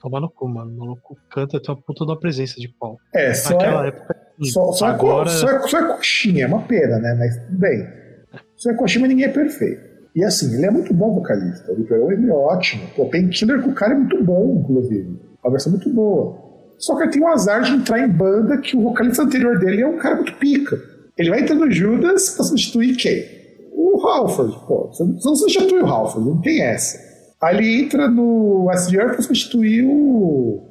[0.01, 0.71] tomar no cu, mano.
[0.71, 2.97] O maluco canta, tem uma puta da presença de pau.
[3.13, 4.15] É, só Naquela é, época.
[4.43, 5.29] Só, só, agora...
[5.29, 7.15] é, só, é, só é coxinha, é uma pena, né?
[7.19, 7.85] Mas bem.
[8.55, 9.92] Só é coxinha, mas ninguém é perfeito.
[10.15, 11.71] E assim, ele é muito bom vocalista.
[11.71, 12.83] O Vitor ele é ótimo.
[12.97, 15.19] O Painkiller com o cara é muito bom, inclusive.
[15.43, 16.37] Uma versão muito boa.
[16.77, 19.81] Só que ele tem o azar de entrar em banda que o vocalista anterior dele
[19.81, 20.77] é um cara muito pica.
[21.17, 23.23] Ele vai entrar no Judas pra substituir quem?
[23.71, 24.55] O Halford.
[24.67, 26.99] Pô, você não substitui o Halford, não tem essa.
[27.41, 30.61] Aí ele entra no SDR pra substituir o,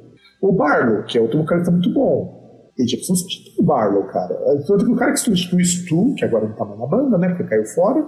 [0.41, 2.71] o Barlow, que é outro vocalista muito bom.
[2.77, 4.35] E tipo, você não substitui o Barlow, cara.
[4.65, 7.17] Tanto que o cara que substitui o Stu, que agora não tá mais na banda,
[7.17, 7.29] né?
[7.29, 8.03] Porque caiu fora,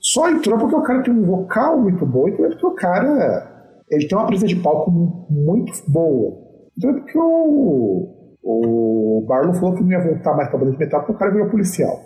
[0.00, 4.06] só entrou porque o cara tem um vocal muito bom e porque o cara ele
[4.06, 6.38] tem uma presença de palco muito boa.
[6.76, 10.78] Então é porque o, o Barlow falou que não ia voltar mais pra banda de
[10.78, 12.00] metal porque o cara virou policial.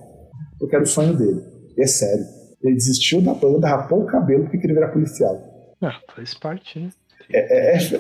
[0.58, 1.40] Porque era o sonho dele.
[1.76, 2.24] E é sério.
[2.62, 5.38] Ele desistiu da banda, rapou o cabelo porque queria virar policial.
[5.82, 6.90] Ah, faz parte, né?
[7.30, 7.96] É, é, é, isso.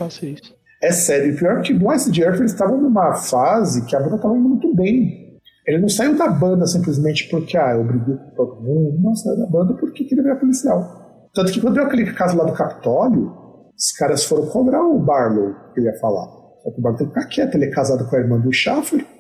[0.82, 1.32] é sério.
[1.32, 4.48] E pior que o Ice Earth eles estavam numa fase que a banda estava indo
[4.48, 5.23] muito bem.
[5.66, 8.98] Ele não saiu da banda simplesmente porque, ah, eu briguei com todo mundo.
[9.00, 11.28] Não, saiu da banda porque queria virar policial.
[11.32, 13.32] Tanto que quando deu aquele caso lá do Capitólio,
[13.76, 16.26] os caras foram cobrar o Barlow que ele ia falar.
[16.62, 18.52] Só que o Barlow tem que ficar quieto, ele é casado com a irmã do
[18.52, 19.04] Schaffer.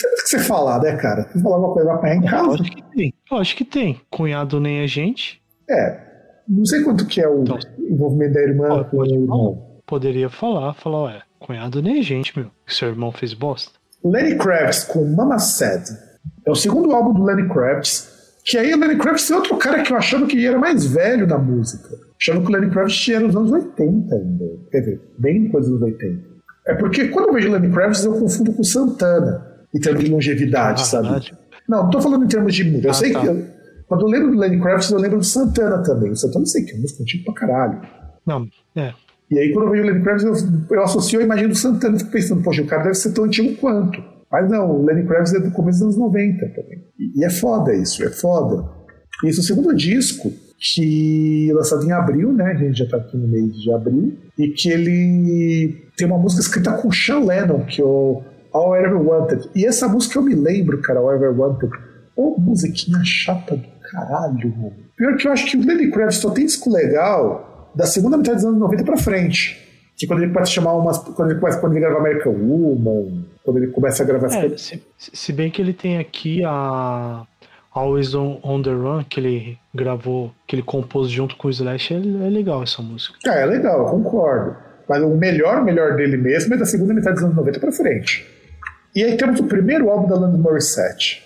[0.00, 1.24] Tem que você falar, né, cara?
[1.24, 2.52] Tem que falar alguma coisa pra apanhar em casa.
[2.52, 3.14] Acho que tem.
[3.32, 4.00] Acho que tem.
[4.10, 5.42] Cunhado nem a gente.
[5.68, 6.00] É.
[6.48, 9.80] Não sei quanto que é o então, envolvimento da irmã com o irmão.
[9.84, 12.50] Poderia falar, falar, ué, cunhado nem a gente, meu.
[12.64, 13.81] Que seu irmão fez bosta.
[14.04, 15.84] Lenny Kravitz com Mama Said.
[16.46, 18.10] É o segundo álbum do Lenny Kravitz.
[18.44, 21.26] Que aí o Lenny Kravitz é outro cara que eu achava que era mais velho
[21.26, 21.88] da música.
[22.20, 24.44] Achando que o Lenny Kravitz era nos anos 80 ainda.
[24.70, 26.32] Quer dizer, bem coisa dos 80.
[26.66, 30.82] É porque quando eu vejo Lenny Kravitz eu confundo com Santana, em termos de longevidade,
[30.82, 31.08] ah, sabe?
[31.08, 31.38] Verdade.
[31.68, 32.88] Não, não tô falando em termos de música.
[32.88, 33.20] Eu ah, sei tá.
[33.20, 33.26] que.
[33.26, 33.46] Eu,
[33.86, 36.10] quando eu lembro do Lenny Kravitz, eu lembro do Santana também.
[36.10, 37.80] O Santana não sei que é música antiga pra caralho.
[38.26, 38.92] Não, é.
[39.32, 41.98] E aí, quando eu vejo o Lenny Kravitz, eu, eu associo a imagem do Santana.
[41.98, 43.98] Fico pensando, poxa, o cara deve ser tão antigo quanto.
[44.30, 46.84] Mas não, o Lenny Kravitz é do começo dos anos 90 também.
[46.98, 48.62] E, e é foda isso, é foda.
[49.24, 52.44] E esse é o segundo disco que lançado em abril, né?
[52.44, 56.42] A gente já tá aqui no mês de abril, e que ele tem uma música
[56.42, 58.22] escrita com Sean Lennon, que é o
[58.52, 59.48] All I Ever Wanted.
[59.54, 61.72] E essa música eu me lembro, cara, All I Ever Wanted.
[62.14, 64.74] Ô, musiquinha chata do caralho, mano.
[64.94, 68.36] Pior que eu acho que o Lenny Kravitz só tem disco legal da segunda metade
[68.36, 69.58] dos anos 90 pra frente.
[69.96, 70.98] Que quando ele começa a chamar umas.
[70.98, 74.34] Quando ele começa quando ele grava American Woman, quando ele começa a gravar.
[74.34, 77.26] É, se, se bem que ele tem aqui a
[77.74, 81.94] Always on, on, the Run, que ele gravou, que ele compôs junto com o Slash,
[81.94, 83.16] é, é legal essa música.
[83.26, 84.56] É, é legal, eu concordo.
[84.88, 88.26] Mas o melhor, melhor dele mesmo é da segunda metade dos anos 90 pra frente.
[88.94, 91.22] E aí temos o primeiro álbum da Alanis Morissette,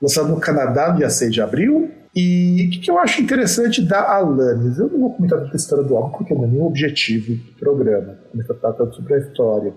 [0.00, 1.90] lançado no Canadá no dia 6 de abril.
[2.14, 4.78] E o que, que, eu acho interessante da Alanis?
[4.78, 8.18] Eu não vou comentar a história do álbum, porque não é nenhum objetivo do programa,
[8.32, 9.72] comentar tanto sobre a história.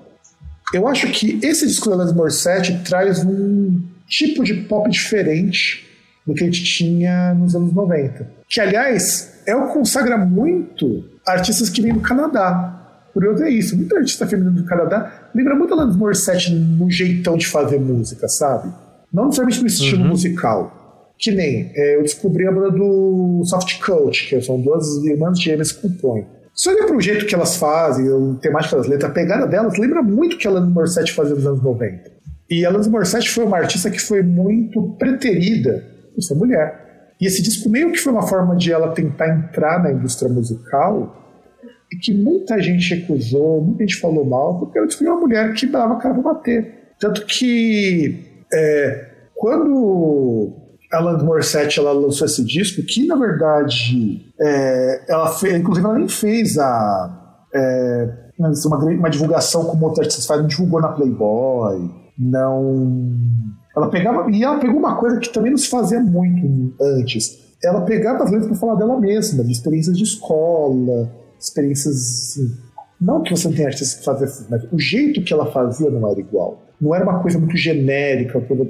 [0.73, 5.87] Eu acho que esse disco da Alanis Morissette traz um tipo de pop diferente
[6.25, 8.27] do que a gente tinha nos anos 90.
[8.49, 12.79] Que, aliás, é o consagra muito artistas que vêm do Canadá.
[13.13, 13.77] Curioso é isso.
[13.77, 18.27] Muita artista feminina do Canadá lembra muito a Alanis Morissette no jeitão de fazer música,
[18.27, 18.73] sabe?
[19.11, 20.09] Não necessariamente no estilo uhum.
[20.09, 20.82] musical.
[21.17, 25.71] Que nem é, eu descobri a banda do Soft Coach, que são duas irmãs gêmeas
[25.71, 26.25] que compõem.
[26.53, 29.77] Se olha para o jeito que elas fazem, a temática das letras, a pegada delas
[29.77, 32.11] lembra muito o que a Alanis Morissette fazia nos anos 90.
[32.49, 35.83] E a Alanis Morissette foi uma artista que foi muito preterida
[36.13, 36.83] por ser mulher.
[37.19, 41.19] E esse disco meio que foi uma forma de ela tentar entrar na indústria musical
[41.91, 45.65] e que muita gente recusou, muita gente falou mal, porque ela foi uma mulher que
[45.65, 46.93] dava cara pra bater.
[46.99, 50.53] Tanto que é, quando
[50.93, 55.97] a Alanis Morissette ela lançou esse disco, que na verdade é, ela fez, inclusive ela
[55.97, 61.89] nem fez a é, uma, uma divulgação como outros artistas fazem, não divulgou na Playboy,
[62.17, 63.11] não
[63.75, 64.29] ela pegava.
[64.29, 67.39] E ela pegou uma coisa que também não se fazia muito antes.
[67.63, 72.35] Ela pegava as letras para falar dela mesma, de experiências de escola, experiências.
[72.99, 76.09] Não que você não tenha artistas que fazer mas o jeito que ela fazia não
[76.09, 76.61] era igual.
[76.79, 78.67] Não era uma coisa muito genérica, uma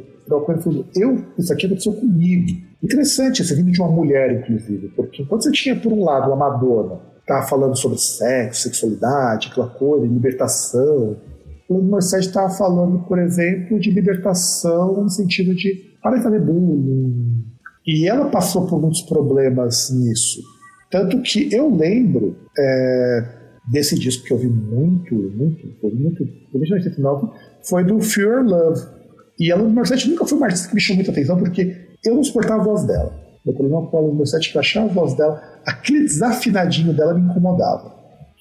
[0.96, 2.62] eu, isso aqui aconteceu comigo.
[2.82, 6.36] Interessante, esse vindo de uma mulher, inclusive, porque enquanto você tinha, por um lado, a
[6.36, 11.18] Madonna, estava falando sobre sexo, sexualidade, aquela coisa, libertação,
[11.70, 17.46] o Morissette estava falando, por exemplo, de libertação no sentido de para de fazer bullying.
[17.86, 20.42] E ela passou por muitos problemas nisso.
[20.92, 23.28] Tanto que eu lembro é,
[23.72, 27.28] desse disco que eu vi muito, muito, muito, muito, muito 89,
[27.64, 28.86] foi do Fear Love.
[29.44, 31.76] E ela, Morissette nunca foi uma artista que me chamou muita atenção, porque
[32.06, 33.14] eu não suportava a voz dela.
[33.46, 37.14] Meu problema com a Morissette é que eu achava a voz dela, aquele desafinadinho dela
[37.14, 37.94] me incomodava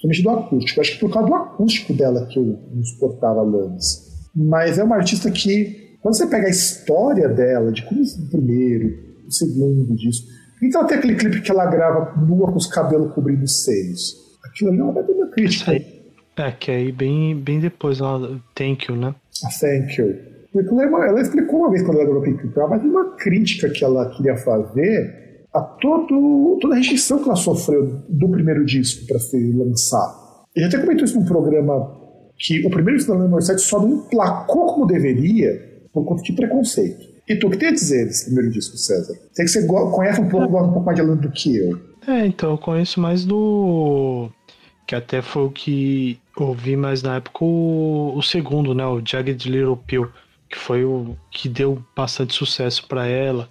[0.03, 0.81] principalmente do acústico.
[0.81, 4.11] Acho que por causa do acústico dela que eu não suportava a Lannis.
[4.35, 8.99] Mas é uma artista que, quando você pega a história dela, de como o primeiro,
[9.27, 10.27] o segundo disco,
[10.63, 14.17] então até aquele clipe que ela grava nua com os cabelos cobrindo os seios.
[14.45, 15.73] Aquilo ali é uma bateria crítica.
[16.37, 18.19] É, que aí bem, bem depois lá,
[18.55, 19.15] Thank You, né?
[19.45, 20.32] A Thank You.
[20.55, 25.47] Ela explicou uma vez quando ela gravou Pink mas uma crítica que ela queria fazer
[25.53, 30.23] a todo, toda a rejeição que ela sofreu do primeiro disco para ser lançado.
[30.55, 32.01] Ele até comentou isso num programa
[32.39, 36.33] que o primeiro disco da Alanis Morissette só não emplacou como deveria por conta de
[36.33, 37.13] preconceito.
[37.29, 39.15] E tu, o que tem a dizer desse primeiro disco, César?
[39.33, 41.79] Sei que você conhece um pouco, gosta um pouco mais de Alanis do que eu.
[42.07, 44.29] É, então, eu conheço mais do
[44.87, 49.49] que até foi o que ouvi mais na época o, o segundo, né, o Jagged
[49.49, 50.09] Little Pill,
[50.53, 53.49] que foi o que deu bastante sucesso para ela,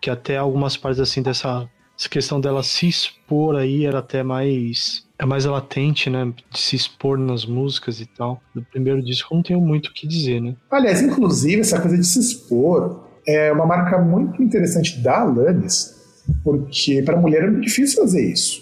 [0.00, 1.68] que até algumas partes assim dessa
[2.10, 7.16] questão dela se expor aí era até mais é mais latente, né, de se expor
[7.16, 8.42] nas músicas e tal.
[8.52, 10.56] Do primeiro disco eu não tenho muito o que dizer, né?
[10.70, 15.94] Aliás, inclusive essa coisa de se expor é uma marca muito interessante da Alanis,
[16.42, 18.60] porque para mulher é muito difícil fazer isso.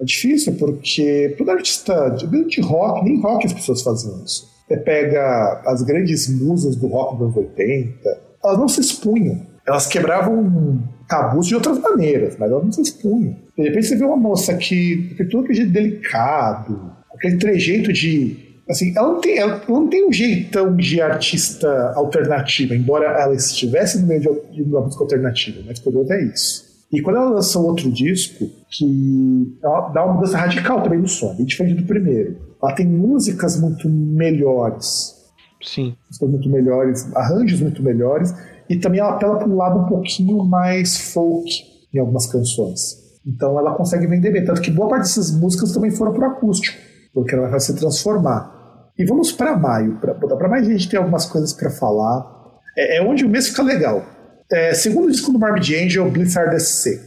[0.00, 4.53] É difícil porque todo artista de, de rock, nem rock as pessoas faziam isso.
[4.66, 9.46] Você pega as grandes musas do rock dos anos 80, elas não se expunham.
[9.66, 13.36] Elas quebravam tabus de outras maneiras, mas elas não se expunham.
[13.56, 18.42] De repente você vê uma moça que tem todo aquele jeito delicado, aquele trejeito de.
[18.68, 24.00] Assim, ela não, tem, ela não tem um jeitão de artista alternativa, embora ela estivesse
[24.00, 24.20] no meio
[24.50, 26.64] de uma música alternativa, mas por outro é isso.
[26.90, 31.34] E quando ela lançou outro disco, que ela dá uma mudança radical também no som,
[31.34, 32.36] bem diferente do primeiro.
[32.64, 35.14] Ela tem músicas muito melhores.
[35.62, 35.96] Sim.
[36.08, 38.34] Músicas muito melhores, arranjos muito melhores,
[38.68, 41.50] e também ela apela para um lado um pouquinho mais folk
[41.92, 43.02] em algumas canções.
[43.26, 44.44] Então ela consegue vender bem.
[44.44, 46.76] Tanto que boa parte dessas músicas também foram para acústico,
[47.12, 48.52] porque ela vai se transformar.
[48.98, 49.98] E vamos para maio.
[49.98, 52.32] Para maio a gente tem algumas coisas para falar.
[52.76, 54.04] É, é, onde o mês fica legal
[54.50, 57.04] é, segundo disco do Morbid Angel, Blizzard is Sick,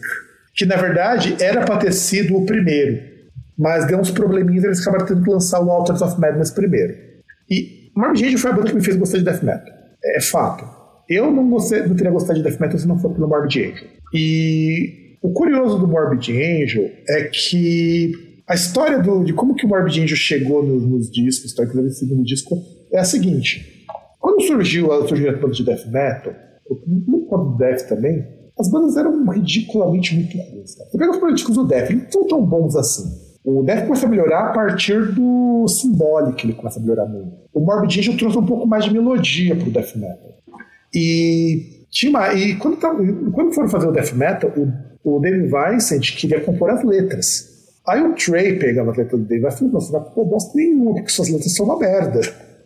[0.56, 3.02] que na verdade era para ter sido o primeiro,
[3.58, 6.94] mas deu uns probleminhas e eles acabaram tendo que lançar o Altars of Madness primeiro.
[7.50, 9.74] E Angel foi a banda que me fez gostar de death metal.
[10.04, 10.66] É, fato.
[11.10, 13.88] Eu não, gostei, não teria gostado de death metal se não fosse pelo Morbid Angel.
[14.14, 18.12] E o curioso do Morbid Angel é que
[18.48, 21.88] a história do, de como que o Morbid Angel chegou nos, nos discos, tá, inclusive
[21.88, 22.58] no segundo disco,
[22.92, 23.86] é a seguinte.
[24.20, 26.34] Quando surgiu a surgiu a banda de death metal,
[26.86, 28.26] muito quanto do Death também,
[28.60, 30.76] as bandas eram ridiculamente muito ruins.
[30.76, 30.90] Cara.
[30.90, 33.27] Você pega os políticos do Death, eles não são tão bons assim.
[33.50, 37.32] O Death começa a melhorar a partir do Symbolic, ele começa a melhorar muito.
[37.54, 40.38] O Morbid Angel trouxe um pouco mais de melodia pro Death Metal.
[40.94, 42.94] E, tinha, e quando, tá,
[43.32, 47.48] quando foram fazer o Death Metal, o, o David Vincent queria compor as letras.
[47.88, 50.52] Aí o Trey pegava as letras do David e falou: Você não vai compor bosta
[50.54, 52.20] nenhuma, porque suas letras são uma merda.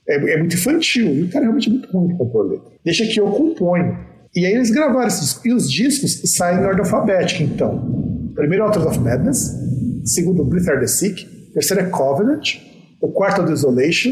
[0.08, 1.14] É, é, muito infantil.
[1.14, 2.72] E o cara é realmente muito ruim de compor letra.
[2.84, 4.00] Deixa que eu componho.
[4.36, 5.40] E aí eles gravaram esses.
[5.46, 8.32] E os discos saem em ordem alfabética, então.
[8.34, 9.62] Primeiro, Authors of Madness.
[10.06, 11.26] Segundo, Blizzard the Sick.
[11.54, 12.58] Terceiro é Covenant.
[13.02, 14.12] O quarto é Desolation.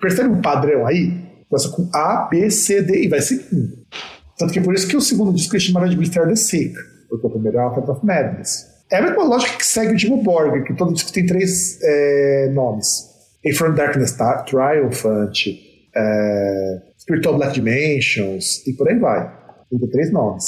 [0.00, 1.12] Percebe um padrão aí?
[1.48, 3.78] Começa com A, B, C, D e vai seguindo.
[4.38, 6.74] Tanto que por isso que o segundo disco é chamado de Blizzard the Sick.
[7.08, 8.66] Porque o primeiro é Authors of Madness.
[8.90, 12.50] É a mesma lógica que segue o Timo Borg, que todo disco tem três é,
[12.54, 13.08] nomes.
[13.44, 14.16] A From Darkness
[14.46, 15.46] Triumphant,
[15.94, 19.30] é, Spiritual Black Dimensions e por aí vai.
[19.70, 20.44] Tem três nomes.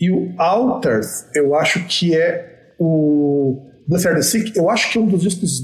[0.00, 5.00] E o Altars, eu acho que é o Blizzard the Sick, eu acho que é
[5.00, 5.60] um dos discos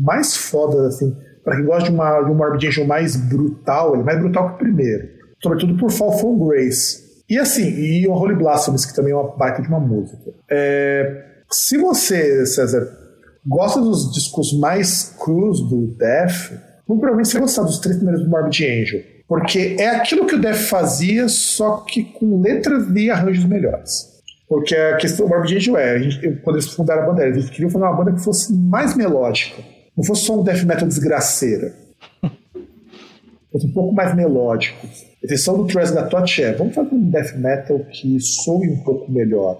[0.00, 4.02] mais fodas, assim, para quem gosta de, uma, de um Morbid Angel mais brutal, ele
[4.02, 5.08] é mais brutal que o primeiro.
[5.42, 7.02] Sobretudo por Fall from Grace.
[7.28, 10.32] E assim, e o Holy Blasphemies, que também é uma baita de uma música.
[10.48, 12.88] É, se você, César,
[13.44, 16.52] gosta dos discos mais crus do Death,
[16.86, 19.00] provavelmente você vai gostar dos três primeiros do Morbid Angel.
[19.26, 24.13] Porque é aquilo que o Death fazia, só que com letras e arranjos melhores.
[24.48, 27.48] Porque a questão do Morbid Angel é, a gente, quando eles fundaram a banda, eles
[27.48, 29.62] queriam fazer uma banda que fosse mais melódica.
[29.96, 31.74] Não fosse só um death metal desgraceira.
[33.50, 34.86] fosse um pouco mais melódico.
[34.86, 38.84] A intenção do Tres da Tot é, vamos fazer um death metal que soe um
[38.84, 39.58] pouco melhor.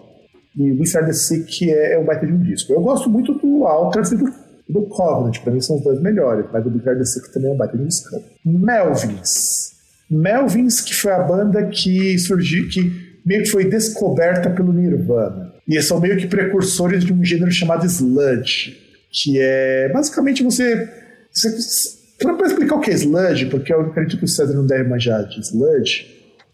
[0.56, 2.72] E Wizard the Sick é, é um baita de um disco.
[2.72, 4.32] Eu gosto muito do Alters e do,
[4.68, 7.54] do Covenant, pra mim são os dois melhores, mas o Wizard the Sick também é
[7.54, 8.22] um baita de um disco.
[8.44, 9.72] Melvins.
[10.10, 15.52] Melvins, que foi a banda que surgiu, que meio que foi descoberta pelo Nirvana.
[15.66, 18.76] E são meio que precursores de um gênero chamado sludge,
[19.10, 20.88] que é basicamente você.
[21.32, 24.88] você para explicar o que é sludge, porque eu acredito que o César não deve
[24.88, 26.06] manjar de sludge,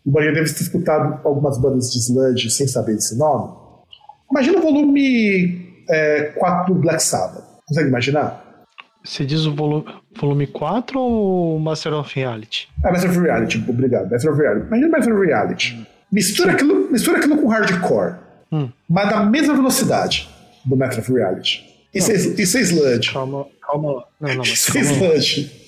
[0.04, 3.52] o Bahia deve ter escutado algumas bandas de sludge sem saber esse nome.
[4.30, 7.44] Imagina o volume é, 4 do Black Sabbath.
[7.66, 8.64] Consegue imaginar?
[9.04, 9.84] Você diz o volume,
[10.18, 12.68] volume 4 ou Master of Reality?
[12.84, 14.10] Ah, Master of Reality, obrigado.
[14.10, 14.66] Master of Reality.
[14.66, 15.86] Imagina Master of Reality.
[16.10, 18.16] Mistura aquilo, mistura aquilo com hardcore,
[18.50, 18.68] hum.
[18.88, 20.28] mas na mesma velocidade
[20.64, 21.64] do Master of Reality.
[21.94, 23.12] Isso, é, isso é sludge.
[23.12, 24.04] Calma, calma lá.
[24.20, 25.60] Não, não, mas Isso é sludge.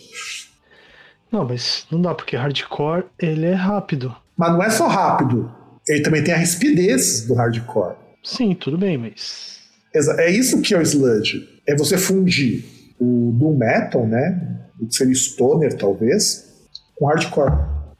[1.30, 4.14] Não, mas não dá, porque hardcore ele é rápido.
[4.36, 5.50] Mas não é só rápido.
[5.88, 7.96] Ele também tem a rispidez do hardcore.
[8.22, 9.60] Sim, tudo bem, mas.
[9.94, 11.48] É isso que é o sludge.
[11.66, 12.64] É você fundir
[12.98, 14.60] o doom metal, né?
[14.80, 16.44] O que seria stoner, talvez,
[16.96, 17.52] com hardcore.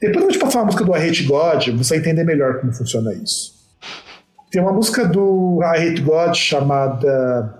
[0.02, 2.60] Depois eu vou te passar uma música do I Hate God, você vai entender melhor
[2.60, 3.52] como funciona isso.
[4.50, 7.54] Tem uma música do I Hate God chamada.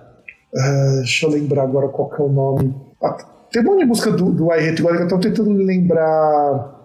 [0.53, 2.75] ah, deixa eu lembrar agora qual que é o nome.
[3.01, 3.17] Ah,
[3.53, 6.81] tem um monte de música do, do I Hate God que eu tô tentando lembrar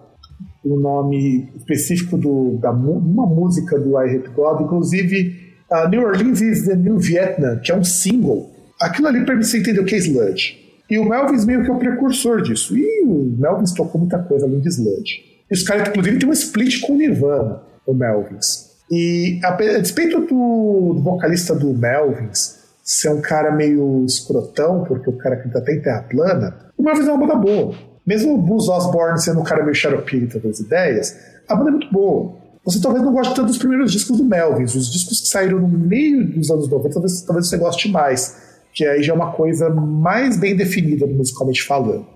[0.64, 5.34] o nome específico do, da uma música do I Hate God, inclusive
[5.72, 8.48] uh, New Orleans is the New Vietnam, que é um single.
[8.80, 10.56] Aquilo ali permite você entender o que é sludge.
[10.88, 12.78] E o Melvins meio que é o precursor disso.
[12.78, 15.37] E o Melvins tocou muita coisa além de sludge.
[15.50, 18.68] E os caras, inclusive, tem um split com o Nirvana, o Melvins.
[18.90, 25.10] E a, a despeito do, do vocalista do Melvins ser um cara meio escrotão, porque
[25.10, 27.74] o cara canta até em terra plana, o Melvins é uma banda boa.
[28.06, 31.14] Mesmo o Buzz Osborne sendo um cara meio xaropita das ideias,
[31.46, 32.36] a banda é muito boa.
[32.64, 35.68] Você talvez não goste tanto dos primeiros discos do Melvins, os discos que saíram no
[35.68, 38.36] meio dos anos 90, talvez, talvez você goste mais,
[38.72, 42.06] que aí já é uma coisa mais bem definida musicalmente falando.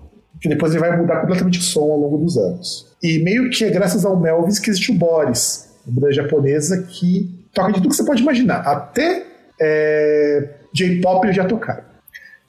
[0.41, 2.87] Que depois ele vai mudar completamente o som ao longo dos anos.
[3.01, 7.47] E meio que é graças ao Melvins que existe o Boris, uma banda japonesa que
[7.53, 8.57] toca de tudo que você pode imaginar.
[8.67, 9.25] Até
[9.61, 11.83] é, J-pop eles já tocaram.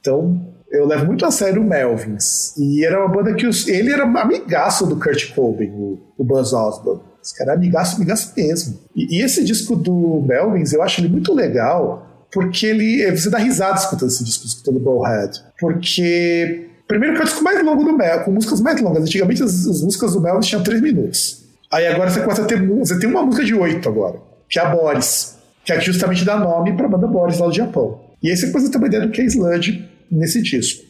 [0.01, 0.41] Então,
[0.71, 2.57] eu levo muito a sério o Melvins.
[2.59, 6.53] E era uma banda que os- ele era amigaço do Kurt Cobain, o, o Buzz
[6.53, 7.01] Osborne.
[7.23, 8.79] Esse cara é amigaço, amigaço mesmo.
[8.95, 13.09] E, e esse disco do Melvins, eu acho ele muito legal, porque ele.
[13.13, 15.41] Você dá risada escutando esse disco, escutando Bowhead.
[15.59, 16.69] Porque.
[16.95, 19.03] Primeiro que é o disco mais longo do Mel, com músicas mais longas.
[19.03, 21.43] Antigamente as, as músicas do Melvins tinham 3 minutos.
[21.69, 22.65] Aí agora você começa a ter.
[22.65, 26.39] Você tem uma música de 8 agora, que é a Boris, que é justamente dá
[26.39, 28.01] nome pra banda Boris lá do Japão.
[28.23, 30.85] E aí você começa a ter uma ideia do que é sludge nesse disco.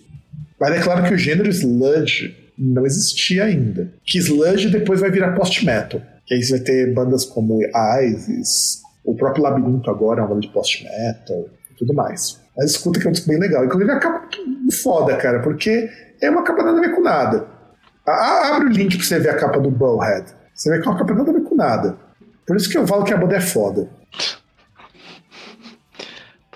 [0.60, 3.90] Mas é claro que o gênero sludge não existia ainda.
[4.04, 6.02] Que sludge depois vai virar post-metal.
[6.26, 7.60] Que aí você vai ter bandas como
[8.04, 12.38] Isis, o próprio Labirinto agora é uma banda de post-metal e tudo mais.
[12.54, 13.64] Mas escuta que é um disco bem legal.
[13.64, 14.28] Inclusive a capa
[14.72, 15.88] foda, cara, porque
[16.20, 17.46] é uma capa nada a ver com nada.
[18.06, 20.32] A- abre o link pra você ver a capa do Bowhead.
[20.54, 21.96] Você vê que é uma capa nada a ver com nada.
[22.46, 23.88] Por isso que eu falo que a banda é foda.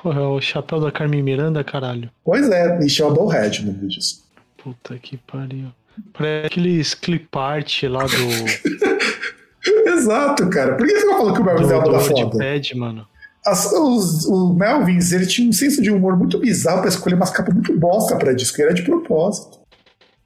[0.02, 2.10] Porra, é o chapéu da Carmen Miranda, caralho.
[2.24, 4.24] Pois é, e chama Bowhead o nome do disco.
[4.62, 5.68] Puta que pariu.
[6.12, 10.76] Parece aqueles clip art lá do, Exato, cara.
[10.76, 12.20] Por que você falou que o Melvins é uma banda foda?
[12.20, 13.06] Wordpad, mano.
[13.46, 17.30] As- os- o Melvins, ele tinha um senso de humor muito bizarro pra escolher umas
[17.30, 19.58] capas muito bosta pra disco, era de propósito.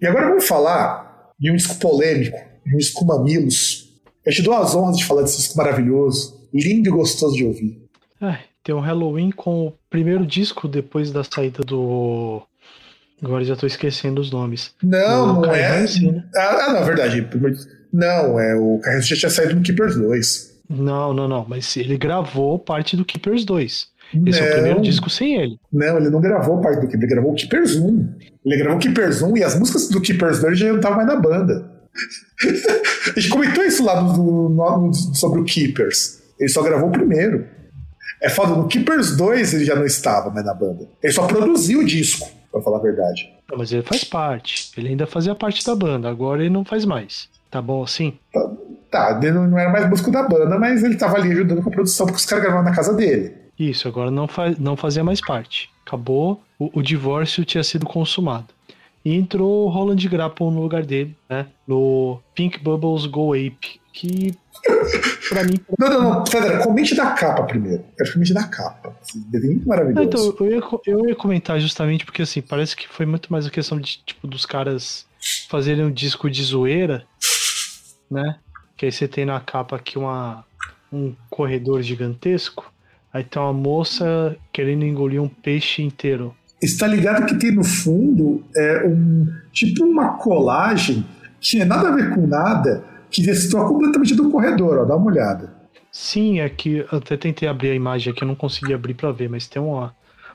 [0.01, 2.37] E agora vamos falar de um disco polêmico,
[2.67, 3.91] de um disco mamilos.
[4.25, 7.81] Eu te dou as honras de falar desse disco maravilhoso, lindo e gostoso de ouvir.
[8.21, 12.43] Ai, tem um Halloween com o primeiro disco depois da saída do.
[13.23, 14.73] Agora já tô esquecendo os nomes.
[14.83, 15.79] Não, O não Kai é.
[15.81, 16.25] Hansen, né?
[16.37, 17.29] Ah, ah, não, é verdade.
[17.93, 20.52] Não, é o Carlos já tinha saído no Keepers 2.
[20.73, 21.45] Não, não, não.
[21.49, 23.93] Mas ele gravou parte do Keepers 2.
[24.27, 24.53] Esse é o Não.
[24.55, 25.59] primeiro disco sem ele.
[25.73, 28.15] Não, ele não gravou parte do Keepers, ele gravou o Keepers 1.
[28.45, 31.09] Ele gravou o Keepers 1 e as músicas do Keepers 2 já não estavam mais
[31.09, 31.71] na banda.
[33.17, 34.49] A gente comentou isso lá no, no-
[34.89, 36.23] no- sobre o Keepers.
[36.39, 37.47] Ele só gravou o primeiro.
[38.21, 40.87] É foda, no Keepers 2 ele já não estava mais na banda.
[41.03, 43.29] Ele só produziu o disco, pra falar a verdade.
[43.51, 44.71] Não, mas ele faz parte.
[44.77, 46.09] Ele ainda fazia parte da banda.
[46.09, 47.29] Agora ele não faz mais.
[47.51, 48.15] Tá bom assim?
[48.33, 48.51] Tá,
[49.23, 52.07] ele não era mais músico da banda, mas ele tava ali ajudando com a produção,
[52.07, 53.35] porque os caras gravavam na casa dele.
[53.59, 55.71] Isso, agora não, faz, não fazia mais parte.
[55.87, 58.47] Acabou, o, o divórcio tinha sido consumado.
[59.05, 61.47] E entrou o Roland Grapple no lugar dele, né?
[61.67, 63.81] No Pink Bubbles Go Ape.
[63.93, 64.35] Que,
[65.29, 65.59] pra mim.
[65.79, 67.85] Não, não, não, Pedra, comente da capa primeiro.
[67.95, 68.97] Quero que comente da capa.
[69.03, 70.07] Esse desenho é muito maravilhoso.
[70.07, 73.51] Então, eu ia, eu ia comentar justamente porque, assim, parece que foi muito mais a
[73.51, 75.05] questão de, tipo, dos caras
[75.49, 77.05] fazerem um disco de zoeira,
[78.11, 78.37] né?
[78.83, 80.45] Que aí você tem na capa aqui uma,
[80.93, 82.73] um corredor gigantesco.
[83.13, 86.35] Aí tem uma moça querendo engolir um peixe inteiro.
[86.61, 91.07] está ligado que tem no fundo é um tipo uma colagem
[91.41, 95.13] que é nada a ver com nada, que destoa completamente do corredor, ó, dá uma
[95.13, 95.55] olhada.
[95.93, 99.13] Sim, é que eu até tentei abrir a imagem aqui, eu não consegui abrir pra
[99.13, 99.95] ver, mas tem uma,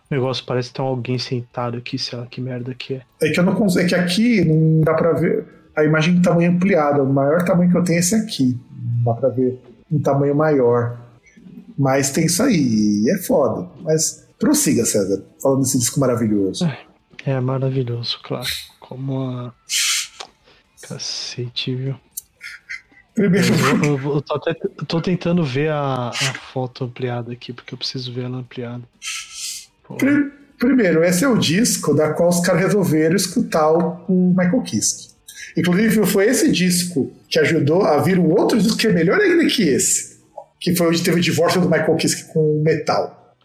[0.10, 3.02] um negócio, parece que tem alguém sentado aqui, sei lá que merda que é.
[3.22, 6.22] É que eu não consigo, é que aqui não dá pra ver a imagem em
[6.22, 8.60] tamanho ampliado, o maior tamanho que eu tenho é esse aqui,
[9.06, 10.98] dá pra ver um tamanho maior.
[11.78, 13.70] Mas tem isso aí, e é foda.
[13.82, 16.66] Mas prossiga, César, falando desse disco maravilhoso.
[17.26, 18.48] É maravilhoso, claro.
[18.80, 19.54] Como a.
[20.82, 21.96] Cacete, viu?
[23.14, 23.48] Primeiro,
[23.84, 27.74] Eu, eu- eu tô, até, eu tô tentando ver a, a foto ampliada aqui, porque
[27.74, 28.84] eu preciso ver ela ampliada.
[30.60, 35.07] Primeiro, esse é o disco da qual os caras resolveram escutar o Michael Kiske.
[35.58, 39.46] Inclusive, foi esse disco que ajudou a vir um outro disco que é melhor ainda
[39.48, 40.18] que esse.
[40.60, 43.36] Que foi onde teve o divórcio do Michael Kiske com o Metal.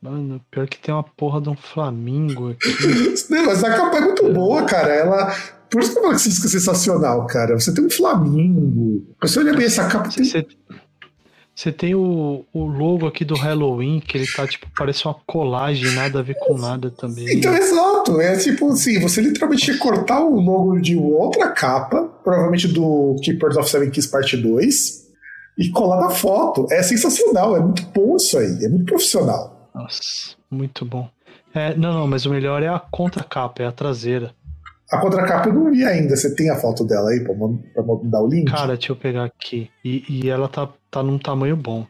[0.00, 2.68] Mano, pior que tem uma porra de um Flamingo aqui.
[3.30, 4.92] Não, mas a capa é muito boa, cara.
[4.92, 5.34] Ela.
[5.70, 7.58] Por isso que eu falo que esse disco é sensacional, cara.
[7.58, 9.02] Você tem um Flamingo.
[9.22, 10.10] Você olha bem essa capa.
[10.10, 10.22] Tem...
[10.22, 10.46] Você,
[11.54, 15.92] você tem o, o logo aqui do Halloween, que ele tá, tipo, parece uma colagem,
[15.92, 17.38] nada a ver com nada também.
[17.38, 18.20] Então, exato.
[18.20, 23.56] É tipo assim, você literalmente ia cortar o logo de outra capa, provavelmente do Keepers
[23.56, 25.04] of Seven Keys Parte 2,
[25.56, 26.66] e colar na foto.
[26.72, 29.70] É sensacional, é muito bom isso aí, é muito profissional.
[29.72, 31.08] Nossa, muito bom.
[31.54, 34.34] É, não, não, mas o melhor é a contracapa, é a traseira.
[34.90, 36.16] A contracapa eu não vi ainda.
[36.16, 38.50] Você tem a foto dela aí pra, pra mandar o link?
[38.50, 39.70] Cara, deixa eu pegar aqui.
[39.84, 41.86] E, e ela tá, tá num tamanho bom.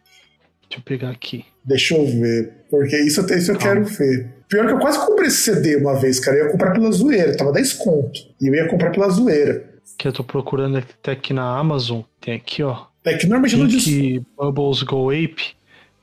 [0.62, 1.44] Deixa eu pegar aqui.
[1.64, 2.64] Deixa eu ver.
[2.70, 4.34] Porque isso, isso eu quero ver.
[4.48, 6.38] Pior que eu quase comprei esse CD uma vez, cara.
[6.38, 7.36] Eu ia comprar pela zoeira.
[7.36, 8.20] Tava 10 conto.
[8.40, 9.64] E eu ia comprar pela zoeira.
[9.98, 12.00] Que eu tô procurando até aqui na Amazon.
[12.20, 12.86] Tem aqui, ó.
[13.04, 14.22] É que normalmente não diz.
[14.36, 15.54] Bubbles Go Ape.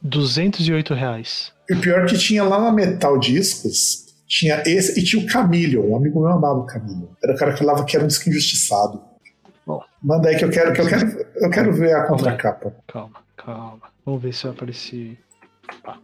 [0.02, 1.52] 208 reais.
[1.69, 5.84] E o pior que tinha lá na Metal Discos tinha esse e tinha o Camillion,
[5.84, 7.07] um amigo meu amava o Camillion.
[7.23, 9.02] Era o cara que falava que era um disco injustiçado.
[9.66, 12.74] Bom, Manda aí que eu quero, que eu quero, eu quero ver a contracapa.
[12.88, 13.82] Calma, calma.
[14.06, 15.20] Vamos ver se vai aparecer.
[15.86, 15.98] Ah.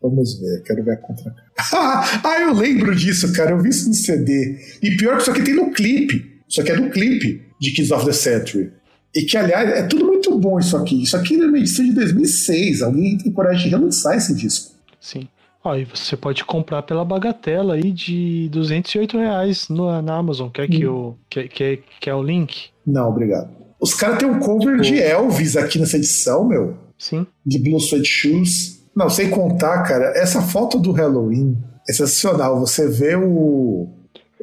[0.00, 1.42] Vamos ver, quero ver a contracapa.
[2.24, 3.50] ah, eu lembro disso, cara.
[3.50, 4.58] Eu vi isso no CD.
[4.82, 6.42] E pior que isso aqui tem no clipe.
[6.48, 8.72] Isso aqui é do clipe de Kids of the Century.
[9.12, 11.02] E que, aliás, é tudo muito bom isso aqui.
[11.02, 12.82] Isso aqui é uma edição de 2006.
[12.82, 14.76] Alguém tem coragem de relançar esse disco.
[15.00, 15.26] Sim.
[15.74, 20.48] E você pode comprar pela bagatela aí de 208 reais no, na Amazon.
[20.50, 20.90] Quer que, hum.
[20.90, 22.70] eu, quer, quer, quer o link?
[22.86, 23.50] Não, obrigado.
[23.80, 26.76] Os caras têm um cover de Elvis aqui nessa edição, meu.
[26.98, 27.26] Sim.
[27.44, 28.82] De Blue Sweat Shoes.
[28.94, 31.56] Não, sem contar, cara, essa foto do Halloween
[31.88, 32.58] é sensacional.
[32.60, 33.88] Você vê o.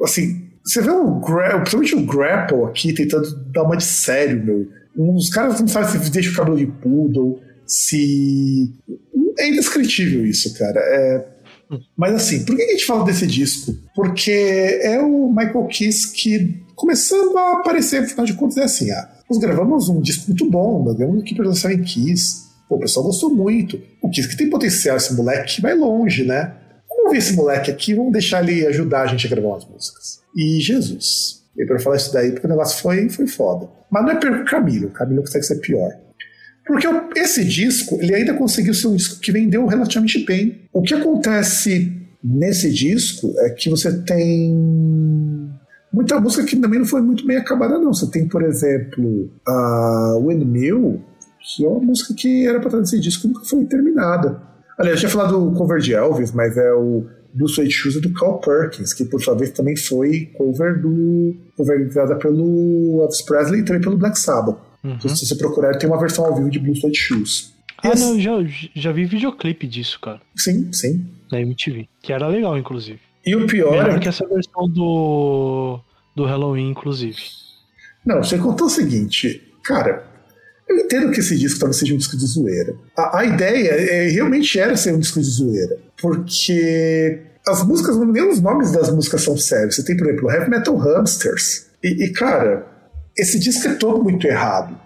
[0.02, 1.20] Assim, você vê o.
[1.20, 4.68] Principalmente o Grapple aqui tentando dar uma de sério, meu.
[4.96, 8.72] Os caras não sabem se deixa o cabelo de poodle, se
[9.38, 10.80] é indescritível isso, cara.
[10.80, 11.34] É...
[11.96, 13.74] Mas assim, por que a gente fala desse disco?
[13.94, 14.30] Porque
[14.82, 19.38] é o Michael Kiss que começando a aparecer, afinal de contas, é assim: ah, nós
[19.38, 22.44] gravamos um disco muito bom, nós gravamos aqui pra em Kiss.
[22.68, 23.80] Pô, o pessoal gostou muito.
[24.02, 26.54] O Kiss que tem potencial, esse moleque vai longe, né?
[26.88, 30.20] Vamos ver esse moleque aqui, vamos deixar ele ajudar a gente a gravar umas músicas.
[30.36, 31.44] E Jesus.
[31.56, 33.68] E pra falar isso daí, porque o negócio foi, foi foda.
[33.90, 35.92] Mas não é pior que o Camilo, o Camilo consegue ser pior.
[36.66, 36.86] Porque
[37.16, 40.62] esse disco, ele ainda conseguiu ser um disco que vendeu relativamente bem.
[40.72, 41.92] O que acontece
[42.22, 44.54] nesse disco é que você tem
[45.92, 47.92] muita música que também não foi muito bem acabada, não.
[47.92, 51.00] Você tem, por exemplo, a Windmill,
[51.40, 54.40] que é uma música que era para estar nesse disco e nunca foi terminada.
[54.78, 58.12] Aliás, eu tinha falado do cover de Elvis, mas é o do Sweet Shoes do
[58.12, 61.88] Carl Perkins, que por sua vez também foi cover do cover
[62.18, 64.56] pelo Elvis Presley e também pelo Black Sabbath.
[64.84, 65.00] Uhum.
[65.00, 67.54] Se você procurar, tem uma versão ao vivo de Blue Suede Shoes.
[67.82, 68.32] Ah, não, já,
[68.74, 70.20] já vi videoclipe disso, cara.
[70.36, 71.06] Sim, sim.
[71.32, 71.88] Na MTV.
[72.02, 73.00] Que era legal, inclusive.
[73.26, 75.80] E o pior Melhor é que essa versão do,
[76.14, 77.16] do Halloween, inclusive.
[78.04, 80.04] Não, você contou o seguinte, cara.
[80.68, 82.74] Eu entendo que esse disco talvez seja um disco de zoeira.
[82.96, 85.78] A, a ideia é, realmente era ser um disco de zoeira.
[86.00, 89.76] Porque as músicas, nem os nomes das músicas são sérios.
[89.76, 91.66] Você tem, por exemplo, Heavy Metal Hamsters.
[91.82, 92.66] E, e cara,
[93.16, 94.78] esse disco é todo muito errado.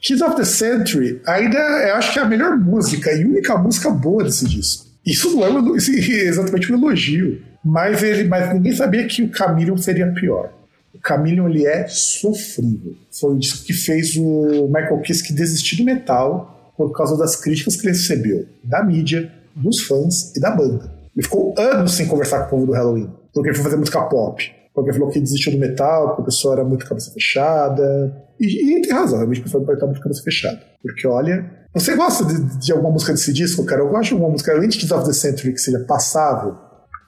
[0.00, 3.90] Kids of the Century ainda eu acho que é a melhor música e única música
[3.90, 4.86] boa desse disco.
[5.04, 7.42] Isso não é um, isso é exatamente um elogio.
[7.62, 10.50] Mas, ele, mas ninguém sabia que o Chameleon seria pior.
[10.94, 12.96] O Chameleon ele é sofrível.
[13.12, 17.76] Foi o disco que fez o Michael Kiske desistir do metal por causa das críticas
[17.76, 20.90] que ele recebeu da mídia, dos fãs e da banda.
[21.14, 24.00] Ele ficou anos sem conversar com o povo do Halloween, porque ele foi fazer música
[24.02, 24.59] pop.
[24.74, 28.24] Porque falou que desistiu do metal, porque o pessoal era muito cabeça fechada.
[28.38, 30.60] E, e tem razão, realmente o pessoal estar muito cabeça fechada.
[30.82, 31.58] Porque olha.
[31.74, 33.82] Você gosta de, de, alguma música desse disco, cara?
[33.82, 36.56] Eu gosto de alguma música, além de Kids of the Century, que seja passável.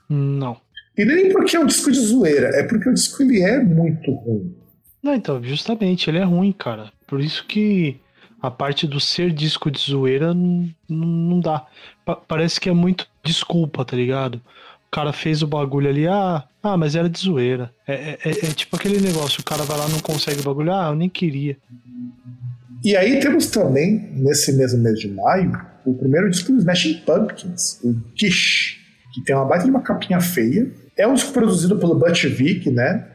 [0.09, 0.57] Não.
[0.97, 4.11] E nem porque é um disco de zoeira, é porque o disco ele é muito
[4.11, 4.55] ruim.
[5.01, 6.91] Não, então, justamente, ele é ruim, cara.
[7.07, 7.99] Por isso que
[8.41, 11.65] a parte do ser disco de zoeira não, não dá.
[12.05, 14.41] Pa parece que é muito desculpa, tá ligado?
[14.93, 17.71] Cara fez o bagulho ali, ah, ah mas era de zoeira.
[17.87, 20.71] É, é, é, é tipo aquele negócio, o cara vai lá não consegue o bagulho,
[20.71, 21.57] ah, eu nem queria.
[22.83, 25.51] E aí temos também, nesse mesmo mês de maio,
[25.83, 28.77] o primeiro disco do Smashing Pumpkins, o Kish,
[29.13, 30.71] que tem uma baita de uma capinha feia.
[30.95, 33.07] É um disco produzido pelo Butch Vig, né?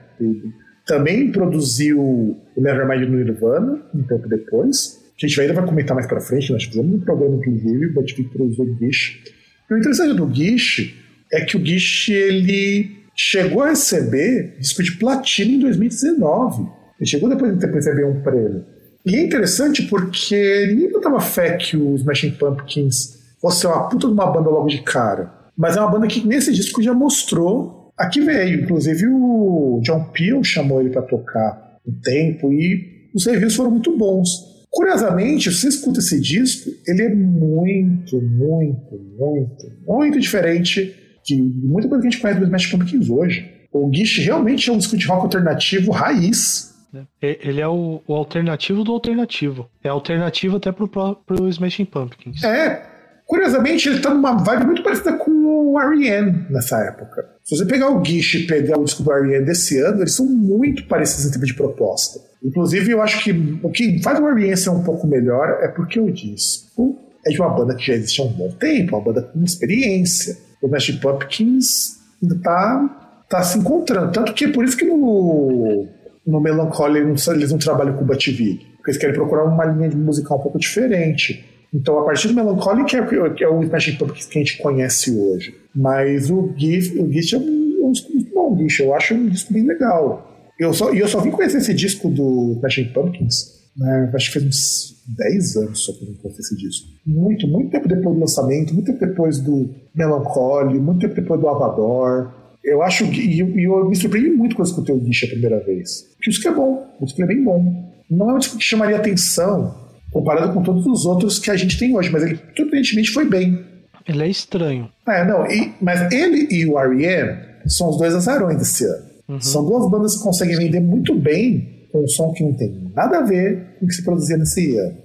[0.84, 4.98] também produziu o Nevermind no Nirvana, um tempo depois.
[5.22, 8.16] A gente ainda vai comentar mais pra frente, nós fizemos um programa inclusive, o Butch
[8.16, 9.22] Vig produziu o Kish.
[9.70, 14.92] E o interessante do Guiche é que o Guiche ele chegou a receber disco de
[14.92, 16.62] platina em 2019.
[16.98, 18.64] Ele chegou depois de receber um prêmio.
[19.04, 24.12] E é interessante porque ninguém botava fé que os Smashing Pumpkins fosse uma puta de
[24.12, 25.32] uma banda logo de cara.
[25.56, 28.62] Mas é uma banda que nesse disco já mostrou a que veio.
[28.62, 33.96] Inclusive o John Peel chamou ele para tocar um tempo e os reviews foram muito
[33.96, 34.28] bons.
[34.70, 40.94] Curiosamente, se você escuta esse disco, ele é muito, muito, muito, muito diferente
[41.36, 43.58] de muita coisa que a gente conhece dos Smash Pumpkins hoje.
[43.72, 46.74] O Gish realmente é um disco de rock alternativo raiz.
[47.20, 49.68] É, ele é o, o alternativo do alternativo.
[49.84, 52.42] É alternativo até pro, pro Smashing Pumpkins.
[52.42, 52.82] É.
[53.26, 56.46] Curiosamente, ele tá numa vibe muito parecida com o R.E.M.
[56.48, 57.28] nessa época.
[57.44, 59.44] Se você pegar o Gish e pegar o disco do R.E.M.
[59.44, 62.18] desse ano, eles são muito parecidos em termos de proposta.
[62.42, 63.32] Inclusive, eu acho que
[63.62, 64.56] o que faz o R.E.M.
[64.56, 68.18] ser um pouco melhor é porque o disco é de uma banda que já existe
[68.22, 71.98] há um bom tempo, uma banda com experiência o Smash Pumpkins
[72.42, 74.12] tá, tá se encontrando.
[74.12, 75.86] Tanto que é por isso que no,
[76.26, 78.66] no Melancholy eles não trabalham com o Bativig.
[78.76, 81.44] Porque eles querem procurar uma linha musical um pouco diferente.
[81.72, 84.58] Então, a partir do Melancholy, que é, que é o Smash Pumpkins que a gente
[84.58, 85.54] conhece hoje.
[85.74, 88.82] Mas o Gift, o Gift é um, um disco muito bom, Gift.
[88.82, 90.52] Eu acho um disco bem legal.
[90.58, 94.10] Eu só, e eu só vim conhecer esse disco do Smashing Pumpkins né?
[94.12, 96.88] Acho que fez uns 10 anos só que eu não conheci esse disco.
[97.06, 101.48] Muito, muito tempo depois do lançamento, muito tempo depois do Melancholy, muito tempo depois do
[101.48, 102.32] Avador.
[102.64, 103.20] Eu acho que.
[103.20, 106.08] E eu, eu, me surpreendi muito quando escutei o Guiche a primeira vez.
[106.16, 107.92] Porque o disco é bom, o disco é bem bom.
[108.10, 111.78] Não é um disco que chamaria atenção comparado com todos os outros que a gente
[111.78, 113.64] tem hoje, mas ele surpreendentemente foi bem.
[114.06, 114.90] Ele é estranho.
[115.06, 117.38] É, não, e, mas ele e o R.E.M.
[117.66, 119.04] são os dois azarões desse ano.
[119.28, 119.40] Uhum.
[119.40, 123.18] São duas bandas que conseguem vender muito bem com um som que não tem nada
[123.18, 124.96] a ver com o que se produzia nesse ano.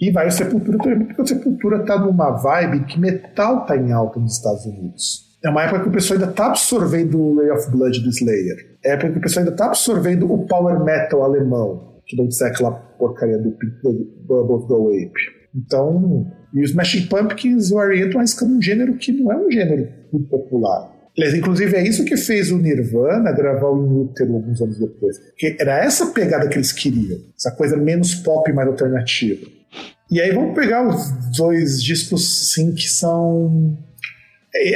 [0.00, 3.92] E vai o Sepultura também, porque o Sepultura tá numa vibe que metal tá em
[3.92, 5.30] alta nos Estados Unidos.
[5.44, 8.78] É uma época que o pessoal ainda tá absorvendo o Ray of Blood do Slayer.
[8.84, 12.48] É época que o pessoal ainda tá absorvendo o power metal alemão, que não disser
[12.48, 15.40] aquela porcaria do Above the Ape.
[15.54, 18.06] Então, e os Smashing Pumpkins e o R.E.M.
[18.06, 19.88] estão arriscando um gênero que não é um gênero
[20.28, 20.89] popular.
[21.16, 25.18] Aliás, inclusive é isso que fez o Nirvana gravar o Inútero alguns anos depois.
[25.36, 27.18] Que era essa pegada que eles queriam.
[27.36, 29.46] Essa coisa menos pop, mais alternativa.
[30.10, 33.76] E aí vamos pegar os dois discos, sim, que são.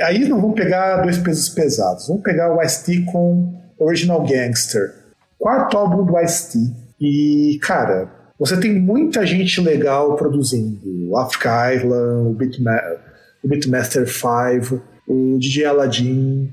[0.05, 2.09] Aí não vamos pegar dois pesos pesados.
[2.09, 4.93] Vamos pegar o Ice-T com Original Gangster.
[5.39, 6.59] Quarto álbum do Ice-T.
[7.01, 8.09] E, cara,
[8.39, 11.17] você tem muita gente legal produzindo.
[11.17, 12.29] Africa Island,
[13.43, 16.51] o Beatmaster 5 o DJ Aladdin.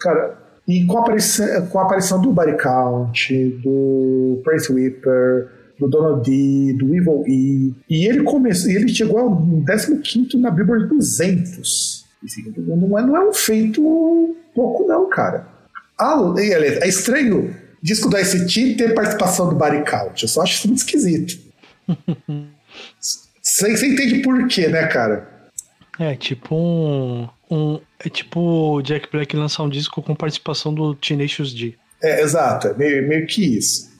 [0.00, 5.48] Cara, e com a aparição, com a aparição do Body Count, do Prince Whipper,
[5.78, 7.74] do Donald D, do Evil E.
[7.88, 9.36] E ele começou, ele chegou ao
[10.02, 12.04] 15 na Billboard 200.
[12.66, 15.46] Não é, não é um feito pouco, não, cara.
[15.98, 20.22] Ah, é estranho disco do ICT ter participação do Body Count.
[20.22, 21.38] Eu só acho isso muito esquisito.
[23.42, 25.50] Você, entende por quê, né, cara?
[26.00, 27.28] É, tipo um.
[27.54, 31.74] Um é tipo o Jack Black lançar um disco com participação do Tenacious D.
[32.02, 33.92] É, exato, é meio, meio que isso.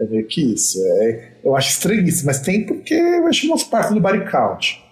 [0.00, 0.78] É meio que isso.
[0.84, 4.82] É, eu acho estranhíssimo, mas tem porque eu acho que parte do body count.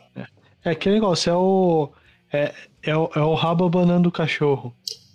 [0.64, 1.92] É, é que negócio, é o.
[2.32, 2.52] É,
[2.82, 4.74] é, o, é o rabo abanando o cachorro.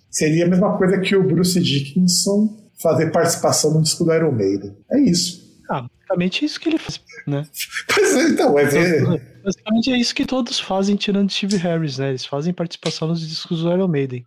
[0.09, 4.75] Seria a mesma coisa que o Bruce Dickinson fazer participação no disco do Iron Maiden.
[4.91, 5.48] É isso.
[5.69, 7.45] Ah, basicamente é isso que ele faz, né?
[7.93, 9.03] pois é, então, é ver.
[9.43, 12.09] Basicamente é isso que todos fazem, tirando Steve Harris, né?
[12.09, 14.25] Eles fazem participação nos discos do Iron Maiden.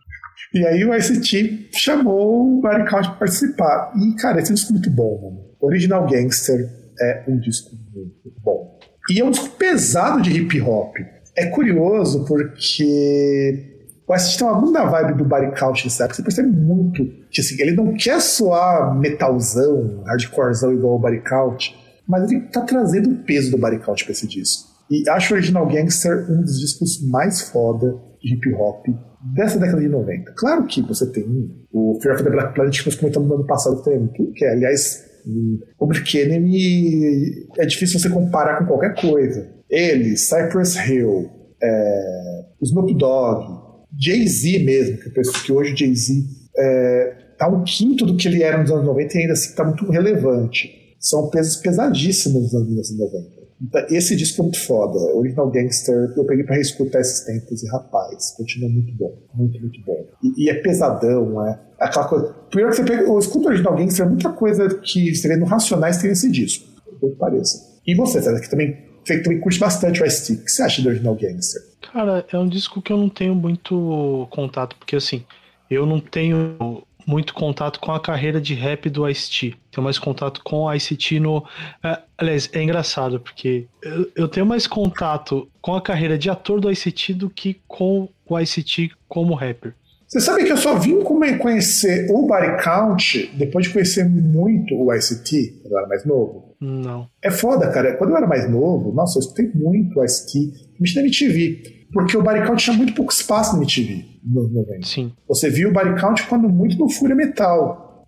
[0.54, 3.92] E aí o ICT chamou o Barry Count para participar.
[3.96, 5.52] E, cara, esse é um disco muito bom, mano.
[5.60, 6.68] Original Gangster
[7.00, 8.78] é um disco muito bom.
[9.10, 10.94] E é um disco pesado de hip hop.
[11.36, 13.71] É curioso porque
[14.06, 16.14] o ICT tem uma muita vibe do Barry Couch época.
[16.14, 21.74] Você percebe muito que assim, ele não quer soar metalzão, hardcorezão igual o Barry Couch,
[22.06, 24.70] mas ele tá trazendo o peso do Barry Couch pra esse disco.
[24.90, 28.86] E acho o Original Gangster um dos discos mais foda de hip hop
[29.34, 30.32] dessa década de 90.
[30.36, 31.24] Claro que você tem
[31.72, 34.52] o Fear of the Black Planet que nós comentamos no ano passado também, que é,
[34.52, 39.48] aliás, o Public Enemy é difícil você comparar com qualquer coisa.
[39.70, 41.30] Ele, Cypress Hill,
[41.62, 43.61] é, Snoop Dogg,
[43.98, 46.12] Jay-Z mesmo, que eu penso que hoje Jay-Z
[46.56, 49.64] é, tá um quinto do que ele era nos anos 90 e ainda assim tá
[49.64, 50.70] muito relevante.
[50.98, 53.42] São pesos pesadíssimos nos anos 90.
[53.90, 54.98] Esse disco é muito foda.
[55.14, 59.16] Original Gangster, eu peguei pra reescutar esses tempos e, rapaz, continua muito bom.
[59.34, 60.04] Muito, muito bom.
[60.22, 62.34] E, e é pesadão, é aquela coisa.
[62.50, 65.98] Primeiro que você pega, o escuta Original Gangster é muita coisa que vê no Racionais
[65.98, 66.66] tem nesse disco.
[67.00, 67.72] Que pareça.
[67.86, 70.40] E você, César, que também você também curte bastante o Ice-T.
[70.40, 71.62] O que você acha do Original Gangster?
[71.92, 75.24] Cara, é um disco que eu não tenho muito contato, porque assim,
[75.68, 79.56] eu não tenho muito contato com a carreira de rap do Ice-T.
[79.70, 81.44] Tenho mais contato com o Ice-T no...
[81.82, 86.60] É, aliás, é engraçado, porque eu, eu, tenho mais contato com a carreira de ator
[86.60, 89.74] do Ice-T do que com o Ice-T como rapper.
[90.12, 91.02] Você sabe que eu só vim
[91.38, 96.54] conhecer o Body Count depois de conhecer muito o ICT, quando eu era mais novo?
[96.60, 97.08] Não.
[97.22, 97.96] É foda, cara.
[97.96, 101.86] Quando eu era mais novo, nossa, eu escutei muito o ICT, principalmente na MTV.
[101.94, 104.86] Porque o Body Count tinha muito pouco espaço na MTV nos 90.
[104.86, 105.12] Sim.
[105.26, 108.06] Você via o Body Count quando muito no Fúria Metal.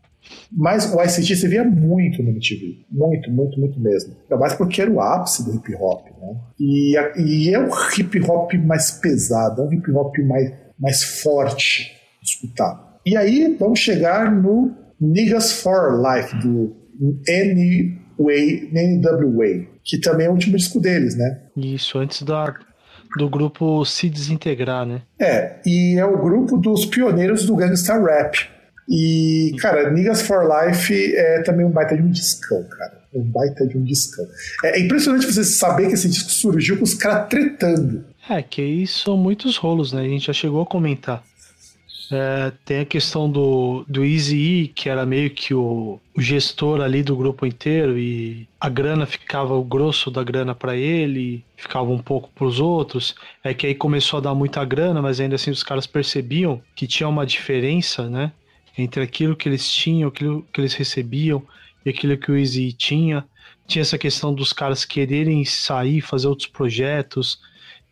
[0.53, 2.85] Mas o ICT você via muito no MTV.
[2.91, 4.15] Muito, muito, muito mesmo.
[4.25, 6.37] Ainda mais porque era o ápice do hip hop, né?
[6.61, 11.93] E, e é um hip hop mais pesado, é um hip hop mais, mais forte
[12.23, 12.99] escutar.
[13.05, 16.75] E aí vamos chegar no Niggas for Life, do
[17.29, 21.41] NWA, NWA, que também é o último disco deles, né?
[21.57, 22.55] Isso, antes da,
[23.19, 25.03] do grupo se desintegrar, né?
[25.19, 28.49] É, e é o grupo dos pioneiros do gangsta rap.
[28.89, 33.03] E, cara, Niggas for Life é também um baita de um discão, cara.
[33.15, 34.25] Um baita de um discão.
[34.65, 38.05] É, é impressionante você saber que esse disco surgiu com os caras tretando.
[38.29, 40.03] É, que aí são muitos rolos, né?
[40.03, 41.23] A gente já chegou a comentar.
[42.11, 46.81] É, tem a questão do, do Easy E, que era meio que o, o, gestor
[46.81, 51.91] ali do grupo inteiro, e a grana ficava, o grosso da grana para ele, ficava
[51.91, 53.15] um pouco para os outros.
[53.43, 56.87] É que aí começou a dar muita grana, mas ainda assim os caras percebiam que
[56.87, 58.33] tinha uma diferença, né?
[58.77, 61.43] Entre aquilo que eles tinham, aquilo que eles recebiam
[61.85, 63.25] e aquilo que o Easy tinha.
[63.67, 67.39] Tinha essa questão dos caras quererem sair, fazer outros projetos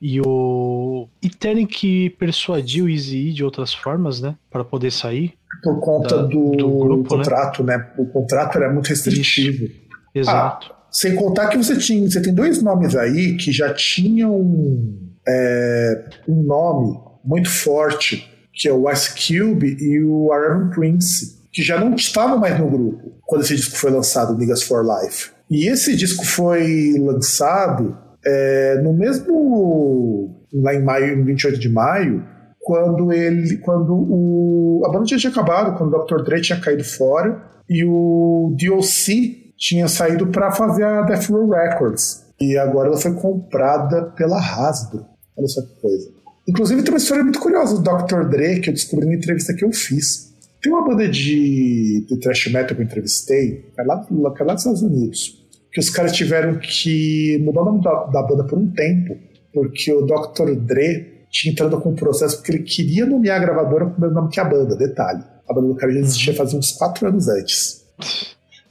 [0.03, 5.35] e o e terem que persuadir o Easy de outras formas, né, para poder sair
[5.63, 7.25] por conta da, do, do grupo, né?
[7.25, 7.77] contrato, né?
[7.77, 7.87] né?
[7.97, 9.65] O contrato era muito restritivo.
[9.65, 9.83] Isso.
[10.15, 10.73] Exato.
[10.73, 14.93] Ah, sem contar que você tinha, você tem dois nomes aí que já tinham
[15.27, 21.63] é, um nome muito forte, que é o Ice Cube e o Aaron Prince, que
[21.63, 25.31] já não estavam mais no grupo quando esse disco foi lançado, Niggas for Life.
[25.51, 30.35] E esse disco foi lançado é, no mesmo.
[30.55, 32.25] lá em maio, 28 de maio,
[32.61, 33.57] quando ele.
[33.59, 34.83] quando o.
[34.87, 36.23] A banda tinha acabado, quando o Dr.
[36.25, 42.25] Dre tinha caído fora e o DOC tinha saído para fazer a Death Row Records.
[42.41, 45.05] E agora ela foi comprada pela Hasbro.
[45.37, 46.09] Olha só que coisa.
[46.49, 48.29] Inclusive tem uma história muito curiosa do Dr.
[48.29, 50.33] Dre que eu descobri na entrevista que eu fiz.
[50.61, 54.63] Tem uma banda de, de thrash metal que eu entrevistei, é lá, é lá dos
[54.63, 55.42] Estados Unidos
[55.73, 59.17] que os caras tiveram que mudar o nome da, da banda por um tempo,
[59.53, 60.55] porque o Dr.
[60.57, 64.15] Dre tinha entrado com um processo porque ele queria nomear a gravadora com o mesmo
[64.15, 65.25] nome que a banda, detalhe.
[65.49, 67.83] A banda do cara já existia fazia uns quatro anos antes.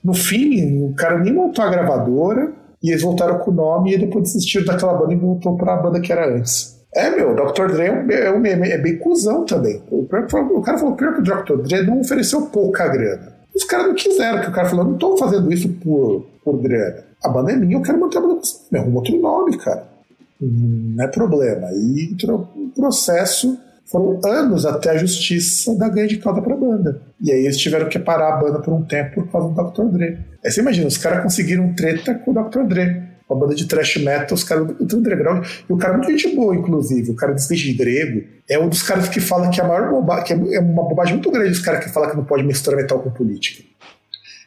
[0.03, 3.97] No fim, o cara nem montou a gravadora e eles voltaram com o nome e
[3.97, 6.79] depois desistiram daquela banda e voltou para a banda que era antes.
[6.93, 7.71] É, meu, o Dr.
[7.71, 9.81] Dre é, um, é, é bem cuzão também.
[9.89, 11.63] O, o cara falou pior que o Dr.
[11.63, 13.40] Dre não ofereceu pouca grana.
[13.55, 17.03] Os caras não quiseram, que o cara falou, não tô fazendo isso por, por grana.
[17.23, 18.57] A banda é minha, eu quero manter a banda com você.
[18.71, 19.87] Me arruma outro nome, cara.
[20.39, 21.67] Não é problema.
[21.71, 27.01] E entrou um processo, foram anos até a justiça dar ganho de causa pra banda.
[27.21, 29.93] E aí eles tiveram que parar a banda por um tempo por causa do Dr.
[29.93, 30.17] Dre.
[30.43, 32.63] Aí você imagina, os caras conseguiram treta com o Dr.
[32.63, 36.11] Dre uma banda de thrash metal, os caras do underground, e o cara é muito
[36.11, 39.63] gente boa, inclusive, o cara de grego, é um dos caras que fala que a
[39.63, 42.43] maior bobagem, que é uma bobagem muito grande os caras que falam que não pode
[42.43, 43.63] misturar metal com política.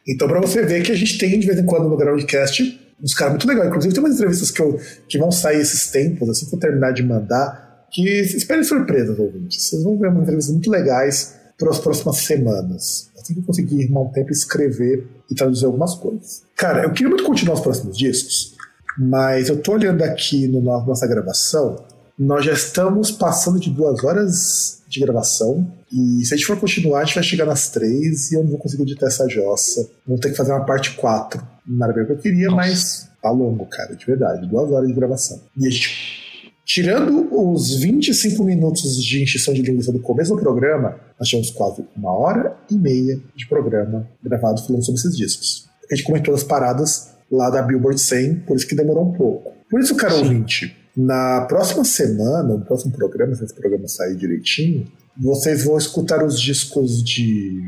[0.07, 3.13] Então, para você ver que a gente tem de vez em quando no Groundcast uns
[3.13, 3.67] caras muito legais.
[3.67, 6.91] Inclusive, tem umas entrevistas que, eu, que vão sair esses tempos, assim que eu terminar
[6.91, 9.67] de mandar, que esperem surpresas, ouvintes.
[9.67, 13.09] Vocês vão ver umas entrevistas muito legais para as próximas semanas.
[13.17, 16.43] Assim que eu conseguir arrumar um tempo escrever e traduzir algumas coisas.
[16.55, 18.54] Cara, eu queria muito continuar os próximos discos,
[18.97, 21.83] mas eu tô olhando aqui no nossa gravação,
[22.17, 25.69] nós já estamos passando de duas horas de gravação.
[25.91, 28.51] E se a gente for continuar, a gente vai chegar nas três e eu não
[28.51, 29.87] vou conseguir editar essa jossa.
[30.05, 31.45] Vamos ter que fazer uma parte 4.
[31.67, 32.55] Não era bem o que eu queria, Nossa.
[32.55, 34.47] mas tá longo, cara, de verdade.
[34.47, 35.39] Duas horas de gravação.
[35.57, 36.23] E a gente.
[36.63, 41.85] Tirando os 25 minutos de encheção de linguiça do começo do programa, nós tivemos quase
[41.95, 45.67] uma hora e meia de programa gravado falando sobre esses discos.
[45.91, 49.53] A gente comentou as paradas lá da Billboard 100, por isso que demorou um pouco.
[49.69, 54.87] Por isso, cara ouvinte, na próxima semana, no próximo programa, se esse programa sair direitinho,
[55.17, 57.61] vocês vão escutar os discos de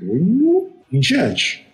[0.00, 1.66] junho em diante.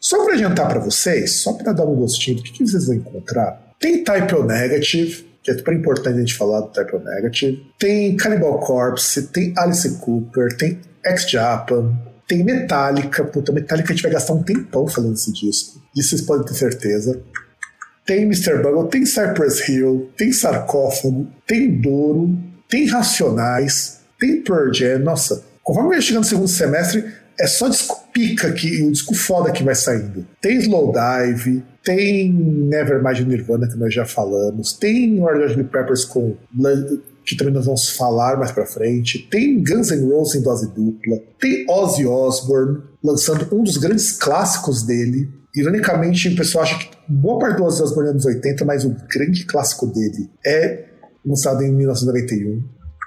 [0.00, 2.96] Só para adiantar para vocês, só para dar um gostinho do que, que vocês vão
[2.96, 6.98] encontrar, tem Type O Negative, que é super importante a gente falar do Type O
[7.00, 11.94] Negative, tem Cannibal Corpse, tem Alice Cooper, tem Ex-Japan,
[12.26, 15.83] tem Metallica, puta, Metallica a gente vai gastar um tempão falando desse disco.
[15.96, 17.22] Isso vocês podem ter certeza.
[18.06, 18.62] tem Mr.
[18.62, 22.36] Bungle, tem Cypress Hill, tem Sarcófago, tem Douro,
[22.68, 24.98] tem Racionais, tem Pearl Jam.
[24.98, 27.04] Nossa, conforme vai chegando no segundo semestre,
[27.38, 30.26] é só disco pica que o disco foda que vai saindo.
[30.40, 36.36] Tem Slowdive, tem Nevermind Nirvana, que nós já falamos, tem Red Hot Peppers com
[37.24, 39.26] que também nós vamos falar mais pra frente.
[39.30, 41.18] Tem Guns N' Roses em dose dupla.
[41.40, 45.30] Tem Ozzy Osbourne lançando um dos grandes clássicos dele.
[45.54, 49.44] Ironicamente, o pessoal acha que boa parte do Osbourne é anos 80, mas o grande
[49.44, 50.84] clássico dele é
[51.24, 52.62] lançado em 1991,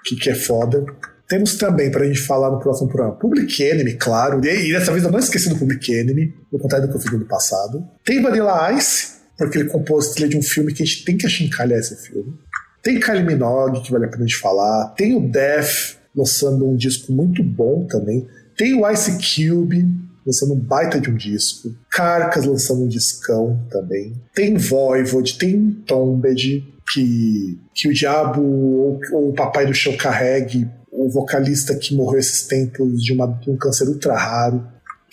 [0.06, 0.86] que, que é foda.
[1.28, 4.44] Temos também, para a gente falar no próximo programa, Public Enemy, claro.
[4.46, 7.02] E, e dessa vez eu não esqueci do Public Enemy, no contrário do que eu
[7.02, 7.86] fiz no passado.
[8.06, 11.26] Tem Vanilla Ice, porque ele compôs trilha de um filme que a gente tem que
[11.26, 12.34] achincalhar esse filme.
[12.82, 14.94] Tem Kylie Minogue, que vale a pena gente falar.
[14.96, 18.26] Tem o Def, lançando um disco muito bom também.
[18.56, 19.86] Tem o Ice Cube,
[20.28, 21.74] lançando um baita de um disco.
[21.90, 24.14] Carcas lançando um discão também.
[24.36, 26.64] Tem Voivod, tem Tombed,
[26.94, 32.20] que, que o diabo ou, ou o papai do chão carregue o vocalista que morreu
[32.20, 34.64] esses tempos de, uma, de um câncer ultra raro.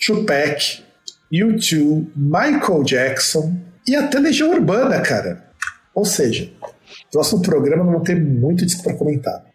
[0.05, 0.83] Tupac,
[1.31, 3.55] U2, Michael Jackson
[3.87, 5.45] e até Legião Urbana, cara.
[5.93, 6.51] Ou seja,
[7.11, 9.45] Próximo programa não ter muito disso para comentar.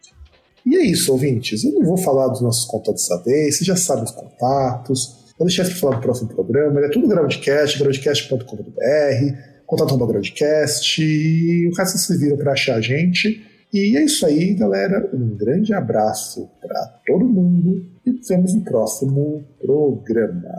[0.64, 1.64] E é isso, ouvintes.
[1.64, 5.19] Eu não vou falar dos nossos contatos dessa vez, você já sabe os contatos.
[5.44, 6.80] Deixar isso para falar no próximo programa.
[6.80, 9.36] É tudo Groundcast, groundcast.com.br,
[9.66, 13.46] contato no Groundcast, e o resto vocês viram para achar a gente.
[13.72, 15.08] E é isso aí, galera.
[15.14, 20.50] Um grande abraço para todo mundo e nos vemos no próximo programa.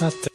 [0.00, 0.27] Até.